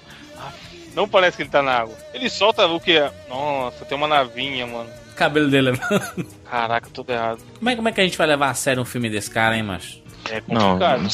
Não 0.95 1.07
parece 1.07 1.35
que 1.35 1.43
ele 1.43 1.49
tá 1.49 1.61
na 1.61 1.79
água. 1.79 1.95
Ele 2.13 2.29
solta 2.29 2.65
o 2.65 2.79
que? 2.79 2.97
Nossa, 3.27 3.83
tem 3.85 3.97
uma 3.97 4.07
navinha, 4.07 4.65
mano. 4.65 4.89
Cabelo 5.15 5.49
dele, 5.49 5.71
mano. 5.71 6.27
Caraca, 6.49 6.89
tudo 6.91 7.11
errado. 7.11 7.41
Como 7.57 7.69
é, 7.69 7.75
como 7.75 7.89
é 7.89 7.91
que 7.91 8.01
a 8.01 8.03
gente 8.03 8.17
vai 8.17 8.27
levar 8.27 8.49
a 8.49 8.53
sério 8.53 8.81
um 8.81 8.85
filme 8.85 9.09
desse 9.09 9.29
cara, 9.29 9.57
hein, 9.57 9.63
macho? 9.63 10.01
É 10.31 10.39
complicado. 10.39 11.01
Não, 11.01 11.09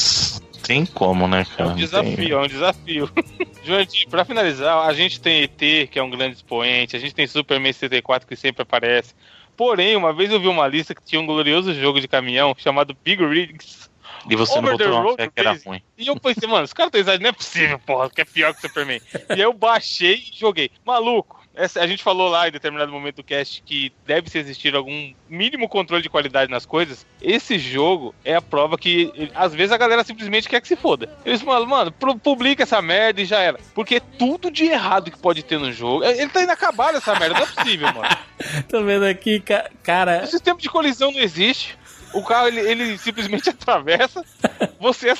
tem 0.62 0.86
como, 0.86 1.26
né, 1.26 1.44
cara? 1.44 1.70
É 1.70 1.72
um 1.72 1.76
desafio, 1.76 2.16
tem... 2.16 2.30
é 2.30 2.38
um 2.38 2.46
desafio. 2.46 3.10
Joandir, 3.64 4.08
pra 4.08 4.24
finalizar, 4.24 4.86
a 4.86 4.92
gente 4.92 5.20
tem 5.20 5.42
ET, 5.42 5.88
que 5.88 5.98
é 5.98 6.02
um 6.02 6.10
grande 6.10 6.36
expoente, 6.36 6.96
a 6.96 6.98
gente 6.98 7.14
tem 7.14 7.26
Superman 7.26 7.72
74, 7.72 8.26
que 8.26 8.36
sempre 8.36 8.62
aparece. 8.62 9.14
Porém, 9.56 9.96
uma 9.96 10.12
vez 10.12 10.30
eu 10.30 10.40
vi 10.40 10.48
uma 10.48 10.66
lista 10.66 10.94
que 10.94 11.02
tinha 11.02 11.20
um 11.20 11.26
glorioso 11.26 11.74
jogo 11.74 12.00
de 12.00 12.08
caminhão 12.08 12.54
chamado 12.56 12.96
Big 13.04 13.24
Rigs. 13.24 13.90
E 14.28 14.36
você 14.36 14.58
Over 14.58 14.72
não 14.72 14.78
botou 14.78 15.00
uma 15.00 15.16
fé 15.16 15.28
que 15.28 15.40
era 15.40 15.58
ruim. 15.64 15.82
E 15.96 16.06
eu 16.06 16.18
pensei, 16.18 16.48
mano, 16.48 16.64
os 16.64 16.72
caras 16.72 16.88
estão 16.88 17.00
exagerando, 17.00 17.22
não 17.22 17.30
é 17.30 17.32
possível, 17.32 17.78
porra, 17.78 18.10
que 18.10 18.20
é 18.20 18.24
pior 18.24 18.52
que 18.52 18.58
o 18.58 18.62
Superman. 18.62 19.00
e 19.30 19.32
aí 19.34 19.40
eu 19.40 19.52
baixei 19.52 20.14
e 20.14 20.38
joguei. 20.38 20.70
Maluco, 20.84 21.42
essa, 21.54 21.80
a 21.80 21.86
gente 21.86 22.02
falou 22.02 22.28
lá 22.30 22.48
em 22.48 22.52
determinado 22.52 22.90
momento 22.90 23.16
do 23.16 23.24
cast 23.24 23.62
que 23.62 23.92
deve 24.06 24.26
existir 24.38 24.74
algum 24.74 25.12
mínimo 25.28 25.68
controle 25.68 26.02
de 26.02 26.08
qualidade 26.08 26.50
nas 26.50 26.64
coisas. 26.64 27.06
Esse 27.20 27.58
jogo 27.58 28.14
é 28.24 28.34
a 28.34 28.42
prova 28.42 28.78
que, 28.78 29.30
às 29.34 29.54
vezes, 29.54 29.72
a 29.72 29.76
galera 29.76 30.02
simplesmente 30.02 30.48
quer 30.48 30.60
que 30.60 30.68
se 30.68 30.76
foda. 30.76 31.14
Eles 31.24 31.42
falam, 31.42 31.66
mano, 31.66 31.92
publica 31.92 32.62
essa 32.62 32.80
merda 32.80 33.20
e 33.20 33.26
já 33.26 33.40
era. 33.40 33.58
Porque 33.74 34.00
tudo 34.00 34.50
de 34.50 34.64
errado 34.64 35.10
que 35.10 35.18
pode 35.18 35.42
ter 35.42 35.58
no 35.58 35.72
jogo. 35.72 36.04
Ele 36.04 36.28
tá 36.28 36.42
inacabado 36.42 36.96
essa 36.96 37.14
merda, 37.18 37.34
não 37.34 37.42
é 37.42 37.46
possível, 37.46 37.92
mano. 37.92 38.16
Tô 38.68 38.82
vendo 38.82 39.04
aqui, 39.04 39.42
cara. 39.82 40.22
O 40.24 40.26
sistema 40.26 40.58
de 40.58 40.68
colisão 40.68 41.12
não 41.12 41.20
existe 41.20 41.76
o 42.12 42.22
carro 42.22 42.48
ele, 42.48 42.60
ele 42.60 42.98
simplesmente 42.98 43.48
atravessa. 43.50 44.24
Você 44.78 45.10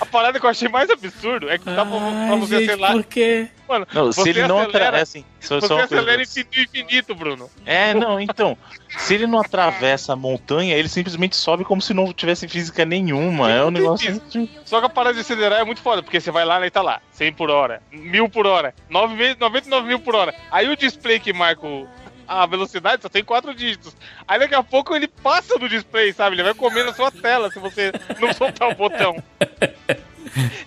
a 0.00 0.06
parada 0.06 0.38
que 0.40 0.46
eu 0.46 0.50
achei 0.50 0.68
mais 0.68 0.88
absurdo 0.90 1.50
é 1.50 1.58
que 1.58 1.64
dá 1.64 1.84
pra, 1.84 1.98
pra 1.98 2.36
você 2.36 2.60
gente, 2.60 2.70
acelerar. 2.70 2.92
Por 2.92 3.04
quê? 3.04 3.48
Mano, 3.68 3.86
não, 3.92 4.12
se 4.12 4.28
ele 4.28 4.46
não 4.46 4.58
atravessa. 4.58 5.02
Assim, 5.02 5.24
só, 5.38 5.60
você 5.60 5.68
só 5.68 5.78
acelera 5.78 6.20
infinito, 6.20 6.60
infinito, 6.60 7.14
Bruno. 7.14 7.48
É, 7.64 7.94
não, 7.94 8.18
então. 8.18 8.58
se 8.98 9.14
ele 9.14 9.26
não 9.26 9.40
atravessa 9.40 10.12
a 10.12 10.16
montanha, 10.16 10.74
ele 10.74 10.88
simplesmente 10.88 11.36
sobe 11.36 11.64
como 11.64 11.80
se 11.80 11.94
não 11.94 12.12
tivesse 12.12 12.48
física 12.48 12.84
nenhuma. 12.84 13.50
É 13.50 13.64
um 13.64 13.70
negócio. 13.70 14.20
Só 14.64 14.80
que 14.80 14.86
a 14.86 14.88
parada 14.88 15.14
de 15.14 15.20
acelerar 15.20 15.60
é 15.60 15.64
muito 15.64 15.80
foda, 15.80 16.02
porque 16.02 16.20
você 16.20 16.32
vai 16.32 16.44
lá 16.44 16.66
e 16.66 16.70
tá 16.70 16.82
lá, 16.82 17.00
100 17.12 17.32
por 17.34 17.50
hora, 17.50 17.80
1000 17.92 18.28
por 18.28 18.46
hora, 18.46 18.74
9, 18.88 19.36
99 19.38 19.86
mil 19.86 20.00
por 20.00 20.16
hora. 20.16 20.34
Aí 20.50 20.68
o 20.68 20.76
display 20.76 21.20
que 21.20 21.32
marca 21.32 21.64
o, 21.64 21.86
a 22.30 22.46
velocidade 22.46 23.02
só 23.02 23.08
tem 23.08 23.24
quatro 23.24 23.52
dígitos. 23.52 23.96
Aí 24.26 24.38
daqui 24.38 24.54
a 24.54 24.62
pouco 24.62 24.94
ele 24.94 25.08
passa 25.08 25.58
do 25.58 25.68
display, 25.68 26.12
sabe? 26.12 26.36
Ele 26.36 26.44
vai 26.44 26.54
comer 26.54 26.84
na 26.84 26.94
sua 26.94 27.10
tela 27.10 27.50
se 27.50 27.58
você 27.58 27.90
não 28.20 28.32
soltar 28.32 28.70
o 28.70 28.74
botão. 28.76 29.16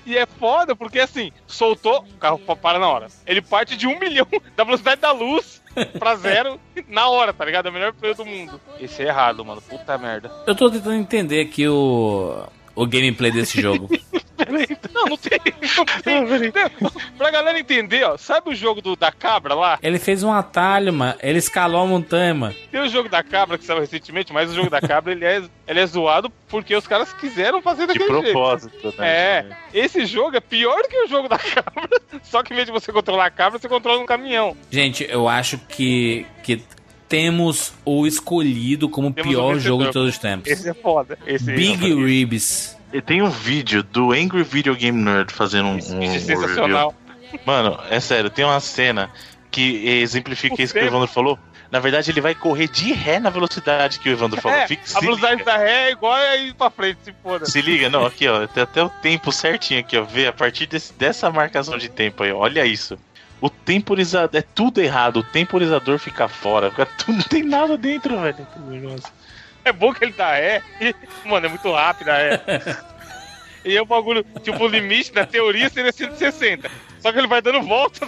E 0.05 0.18
é 0.18 0.26
foda 0.26 0.76
porque 0.76 0.99
assim, 0.99 1.32
soltou, 1.47 1.99
o 1.99 2.18
carro 2.18 2.38
para 2.39 2.78
na 2.78 2.89
hora. 2.89 3.07
Ele 3.26 3.41
parte 3.41 3.78
de 3.78 3.88
um 3.88 3.97
milhão 3.97 4.28
da 4.57 4.66
velocidade 4.66 4.99
da 4.99 5.14
luz 5.14 5.64
pra 5.97 6.18
zero 6.18 6.59
na 6.89 7.07
hora, 7.07 7.32
tá 7.32 7.45
ligado? 7.45 7.68
É 7.68 7.70
o 7.70 7.74
melhor 7.74 7.93
play 7.93 8.14
do 8.14 8.26
mundo. 8.26 8.59
Esse 8.78 9.03
é 9.03 9.07
errado, 9.07 9.45
mano. 9.45 9.61
Puta 9.61 9.97
merda. 9.97 10.30
Eu 10.45 10.55
tô 10.55 10.70
tentando 10.70 10.95
entender 10.95 11.39
aqui 11.39 11.66
o, 11.66 12.45
o 12.76 12.86
gameplay 12.86 13.32
desse 13.32 13.62
jogo. 13.62 13.90
Não, 14.94 15.06
não 15.06 15.18
tem. 15.18 15.40
Não 15.76 15.86
tem. 16.52 16.70
pra 17.18 17.32
galera 17.32 17.60
entender, 17.60 18.04
ó, 18.04 18.18
sabe 18.18 18.50
o 18.50 18.56
jogo 18.56 18.82
do, 18.82 18.96
da 18.96 19.12
cabra 19.12 19.54
lá? 19.54 19.80
Ele 19.82 19.98
fez 19.98 20.22
um 20.24 20.32
atalho, 20.32 20.94
mano. 20.94 21.16
Ele 21.22 21.40
escalou 21.40 21.82
a 21.82 21.86
montanha, 21.86 22.34
mano. 22.34 22.56
Tem 22.72 22.82
o 22.82 22.90
jogo 22.90 23.10
da 23.10 23.24
cabra 23.24 23.58
que 23.58 23.64
saiu 23.66 23.80
recentemente, 23.80 24.34
mas 24.34 24.52
o 24.52 24.56
jogo 24.56 24.70
da 24.70 24.82
cabra 24.82 25.12
ele 25.14 25.26
é, 25.26 25.42
ele 25.68 25.80
é 25.80 25.86
zoado 25.86 26.32
porque 26.48 26.76
os 26.76 26.86
caras 26.88 27.14
quiseram 27.14 27.62
fazer 27.62 27.88
daquele 27.88 28.06
De 28.06 28.10
propósito, 28.32 28.80
jeito. 28.82 29.00
né? 29.02 29.08
É. 29.08 29.46
Esse 29.74 30.06
jogo 30.06 30.36
é 30.36 30.40
pior 30.42 30.82
do 30.84 30.88
que 30.90 31.04
o 31.04 31.08
jogo 31.08 31.28
da 31.28 31.38
cabra. 31.38 31.90
Só 32.24 32.44
que 32.44 32.54
em 32.54 32.56
vez 32.56 32.68
de 32.68 32.72
você 32.72 32.92
controlar 32.92 33.26
a 33.26 33.32
cabra, 33.32 33.60
você 33.60 33.70
controla 33.70 34.02
um 34.02 34.06
caminhão. 34.06 34.56
Gente, 34.70 35.06
eu 35.10 35.28
acho 35.28 35.58
que. 35.58 36.26
que 36.44 36.62
temos 37.14 37.72
o 37.86 38.07
escolhido 38.07 38.89
como 38.89 39.14
temos 39.14 39.32
pior 39.32 39.59
jogo 39.59 39.86
de 39.86 39.91
todos 39.91 40.09
os 40.09 40.18
tempos. 40.18 40.49
Esse 40.49 40.68
é 40.68 40.74
foda. 40.74 41.16
Esse 41.28 41.45
Big 41.45 41.86
é 41.86 41.93
Ribs. 41.93 42.76
E 42.91 43.01
tem 43.01 43.22
um 43.22 43.30
vídeo 43.30 43.84
do 43.84 44.11
Angry 44.11 44.41
Video 44.41 44.76
Game 44.76 44.99
Nerd 44.99 45.32
fazendo 45.32 45.68
um. 45.68 45.74
um 45.74 46.01
é 46.01 46.18
sensacional. 46.18 46.95
Review. 47.22 47.39
Mano, 47.45 47.80
é 47.88 47.99
sério, 47.99 48.32
tem 48.32 48.43
uma 48.43 48.59
cena 48.59 49.11
que 49.51 49.88
exemplifica 49.88 50.55
o 50.55 50.61
isso 50.61 50.74
que 50.74 50.80
o 50.80 50.86
Evandro 50.86 51.07
falou. 51.07 51.38
Na 51.70 51.80
verdade, 51.80 52.09
ele 52.09 52.22
vai 52.22 52.34
correr 52.34 52.68
de 52.68 52.91
ré 52.93 53.20
na 53.20 53.30
velocidade 53.30 53.99
que 53.99 54.09
o 54.09 54.11
Evandro 54.11 54.41
falou. 54.41 54.57
É, 54.57 54.68
Fique, 54.68 54.84
a 54.95 54.99
velocidade 54.99 55.38
liga. 55.38 55.45
da 55.45 55.57
ré 55.57 55.89
é 55.89 55.91
igual 55.91 56.14
a 56.14 56.38
ir 56.38 56.53
pra 56.55 56.72
frente, 56.72 56.97
se 57.03 57.14
foda. 57.22 57.45
Se 57.45 57.61
liga, 57.61 57.89
não, 57.91 58.07
aqui, 58.07 58.28
ó. 58.28 58.47
Tem 58.47 58.64
até 58.64 58.84
o 58.84 58.89
tempo 58.89 59.32
certinho 59.32 59.80
aqui, 59.80 59.97
ó. 59.97 60.03
Vê, 60.03 60.26
a 60.26 60.34
partir 60.34 60.66
desse, 60.66 60.93
dessa 60.93 61.32
marcação 61.32 61.78
de 61.78 61.89
tempo 61.89 62.24
aí, 62.24 62.32
ó, 62.32 62.39
olha 62.39 62.66
isso. 62.66 62.97
O 63.44 63.50
temporizador. 63.50 64.39
É 64.39 64.41
tudo 64.41 64.80
errado. 64.80 65.18
O 65.18 65.24
temporizador 65.24 66.00
fica 66.00 66.30
fora. 66.30 66.70
Fica 66.70 66.86
tudo, 66.86 67.18
não 67.18 67.24
tem 67.24 67.44
nada 67.44 67.78
dentro, 67.78 68.18
velho. 68.18 68.48
É 69.66 69.74
bom 69.74 69.94
que 69.94 70.06
ele 70.06 70.14
dá 70.14 70.36
ré. 70.36 70.64
Mano, 71.26 71.48
é 71.48 71.50
muito 71.50 71.70
rápido 71.70 72.08
a 72.08 72.16
ré. 72.16 72.41
e 73.66 73.76
é 73.76 73.82
o 73.82 73.86
bagulho, 73.86 74.26
tipo, 74.41 74.64
o 74.64 74.68
limite 74.70 75.12
da 75.12 75.26
teoria 75.26 75.70
seria 75.70 75.91
160. 75.91 76.72
Só 77.02 77.12
que 77.12 77.18
ele 77.18 77.28
vai 77.28 77.41
dando 77.41 77.62
volta. 77.64 78.08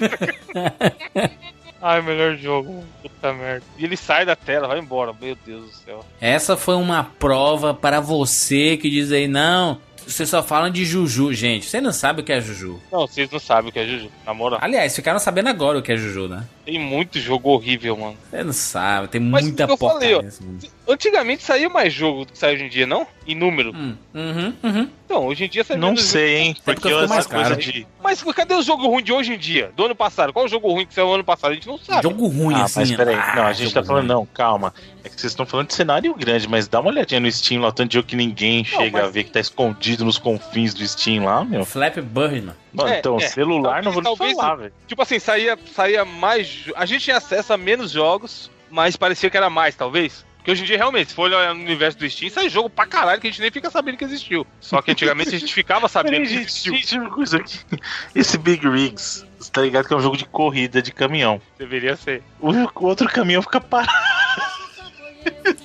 Ai, 1.84 2.02
melhor 2.02 2.38
jogo. 2.38 2.86
Puta 3.02 3.34
merda. 3.34 3.66
E 3.78 3.84
ele 3.84 3.98
sai 3.98 4.26
da 4.26 4.38
tela, 4.38 4.70
vai 4.70 4.80
embora. 4.80 5.14
Meu 5.20 5.36
Deus 5.46 5.66
do 5.66 5.74
céu. 5.74 6.06
Essa 6.22 6.56
foi 6.56 6.76
uma 6.76 7.04
prova 7.04 7.74
para 7.74 8.00
você 8.00 8.78
que 8.78 8.90
diz 8.90 9.12
aí, 9.12 9.28
não, 9.28 9.82
vocês 10.08 10.30
só 10.30 10.44
falam 10.44 10.70
de 10.70 10.86
Juju, 10.86 11.34
gente. 11.34 11.66
Você 11.66 11.82
não 11.82 11.92
sabe 11.92 12.22
o 12.22 12.24
que 12.24 12.32
é 12.32 12.42
Juju. 12.42 12.80
Não, 12.92 13.08
vocês 13.08 13.30
não 13.30 13.40
sabem 13.40 13.70
o 13.70 13.74
que 13.74 13.80
é 13.80 13.86
Juju, 13.86 14.12
na 14.26 14.34
moral. 14.34 14.60
Aliás, 14.62 14.96
ficaram 14.96 15.20
sabendo 15.20 15.50
agora 15.50 15.80
o 15.80 15.82
que 15.82 15.92
é 15.92 15.98
Juju, 15.98 16.28
né? 16.28 16.44
Tem 16.66 16.80
muito 16.80 17.20
jogo 17.20 17.52
horrível, 17.52 17.96
mano. 17.96 18.18
Você 18.28 18.44
não 18.44 18.52
sabe, 18.52 19.08
tem 19.08 19.22
Mas 19.22 19.44
muita 19.44 19.68
porcaria. 19.68 20.28
Antigamente 20.88 21.44
saía 21.44 21.70
mais 21.70 21.94
jogo 21.94 22.26
do 22.26 22.32
que 22.32 22.38
sai 22.38 22.56
hoje 22.56 22.64
em 22.64 22.70
dia, 22.70 22.88
não? 22.88 23.06
Em 23.28 23.36
número. 23.36 23.72
Hum, 23.72 23.96
uhum, 24.14 24.54
uhum. 24.64 24.90
Então, 25.06 25.26
hoje 25.28 25.46
em 25.46 25.50
dia 25.50 25.64
sai 25.64 25.78
Não 25.78 25.96
sei, 25.96 26.38
hein? 26.38 26.58
Porque, 26.66 26.90
porque 26.90 27.08
mais 27.08 27.28
coisa 27.28 27.56
de. 27.56 27.86
Mas 28.04 28.24
cadê 28.24 28.56
o 28.56 28.64
jogo 28.64 28.88
ruim 28.88 29.04
de 29.04 29.14
hoje 29.14 29.34
em 29.34 29.38
dia? 29.38 29.72
Do 29.76 29.86
ano 29.86 29.96
passado? 29.96 30.34
Qual 30.34 30.46
o 30.46 30.48
jogo 30.48 30.72
ruim 30.72 30.88
que 30.88 30.94
saiu 30.94 31.14
ano 31.14 31.24
passado? 31.24 31.52
A 31.52 31.54
gente 31.54 31.68
não 31.68 31.78
sabe. 31.78 32.02
Jogo 32.02 32.28
ruim, 32.28 32.56
ah, 32.56 32.64
assim. 32.64 32.80
Mas 32.80 32.96
peraí, 32.96 33.16
ah, 33.16 33.34
não, 33.36 33.44
a 33.46 33.54
gente 33.54 33.72
tá 33.72 33.84
falando, 33.84 34.08
ruim. 34.08 34.14
não, 34.14 34.26
calma. 34.26 34.74
É 35.04 35.10
que 35.10 35.22
vocês 35.22 35.32
estão 35.32 35.46
falando 35.46 35.68
de 35.68 35.76
cenário 35.76 36.16
grande, 36.16 36.48
mas 36.48 36.68
dá 36.68 36.80
uma 36.80 36.90
olhadinha 36.90 37.20
no 37.20 37.32
Steam 37.32 37.62
lá, 37.62 37.72
tanto 37.72 37.90
de 37.90 37.94
jogo 37.96 38.08
que 38.08 38.16
ninguém 38.16 38.66
não, 38.72 38.80
chega 38.80 38.98
mas... 38.98 39.08
a 39.08 39.12
ver 39.12 39.24
que 39.24 39.32
tá 39.32 39.40
escondido 39.40 40.04
nos 40.04 40.18
confins 40.18 40.74
do 40.74 40.88
Steam 40.88 41.26
lá, 41.26 41.46
meu. 41.46 41.64
Flap 41.64 41.98
Burn, 41.98 42.42
mano. 42.42 42.65
Mano, 42.76 42.90
é, 42.90 43.00
então, 43.00 43.18
é. 43.18 43.28
celular 43.28 43.84
talvez, 43.84 43.86
não 43.86 43.92
vou 43.92 44.04
talvez, 44.04 44.36
falar, 44.36 44.56
velho. 44.56 44.74
Tipo 44.88 45.02
assim, 45.02 45.20
saía, 45.20 45.58
saía 45.74 46.06
mais. 46.06 46.66
A 46.76 46.86
gente 46.86 47.04
tinha 47.04 47.18
acesso 47.18 47.54
a 47.54 47.58
menos 47.58 47.92
jogos, 47.92 48.52
mas 48.70 48.96
parecia 48.96 49.30
que 49.30 49.38
era 49.38 49.50
mais, 49.50 49.76
talvez. 49.76 50.26
Porque 50.46 50.52
hoje 50.52 50.62
em 50.62 50.66
dia, 50.68 50.78
realmente, 50.78 51.10
se 51.10 51.16
for 51.16 51.24
olhar 51.24 51.56
no 51.56 51.62
universo 51.62 51.98
do 51.98 52.08
Steam, 52.08 52.30
sai 52.30 52.50
jogo 52.50 52.70
pra 52.70 52.86
caralho 52.86 53.20
que 53.20 53.26
a 53.26 53.32
gente 53.32 53.42
nem 53.42 53.50
fica 53.50 53.68
sabendo 53.72 53.98
que 53.98 54.04
existiu. 54.04 54.46
Só 54.62 54.80
que 54.80 54.92
antigamente 54.92 55.34
a 55.34 55.40
gente 55.40 55.52
ficava 55.52 55.88
sabendo 55.88 56.18
que 56.18 56.36
existiu. 56.36 56.76
Gente, 56.76 57.00
uma 57.00 57.10
coisa 57.10 57.38
aqui. 57.38 57.58
Esse 58.14 58.38
Big 58.38 58.68
Rigs, 58.70 59.26
tá 59.52 59.64
ligado 59.64 59.88
que 59.88 59.94
é 59.96 59.98
um 59.98 60.02
jogo 60.02 60.16
de 60.16 60.26
corrida 60.26 60.84
de 60.84 60.92
caminhão. 60.92 61.42
Deveria 61.58 61.96
ser. 61.96 62.22
O, 62.40 62.52
outro 62.86 63.10
caminhão 63.10 63.42
fica 63.42 63.60
parado. 63.60 63.92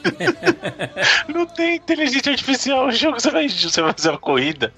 Não 1.28 1.46
tem 1.46 1.76
inteligência 1.76 2.32
artificial. 2.32 2.86
O 2.86 2.92
jogo 2.92 3.20
você 3.20 3.30
vai, 3.30 3.48
você 3.48 3.82
vai 3.82 3.92
fazer 3.92 4.10
uma 4.10 4.18
corrida. 4.18 4.72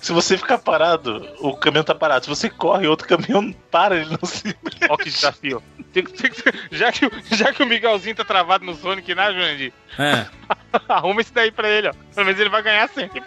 Se 0.00 0.12
você 0.12 0.36
ficar 0.36 0.58
parado, 0.58 1.28
o 1.40 1.56
caminhão 1.56 1.84
tá 1.84 1.94
parado. 1.94 2.24
Se 2.24 2.28
você 2.28 2.48
corre, 2.50 2.86
outro 2.86 3.08
caminhão 3.08 3.52
para, 3.70 3.96
ele 3.96 4.10
não 4.10 4.28
se. 4.28 4.54
Olha 4.88 4.98
que 4.98 5.10
desafio. 5.10 5.62
Tem, 5.92 6.04
tem, 6.04 6.30
já, 6.70 6.92
que, 6.92 7.08
já 7.32 7.52
que 7.52 7.62
o 7.62 7.66
Miguelzinho 7.66 8.16
tá 8.16 8.24
travado 8.24 8.64
no 8.64 8.74
Sonic, 8.74 9.14
né, 9.14 9.32
Jurandir? 9.32 9.72
É. 9.98 10.26
Arruma 10.88 11.20
isso 11.20 11.32
daí 11.32 11.50
pra 11.50 11.68
ele, 11.68 11.88
ó. 11.88 11.92
Pelo 12.14 12.26
menos 12.26 12.40
ele 12.40 12.50
vai 12.50 12.62
ganhar 12.62 12.88
sempre. 12.88 13.22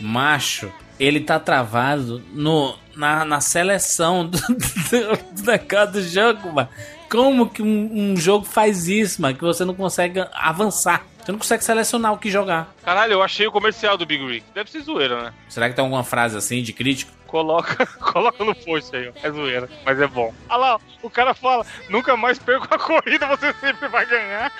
Macho, 0.00 0.72
ele 0.98 1.20
tá 1.20 1.38
travado 1.38 2.22
no, 2.32 2.76
na, 2.94 3.24
na 3.24 3.40
seleção 3.40 4.26
do, 4.26 4.38
do, 4.38 5.42
do, 5.42 5.92
do 5.92 6.02
jogo, 6.02 6.52
mano. 6.52 6.68
Como 7.14 7.48
que 7.48 7.62
um, 7.62 7.90
um, 7.92 8.16
jogo 8.16 8.44
faz 8.44 8.88
isso, 8.88 9.22
mano? 9.22 9.36
Que 9.36 9.44
você 9.44 9.64
não 9.64 9.72
consegue 9.72 10.26
avançar. 10.32 11.06
Você 11.22 11.30
não 11.30 11.38
consegue 11.38 11.62
selecionar 11.62 12.12
o 12.12 12.18
que 12.18 12.28
jogar. 12.28 12.74
Caralho, 12.82 13.12
eu 13.12 13.22
achei 13.22 13.46
o 13.46 13.52
comercial 13.52 13.96
do 13.96 14.04
Big 14.04 14.26
Rig. 14.26 14.42
Deve 14.52 14.68
ser 14.68 14.80
zoeira, 14.80 15.22
né? 15.22 15.34
Será 15.48 15.68
que 15.68 15.76
tem 15.76 15.84
alguma 15.84 16.02
frase 16.02 16.36
assim 16.36 16.60
de 16.60 16.72
crítico? 16.72 17.12
Coloca, 17.28 17.86
coloca 18.02 18.44
no 18.44 18.52
post 18.52 18.96
aí, 18.96 19.08
ó. 19.08 19.12
É 19.22 19.30
zoeira, 19.30 19.70
mas 19.84 20.00
é 20.00 20.08
bom. 20.08 20.34
Olha 20.48 20.56
lá, 20.58 20.80
o 21.04 21.08
cara 21.08 21.34
fala: 21.34 21.64
nunca 21.88 22.16
mais 22.16 22.36
perco 22.36 22.66
a 22.68 22.78
corrida, 22.80 23.28
você 23.28 23.52
sempre 23.60 23.86
vai 23.86 24.04
ganhar. 24.06 24.52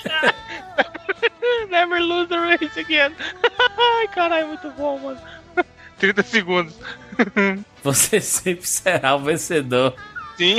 Never 1.68 2.00
lose 2.00 2.28
the 2.28 2.38
race 2.38 2.80
again. 2.80 3.14
Ai, 4.00 4.08
caralho, 4.08 4.48
muito 4.48 4.70
bom, 4.70 4.98
mano. 4.98 5.20
30 5.98 6.22
segundos. 6.22 6.74
Você 7.84 8.18
sempre 8.20 8.66
será 8.66 9.14
o 9.14 9.18
vencedor. 9.20 9.94
Sim. 10.36 10.56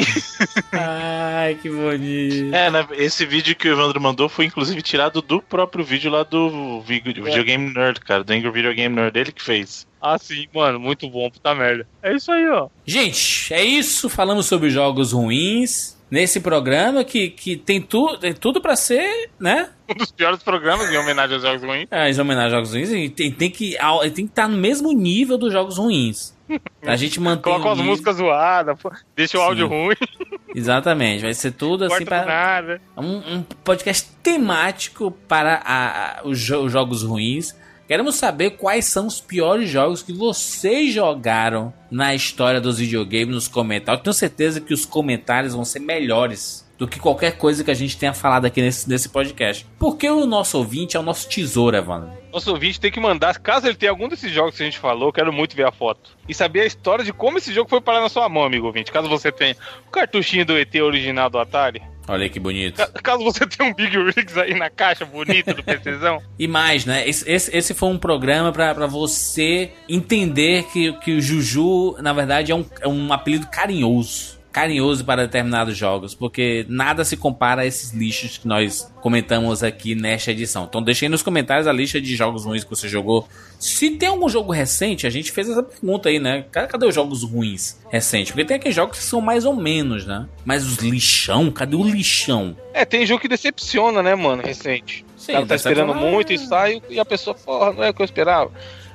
Ai, 0.71 1.55
que 1.55 1.69
bonito. 1.69 2.53
É, 2.53 2.69
né, 2.69 2.87
esse 2.93 3.25
vídeo 3.25 3.55
que 3.55 3.67
o 3.67 3.71
Evandro 3.71 3.99
mandou 3.99 4.29
foi 4.29 4.45
inclusive 4.45 4.81
tirado 4.81 5.21
do 5.21 5.41
próprio 5.41 5.83
vídeo 5.83 6.11
lá 6.11 6.23
do 6.23 6.81
Videogame 6.81 7.69
é. 7.69 7.73
Nerd, 7.73 7.99
cara, 8.01 8.23
do 8.23 8.31
Angry 8.31 8.51
Video 8.51 8.73
Game 8.73 8.95
Nerd, 8.95 9.17
ele 9.17 9.31
que 9.31 9.41
fez. 9.41 9.87
Ah, 10.01 10.17
sim, 10.17 10.47
mano, 10.53 10.79
muito 10.79 11.09
bom, 11.09 11.29
puta 11.29 11.55
merda. 11.55 11.87
É 12.01 12.13
isso 12.13 12.31
aí, 12.31 12.47
ó. 12.49 12.67
Gente, 12.85 13.53
é 13.53 13.63
isso. 13.63 14.09
Falamos 14.09 14.45
sobre 14.45 14.69
jogos 14.69 15.13
ruins 15.13 15.97
nesse 16.11 16.39
programa 16.41 17.03
que, 17.03 17.29
que 17.29 17.55
tem, 17.55 17.81
tu, 17.81 18.17
tem 18.17 18.33
tudo 18.33 18.61
para 18.61 18.75
ser, 18.75 19.29
né? 19.39 19.69
Um 19.89 19.95
dos 19.95 20.11
piores 20.11 20.43
programas 20.43 20.91
em 20.91 20.97
homenagem 20.97 21.35
aos 21.35 21.43
jogos 21.43 21.63
ruins. 21.63 21.87
É, 21.89 22.11
em 22.11 22.19
homenagem 22.19 22.55
aos 22.55 22.69
jogos 22.69 22.71
ruins. 22.73 22.91
E 22.91 23.09
tem, 23.09 23.31
tem, 23.31 23.49
que, 23.49 23.77
tem 24.13 24.25
que 24.25 24.31
estar 24.31 24.43
tá 24.43 24.47
no 24.47 24.57
mesmo 24.57 24.91
nível 24.91 25.37
dos 25.37 25.51
jogos 25.51 25.77
ruins. 25.77 26.35
A 26.85 26.95
gente 26.95 27.19
mantém. 27.19 27.53
Coloca 27.53 27.71
as 27.71 27.79
músicas 27.79 28.17
zoadas, 28.17 28.77
deixa 29.15 29.37
o 29.37 29.41
Sim. 29.41 29.47
áudio 29.47 29.67
ruim. 29.67 29.95
Exatamente, 30.55 31.23
vai 31.23 31.33
ser 31.33 31.51
tudo 31.51 31.85
assim 31.85 32.05
para 32.05 32.25
nada. 32.25 32.81
Um, 32.95 33.37
um, 33.37 33.43
podcast 33.63 34.09
temático 34.21 35.09
para 35.11 35.55
a, 35.65 36.19
a, 36.19 36.27
os, 36.27 36.39
jo 36.39 36.63
os 36.63 36.71
jogos 36.71 37.03
ruins. 37.03 37.55
Queremos 37.87 38.15
saber 38.15 38.51
quais 38.51 38.85
são 38.85 39.07
os 39.07 39.19
piores 39.19 39.69
jogos 39.69 40.01
que 40.01 40.13
vocês 40.13 40.93
jogaram 40.93 41.73
na 41.91 42.15
história 42.15 42.61
dos 42.61 42.77
videogames 42.79 43.35
nos 43.35 43.47
comentários. 43.47 43.99
Eu 43.99 44.03
tenho 44.03 44.13
certeza 44.13 44.61
que 44.61 44.73
os 44.73 44.85
comentários 44.85 45.53
vão 45.53 45.65
ser 45.65 45.79
melhores 45.79 46.62
do 46.77 46.87
que 46.87 46.99
qualquer 46.99 47.37
coisa 47.37 47.63
que 47.63 47.71
a 47.71 47.75
gente 47.75 47.97
tenha 47.97 48.13
falado 48.13 48.45
aqui 48.45 48.61
nesse, 48.61 48.89
nesse 48.89 49.09
podcast. 49.09 49.65
Porque 49.79 50.09
o 50.09 50.25
nosso 50.25 50.57
ouvinte 50.57 50.97
é 50.97 50.99
o 50.99 51.03
nosso 51.03 51.29
tesouro, 51.29 51.77
Evandro. 51.77 52.11
Nosso 52.31 52.51
ouvinte 52.51 52.79
tem 52.79 52.91
que 52.91 52.99
mandar, 52.99 53.37
caso 53.39 53.67
ele 53.67 53.75
tenha 53.75 53.91
algum 53.91 54.07
desses 54.07 54.31
jogos 54.31 54.57
que 54.57 54.63
a 54.63 54.65
gente 54.65 54.79
falou, 54.79 55.13
quero 55.13 55.31
muito 55.31 55.55
ver 55.55 55.67
a 55.67 55.71
foto. 55.71 56.17
E 56.27 56.33
saber 56.33 56.61
a 56.61 56.65
história 56.65 57.05
de 57.05 57.13
como 57.13 57.37
esse 57.37 57.53
jogo 57.53 57.69
foi 57.69 57.79
parar 57.79 58.01
na 58.01 58.09
sua 58.09 58.27
mão, 58.27 58.43
amigo 58.43 58.65
ouvinte. 58.65 58.91
Caso 58.91 59.07
você 59.07 59.31
tenha 59.31 59.55
o 59.87 59.91
cartuchinho 59.91 60.45
do 60.45 60.57
ET 60.57 60.73
original 60.75 61.29
do 61.29 61.37
Atari. 61.37 61.81
Olha 62.07 62.23
aí 62.23 62.29
que 62.29 62.39
bonito. 62.39 62.81
Caso 63.01 63.23
você 63.23 63.45
tenha 63.45 63.69
um 63.69 63.73
Big 63.73 63.95
Rigs 63.95 64.37
aí 64.37 64.53
na 64.53 64.69
caixa 64.69 65.05
bonita 65.05 65.53
do 65.53 65.63
PCzão. 65.63 66.21
e 66.37 66.47
mais, 66.47 66.85
né? 66.85 67.07
Esse, 67.07 67.29
esse, 67.31 67.55
esse 67.55 67.73
foi 67.73 67.89
um 67.89 67.97
programa 67.97 68.51
para 68.51 68.87
você 68.87 69.71
entender 69.87 70.65
que, 70.65 70.91
que 70.99 71.13
o 71.13 71.21
Juju, 71.21 71.95
na 72.01 72.11
verdade, 72.11 72.51
é 72.51 72.55
um, 72.55 72.65
é 72.81 72.87
um 72.87 73.13
apelido 73.13 73.47
carinhoso 73.47 74.42
carinhoso 74.53 75.03
para 75.03 75.23
determinados 75.23 75.75
jogos, 75.75 76.13
porque 76.13 76.63
nada 76.69 77.03
se 77.03 77.17
compara 77.17 77.63
a 77.63 77.65
esses 77.65 77.91
lixos 77.91 78.37
que 78.37 78.47
nós 78.47 78.87
comentamos 79.01 79.63
aqui 79.63 79.95
nesta 79.95 80.29
edição. 80.29 80.65
Então 80.65 80.81
deixe 80.81 81.05
aí 81.05 81.09
nos 81.09 81.23
comentários 81.23 81.67
a 81.67 81.73
lista 81.73 81.99
de 81.99 82.15
jogos 82.15 82.45
ruins 82.45 82.63
que 82.63 82.69
você 82.69 82.87
jogou. 82.87 83.27
Se 83.59 83.89
tem 83.91 84.09
algum 84.09 84.29
jogo 84.29 84.51
recente, 84.51 85.07
a 85.07 85.09
gente 85.09 85.31
fez 85.31 85.49
essa 85.49 85.63
pergunta 85.63 86.07
aí, 86.07 86.19
né? 86.19 86.45
Cadê 86.51 86.85
os 86.85 86.93
jogos 86.93 87.23
ruins 87.23 87.79
recentes? 87.91 88.31
Porque 88.31 88.45
tem 88.45 88.57
aqueles 88.57 88.75
jogos 88.75 88.99
que 88.99 89.03
são 89.03 89.19
mais 89.19 89.43
ou 89.43 89.55
menos, 89.55 90.05
né? 90.05 90.27
Mas 90.45 90.63
os 90.63 90.77
lixão, 90.77 91.49
cadê 91.49 91.75
o 91.75 91.83
lixão? 91.83 92.55
É, 92.73 92.85
tem 92.85 93.07
jogo 93.07 93.21
que 93.21 93.27
decepciona, 93.27 94.03
né, 94.03 94.13
mano, 94.13 94.43
recente. 94.43 95.03
Sim, 95.17 95.45
tá 95.47 95.55
esperando 95.55 95.95
muito 95.95 96.31
e 96.31 96.37
sai 96.37 96.79
e 96.89 96.99
a 96.99 97.05
pessoa, 97.05 97.33
porra, 97.33 97.73
não 97.73 97.83
é 97.83 97.89
o 97.89 97.93
que 97.93 98.01
eu 98.01 98.05
esperava. 98.05 98.51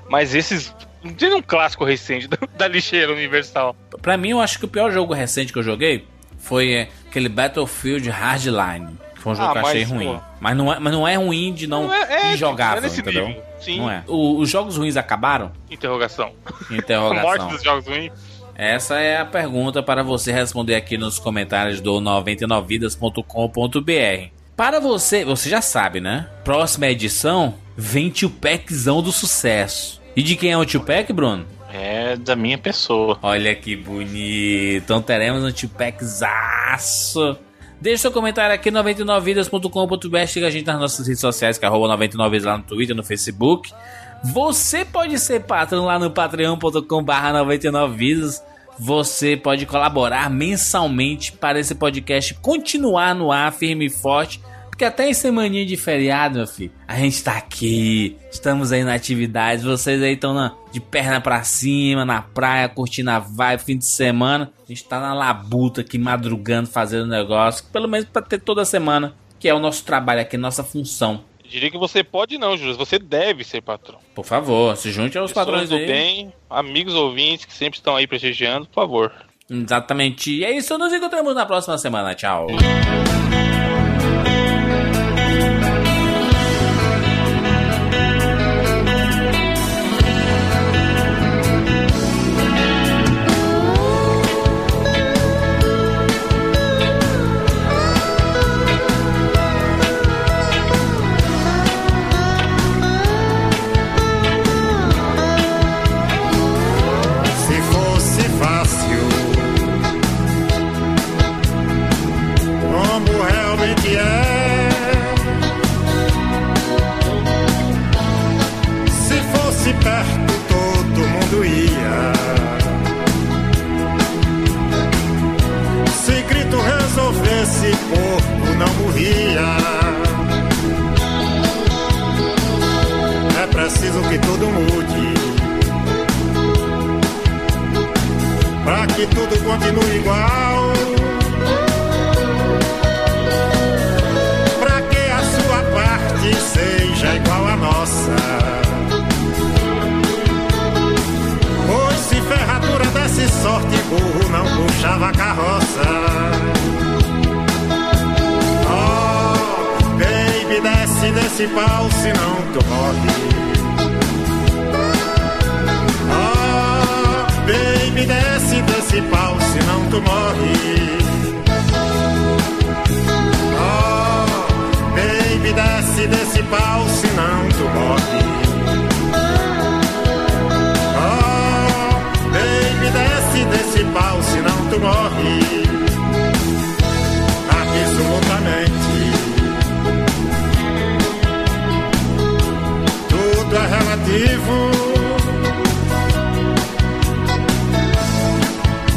Mas 0.08 0.34
esses 0.34 0.72
não 1.02 1.12
tem 1.12 1.34
um 1.34 1.42
clássico 1.42 1.84
recente 1.84 2.28
da 2.56 2.68
lixeira 2.68 3.12
universal. 3.12 3.74
Pra 4.02 4.16
mim, 4.16 4.30
eu 4.30 4.40
acho 4.40 4.58
que 4.58 4.64
o 4.64 4.68
pior 4.68 4.90
jogo 4.90 5.12
recente 5.12 5.52
que 5.52 5.58
eu 5.58 5.62
joguei 5.62 6.06
foi 6.38 6.88
aquele 7.06 7.28
Battlefield 7.28 8.08
Hardline. 8.08 8.96
Que 9.14 9.20
foi 9.20 9.32
um 9.32 9.34
jogo 9.34 9.48
ah, 9.48 9.52
que 9.52 9.58
eu 9.58 9.66
achei 9.66 9.80
mas, 9.82 9.90
ruim. 9.90 10.20
Mas 10.40 10.56
não, 10.56 10.72
é, 10.72 10.78
mas 10.78 10.92
não 10.92 11.08
é 11.08 11.16
ruim 11.16 11.52
de 11.52 11.66
não, 11.66 11.88
não 11.88 11.94
é, 11.94 12.30
é, 12.30 12.34
injogável, 12.34 12.88
é 12.88 12.96
entendeu? 12.96 13.28
Nível. 13.28 13.42
Sim. 13.60 13.78
Não 13.78 13.90
é. 13.90 14.04
O, 14.06 14.38
os 14.38 14.48
jogos 14.48 14.76
ruins 14.76 14.96
acabaram? 14.96 15.50
Interrogação. 15.70 16.32
Interrogação. 16.70 17.18
A 17.18 17.22
morte 17.22 17.52
dos 17.52 17.62
jogos 17.62 17.86
ruins. 17.86 18.12
Essa 18.54 18.98
é 18.98 19.20
a 19.20 19.24
pergunta 19.24 19.82
para 19.84 20.02
você 20.02 20.32
responder 20.32 20.74
aqui 20.74 20.98
nos 20.98 21.20
comentários 21.20 21.80
do 21.80 22.00
99vidas.com.br. 22.00 24.32
Para 24.56 24.80
você, 24.80 25.24
você 25.24 25.48
já 25.48 25.62
sabe, 25.62 26.00
né? 26.00 26.28
Próxima 26.42 26.88
edição 26.88 27.54
vem 27.76 28.12
o 28.24 28.28
packzão 28.28 29.00
do 29.00 29.12
sucesso. 29.12 29.97
E 30.16 30.22
de 30.22 30.36
quem 30.36 30.52
é 30.52 30.58
o 30.58 30.66
Tupac, 30.66 31.12
Bruno? 31.12 31.46
É 31.72 32.16
da 32.16 32.34
minha 32.34 32.56
pessoa. 32.56 33.18
Olha 33.22 33.54
que 33.54 33.76
bonito. 33.76 34.82
Então 34.82 35.02
teremos 35.02 35.44
um 35.44 35.52
Tupaczaço. 35.52 37.36
Deixe 37.80 38.02
seu 38.02 38.10
comentário 38.10 38.54
aqui 38.54 38.70
99vidas.com.br. 38.70 40.26
Siga 40.26 40.48
a 40.48 40.50
gente 40.50 40.66
nas 40.66 40.80
nossas 40.80 41.06
redes 41.06 41.20
sociais, 41.20 41.58
que 41.58 41.64
é 41.64 41.68
99vidas 41.68 42.44
lá 42.44 42.56
no 42.56 42.64
Twitter, 42.64 42.96
no 42.96 43.04
Facebook. 43.04 43.72
Você 44.32 44.84
pode 44.84 45.18
ser 45.18 45.44
patrão 45.44 45.84
lá 45.84 45.98
no 45.98 46.10
patreon.com.br 46.10 46.82
99vidas. 46.82 48.42
Você 48.80 49.36
pode 49.36 49.66
colaborar 49.66 50.30
mensalmente 50.30 51.32
para 51.32 51.58
esse 51.60 51.74
podcast 51.74 52.34
continuar 52.34 53.14
no 53.14 53.30
ar 53.30 53.52
firme 53.52 53.86
e 53.86 53.90
forte 53.90 54.40
porque 54.78 54.84
até 54.84 55.10
em 55.10 55.12
semaninha 55.12 55.66
de 55.66 55.76
feriado, 55.76 56.36
meu 56.36 56.46
filho, 56.46 56.70
a 56.86 56.94
gente 56.94 57.20
tá 57.24 57.36
aqui, 57.36 58.16
estamos 58.30 58.70
aí 58.70 58.84
na 58.84 58.94
atividade, 58.94 59.64
vocês 59.64 60.00
aí 60.00 60.12
estão 60.12 60.56
de 60.70 60.78
perna 60.80 61.20
pra 61.20 61.42
cima, 61.42 62.04
na 62.04 62.22
praia, 62.22 62.68
curtindo 62.68 63.10
a 63.10 63.18
vibe, 63.18 63.60
fim 63.60 63.76
de 63.76 63.86
semana. 63.86 64.52
A 64.64 64.68
gente 64.68 64.84
tá 64.84 65.00
na 65.00 65.12
labuta 65.12 65.80
aqui, 65.80 65.98
madrugando, 65.98 66.68
fazendo 66.68 67.08
negócio, 67.08 67.64
pelo 67.72 67.88
menos 67.88 68.08
pra 68.08 68.22
ter 68.22 68.38
toda 68.38 68.64
semana, 68.64 69.16
que 69.40 69.48
é 69.48 69.52
o 69.52 69.58
nosso 69.58 69.84
trabalho 69.84 70.20
aqui, 70.20 70.36
nossa 70.36 70.62
função. 70.62 71.24
Eu 71.42 71.50
diria 71.50 71.72
que 71.72 71.78
você 71.78 72.04
pode 72.04 72.38
não, 72.38 72.56
Júlio, 72.56 72.76
você 72.76 73.00
deve 73.00 73.42
ser 73.42 73.60
patrão. 73.60 73.98
Por 74.14 74.24
favor, 74.24 74.76
se 74.76 74.92
junte 74.92 75.18
aos 75.18 75.32
Pessoas 75.32 75.44
patrões 75.44 75.68
do 75.68 75.74
aí. 75.74 75.86
bem, 75.88 76.32
amigos 76.48 76.94
ouvintes 76.94 77.46
que 77.46 77.52
sempre 77.52 77.80
estão 77.80 77.96
aí 77.96 78.06
prestigiando, 78.06 78.66
por 78.66 78.74
favor. 78.74 79.12
Exatamente. 79.50 80.30
E 80.30 80.44
é 80.44 80.56
isso, 80.56 80.78
nos 80.78 80.92
encontramos 80.92 81.34
na 81.34 81.44
próxima 81.44 81.76
semana. 81.78 82.14
Tchau. 82.14 82.46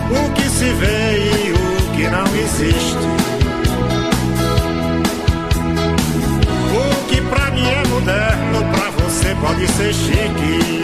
O 0.09 0.31
que 0.33 0.49
se 0.49 0.69
vê 0.73 1.17
e 1.17 1.51
o 1.51 1.55
que 1.95 2.07
não 2.07 2.25
existe. 2.35 2.97
O 6.73 7.05
que 7.07 7.21
pra 7.21 7.51
mim 7.51 7.67
é 7.67 7.87
moderno, 7.87 8.59
pra 8.71 8.89
você 9.03 9.35
pode 9.41 9.67
ser 9.67 9.93
chique. 9.93 10.83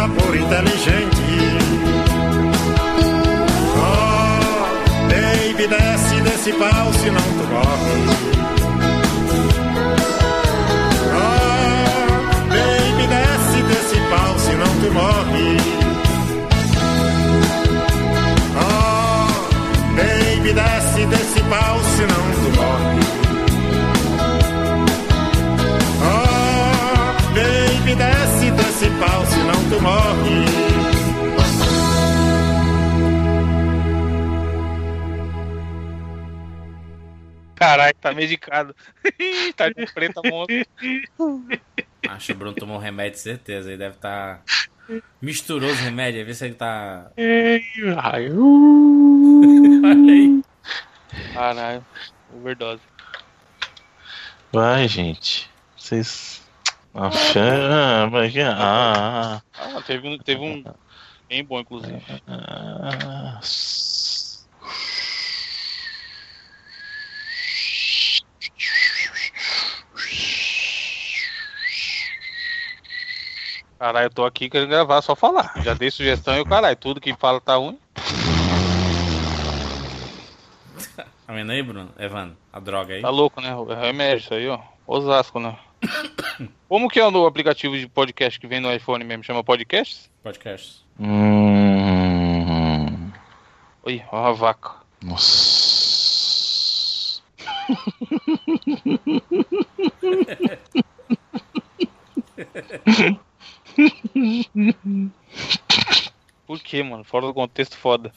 Por 0.09 0.37
inteligente. 0.37 1.23
Oh, 3.77 5.09
baby, 5.09 5.67
desce 5.67 6.21
desse 6.23 6.53
pau, 6.53 6.93
senão 6.93 7.23
tu 7.39 7.45
morre. 7.53 7.97
Oh, 11.15 11.87
baby, 12.49 13.07
desce 13.09 13.63
desse 13.63 13.99
pau, 14.11 14.39
senão 14.39 14.73
tu 14.81 14.89
morre. 14.93 15.57
Oh, 18.59 19.29
baby, 19.97 20.53
desce 20.53 21.07
desse 21.07 21.41
pau, 21.43 21.81
senão 21.97 22.23
tu 22.43 22.51
morre. 22.57 23.26
Morre. 29.87 30.45
Caralho, 37.55 37.95
tá 38.01 38.13
medicado. 38.13 38.75
tá 39.57 39.69
de 39.69 39.87
preta 39.95 40.21
monstro. 40.25 40.67
Acho 42.09 42.27
que 42.27 42.33
o 42.33 42.35
Bruno 42.35 42.55
tomou 42.55 42.77
um 42.77 42.81
remédio, 42.81 43.19
certeza. 43.19 43.69
Ele 43.69 43.79
deve 43.79 43.95
estar. 43.95 44.39
Tá... 44.39 44.43
Misturou 45.21 45.71
os 45.71 45.79
remédios, 45.79 46.27
vê 46.27 46.35
se 46.35 46.45
ele 46.45 46.55
tá. 46.55 47.11
Ai, 48.03 48.31
Olha 48.31 50.13
aí. 50.13 50.43
Caralho, 51.33 51.87
overdose. 52.35 52.83
Vai, 54.53 54.87
gente. 54.87 55.51
Vocês. 55.77 56.46
Ah, 56.99 57.11
chama. 57.11 58.21
Ah, 58.57 59.43
Ah, 59.59 59.83
teve 59.87 60.09
um, 60.09 60.19
teve 60.19 60.41
um 60.41 60.65
bem 61.29 61.45
bom, 61.45 61.61
inclusive. 61.61 62.03
ah, 62.27 63.39
Caralho, 73.79 74.07
eu 74.07 74.11
tô 74.11 74.25
aqui 74.25 74.49
querendo 74.49 74.71
gravar, 74.71 75.03
só 75.03 75.15
falar. 75.15 75.53
Já 75.63 75.75
dei 75.75 75.91
sugestão 75.91 76.35
e 76.37 76.41
o 76.41 76.47
caralho, 76.47 76.77
tudo 76.77 77.01
que 77.01 77.15
fala 77.15 77.41
tá 77.41 77.57
ruim. 77.57 77.79
Tá 80.97 81.33
vendo 81.33 81.53
aí, 81.53 81.63
Bruno? 81.63 81.91
Evandro, 81.99 82.37
a 82.53 82.59
droga 82.59 82.95
aí. 82.95 83.03
Tá 83.03 83.11
louco, 83.11 83.41
né? 83.41 83.49
É 83.69 83.75
remédio 83.87 84.25
isso 84.25 84.33
aí, 84.33 84.49
ó. 84.49 84.59
Osasco, 84.87 85.39
né? 85.39 85.59
Como 86.69 86.89
que 86.89 86.99
é 86.99 87.07
o 87.07 87.27
aplicativo 87.27 87.77
de 87.77 87.87
podcast 87.89 88.39
que 88.41 88.47
vem 88.47 88.61
no 88.61 88.73
iPhone 88.73 89.05
mesmo? 89.05 89.25
Chama 89.25 89.45
Podcasts? 89.45 90.11
Podcast. 90.23 90.85
Hum, 90.99 92.87
Oi, 93.85 94.03
ó 94.11 94.27
a 94.27 94.33
vaca. 94.33 94.71
nossa. 95.03 95.67
Por 106.47 106.61
que, 106.61 106.83
mano? 106.83 107.05
Fora 107.05 107.27
do 107.27 107.35
contexto, 107.35 107.77
foda. 107.77 108.13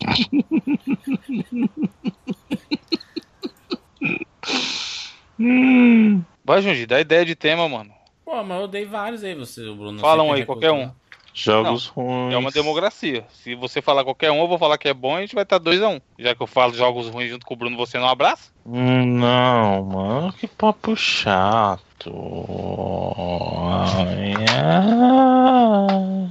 Vai, 6.48 6.62
Junji, 6.62 6.86
dá 6.86 6.98
ideia 6.98 7.26
de 7.26 7.34
tema, 7.34 7.68
mano. 7.68 7.90
Pô, 8.24 8.42
mas 8.42 8.58
eu 8.58 8.66
dei 8.66 8.86
vários 8.86 9.22
aí, 9.22 9.34
você, 9.34 9.60
o 9.68 9.76
Bruno. 9.76 9.98
Fala 9.98 10.22
você 10.22 10.30
um 10.30 10.32
que 10.32 10.40
aí, 10.40 10.46
qualquer 10.46 10.72
um. 10.72 10.90
Jogos 11.34 11.88
ruins. 11.88 12.32
É 12.32 12.38
uma 12.38 12.50
democracia. 12.50 13.26
Se 13.28 13.54
você 13.54 13.82
falar 13.82 14.02
qualquer 14.02 14.30
um, 14.30 14.40
eu 14.40 14.48
vou 14.48 14.58
falar 14.58 14.78
que 14.78 14.88
é 14.88 14.94
bom 14.94 15.12
e 15.12 15.18
a 15.18 15.20
gente 15.20 15.34
vai 15.34 15.44
estar 15.44 15.58
2 15.58 15.82
a 15.82 15.88
1 15.88 15.92
um. 15.92 16.00
Já 16.18 16.34
que 16.34 16.42
eu 16.42 16.46
falo 16.46 16.72
jogos 16.72 17.06
ruins 17.10 17.28
junto 17.28 17.44
com 17.44 17.52
o 17.52 17.56
Bruno, 17.56 17.76
você 17.76 17.98
não 17.98 18.08
abraça? 18.08 18.50
Hum, 18.64 19.18
Não, 19.18 19.84
mano, 19.84 20.32
que 20.32 20.48
papo 20.48 20.96
chato. 20.96 22.10
Ai, 23.94 24.34
ai. 24.48 26.30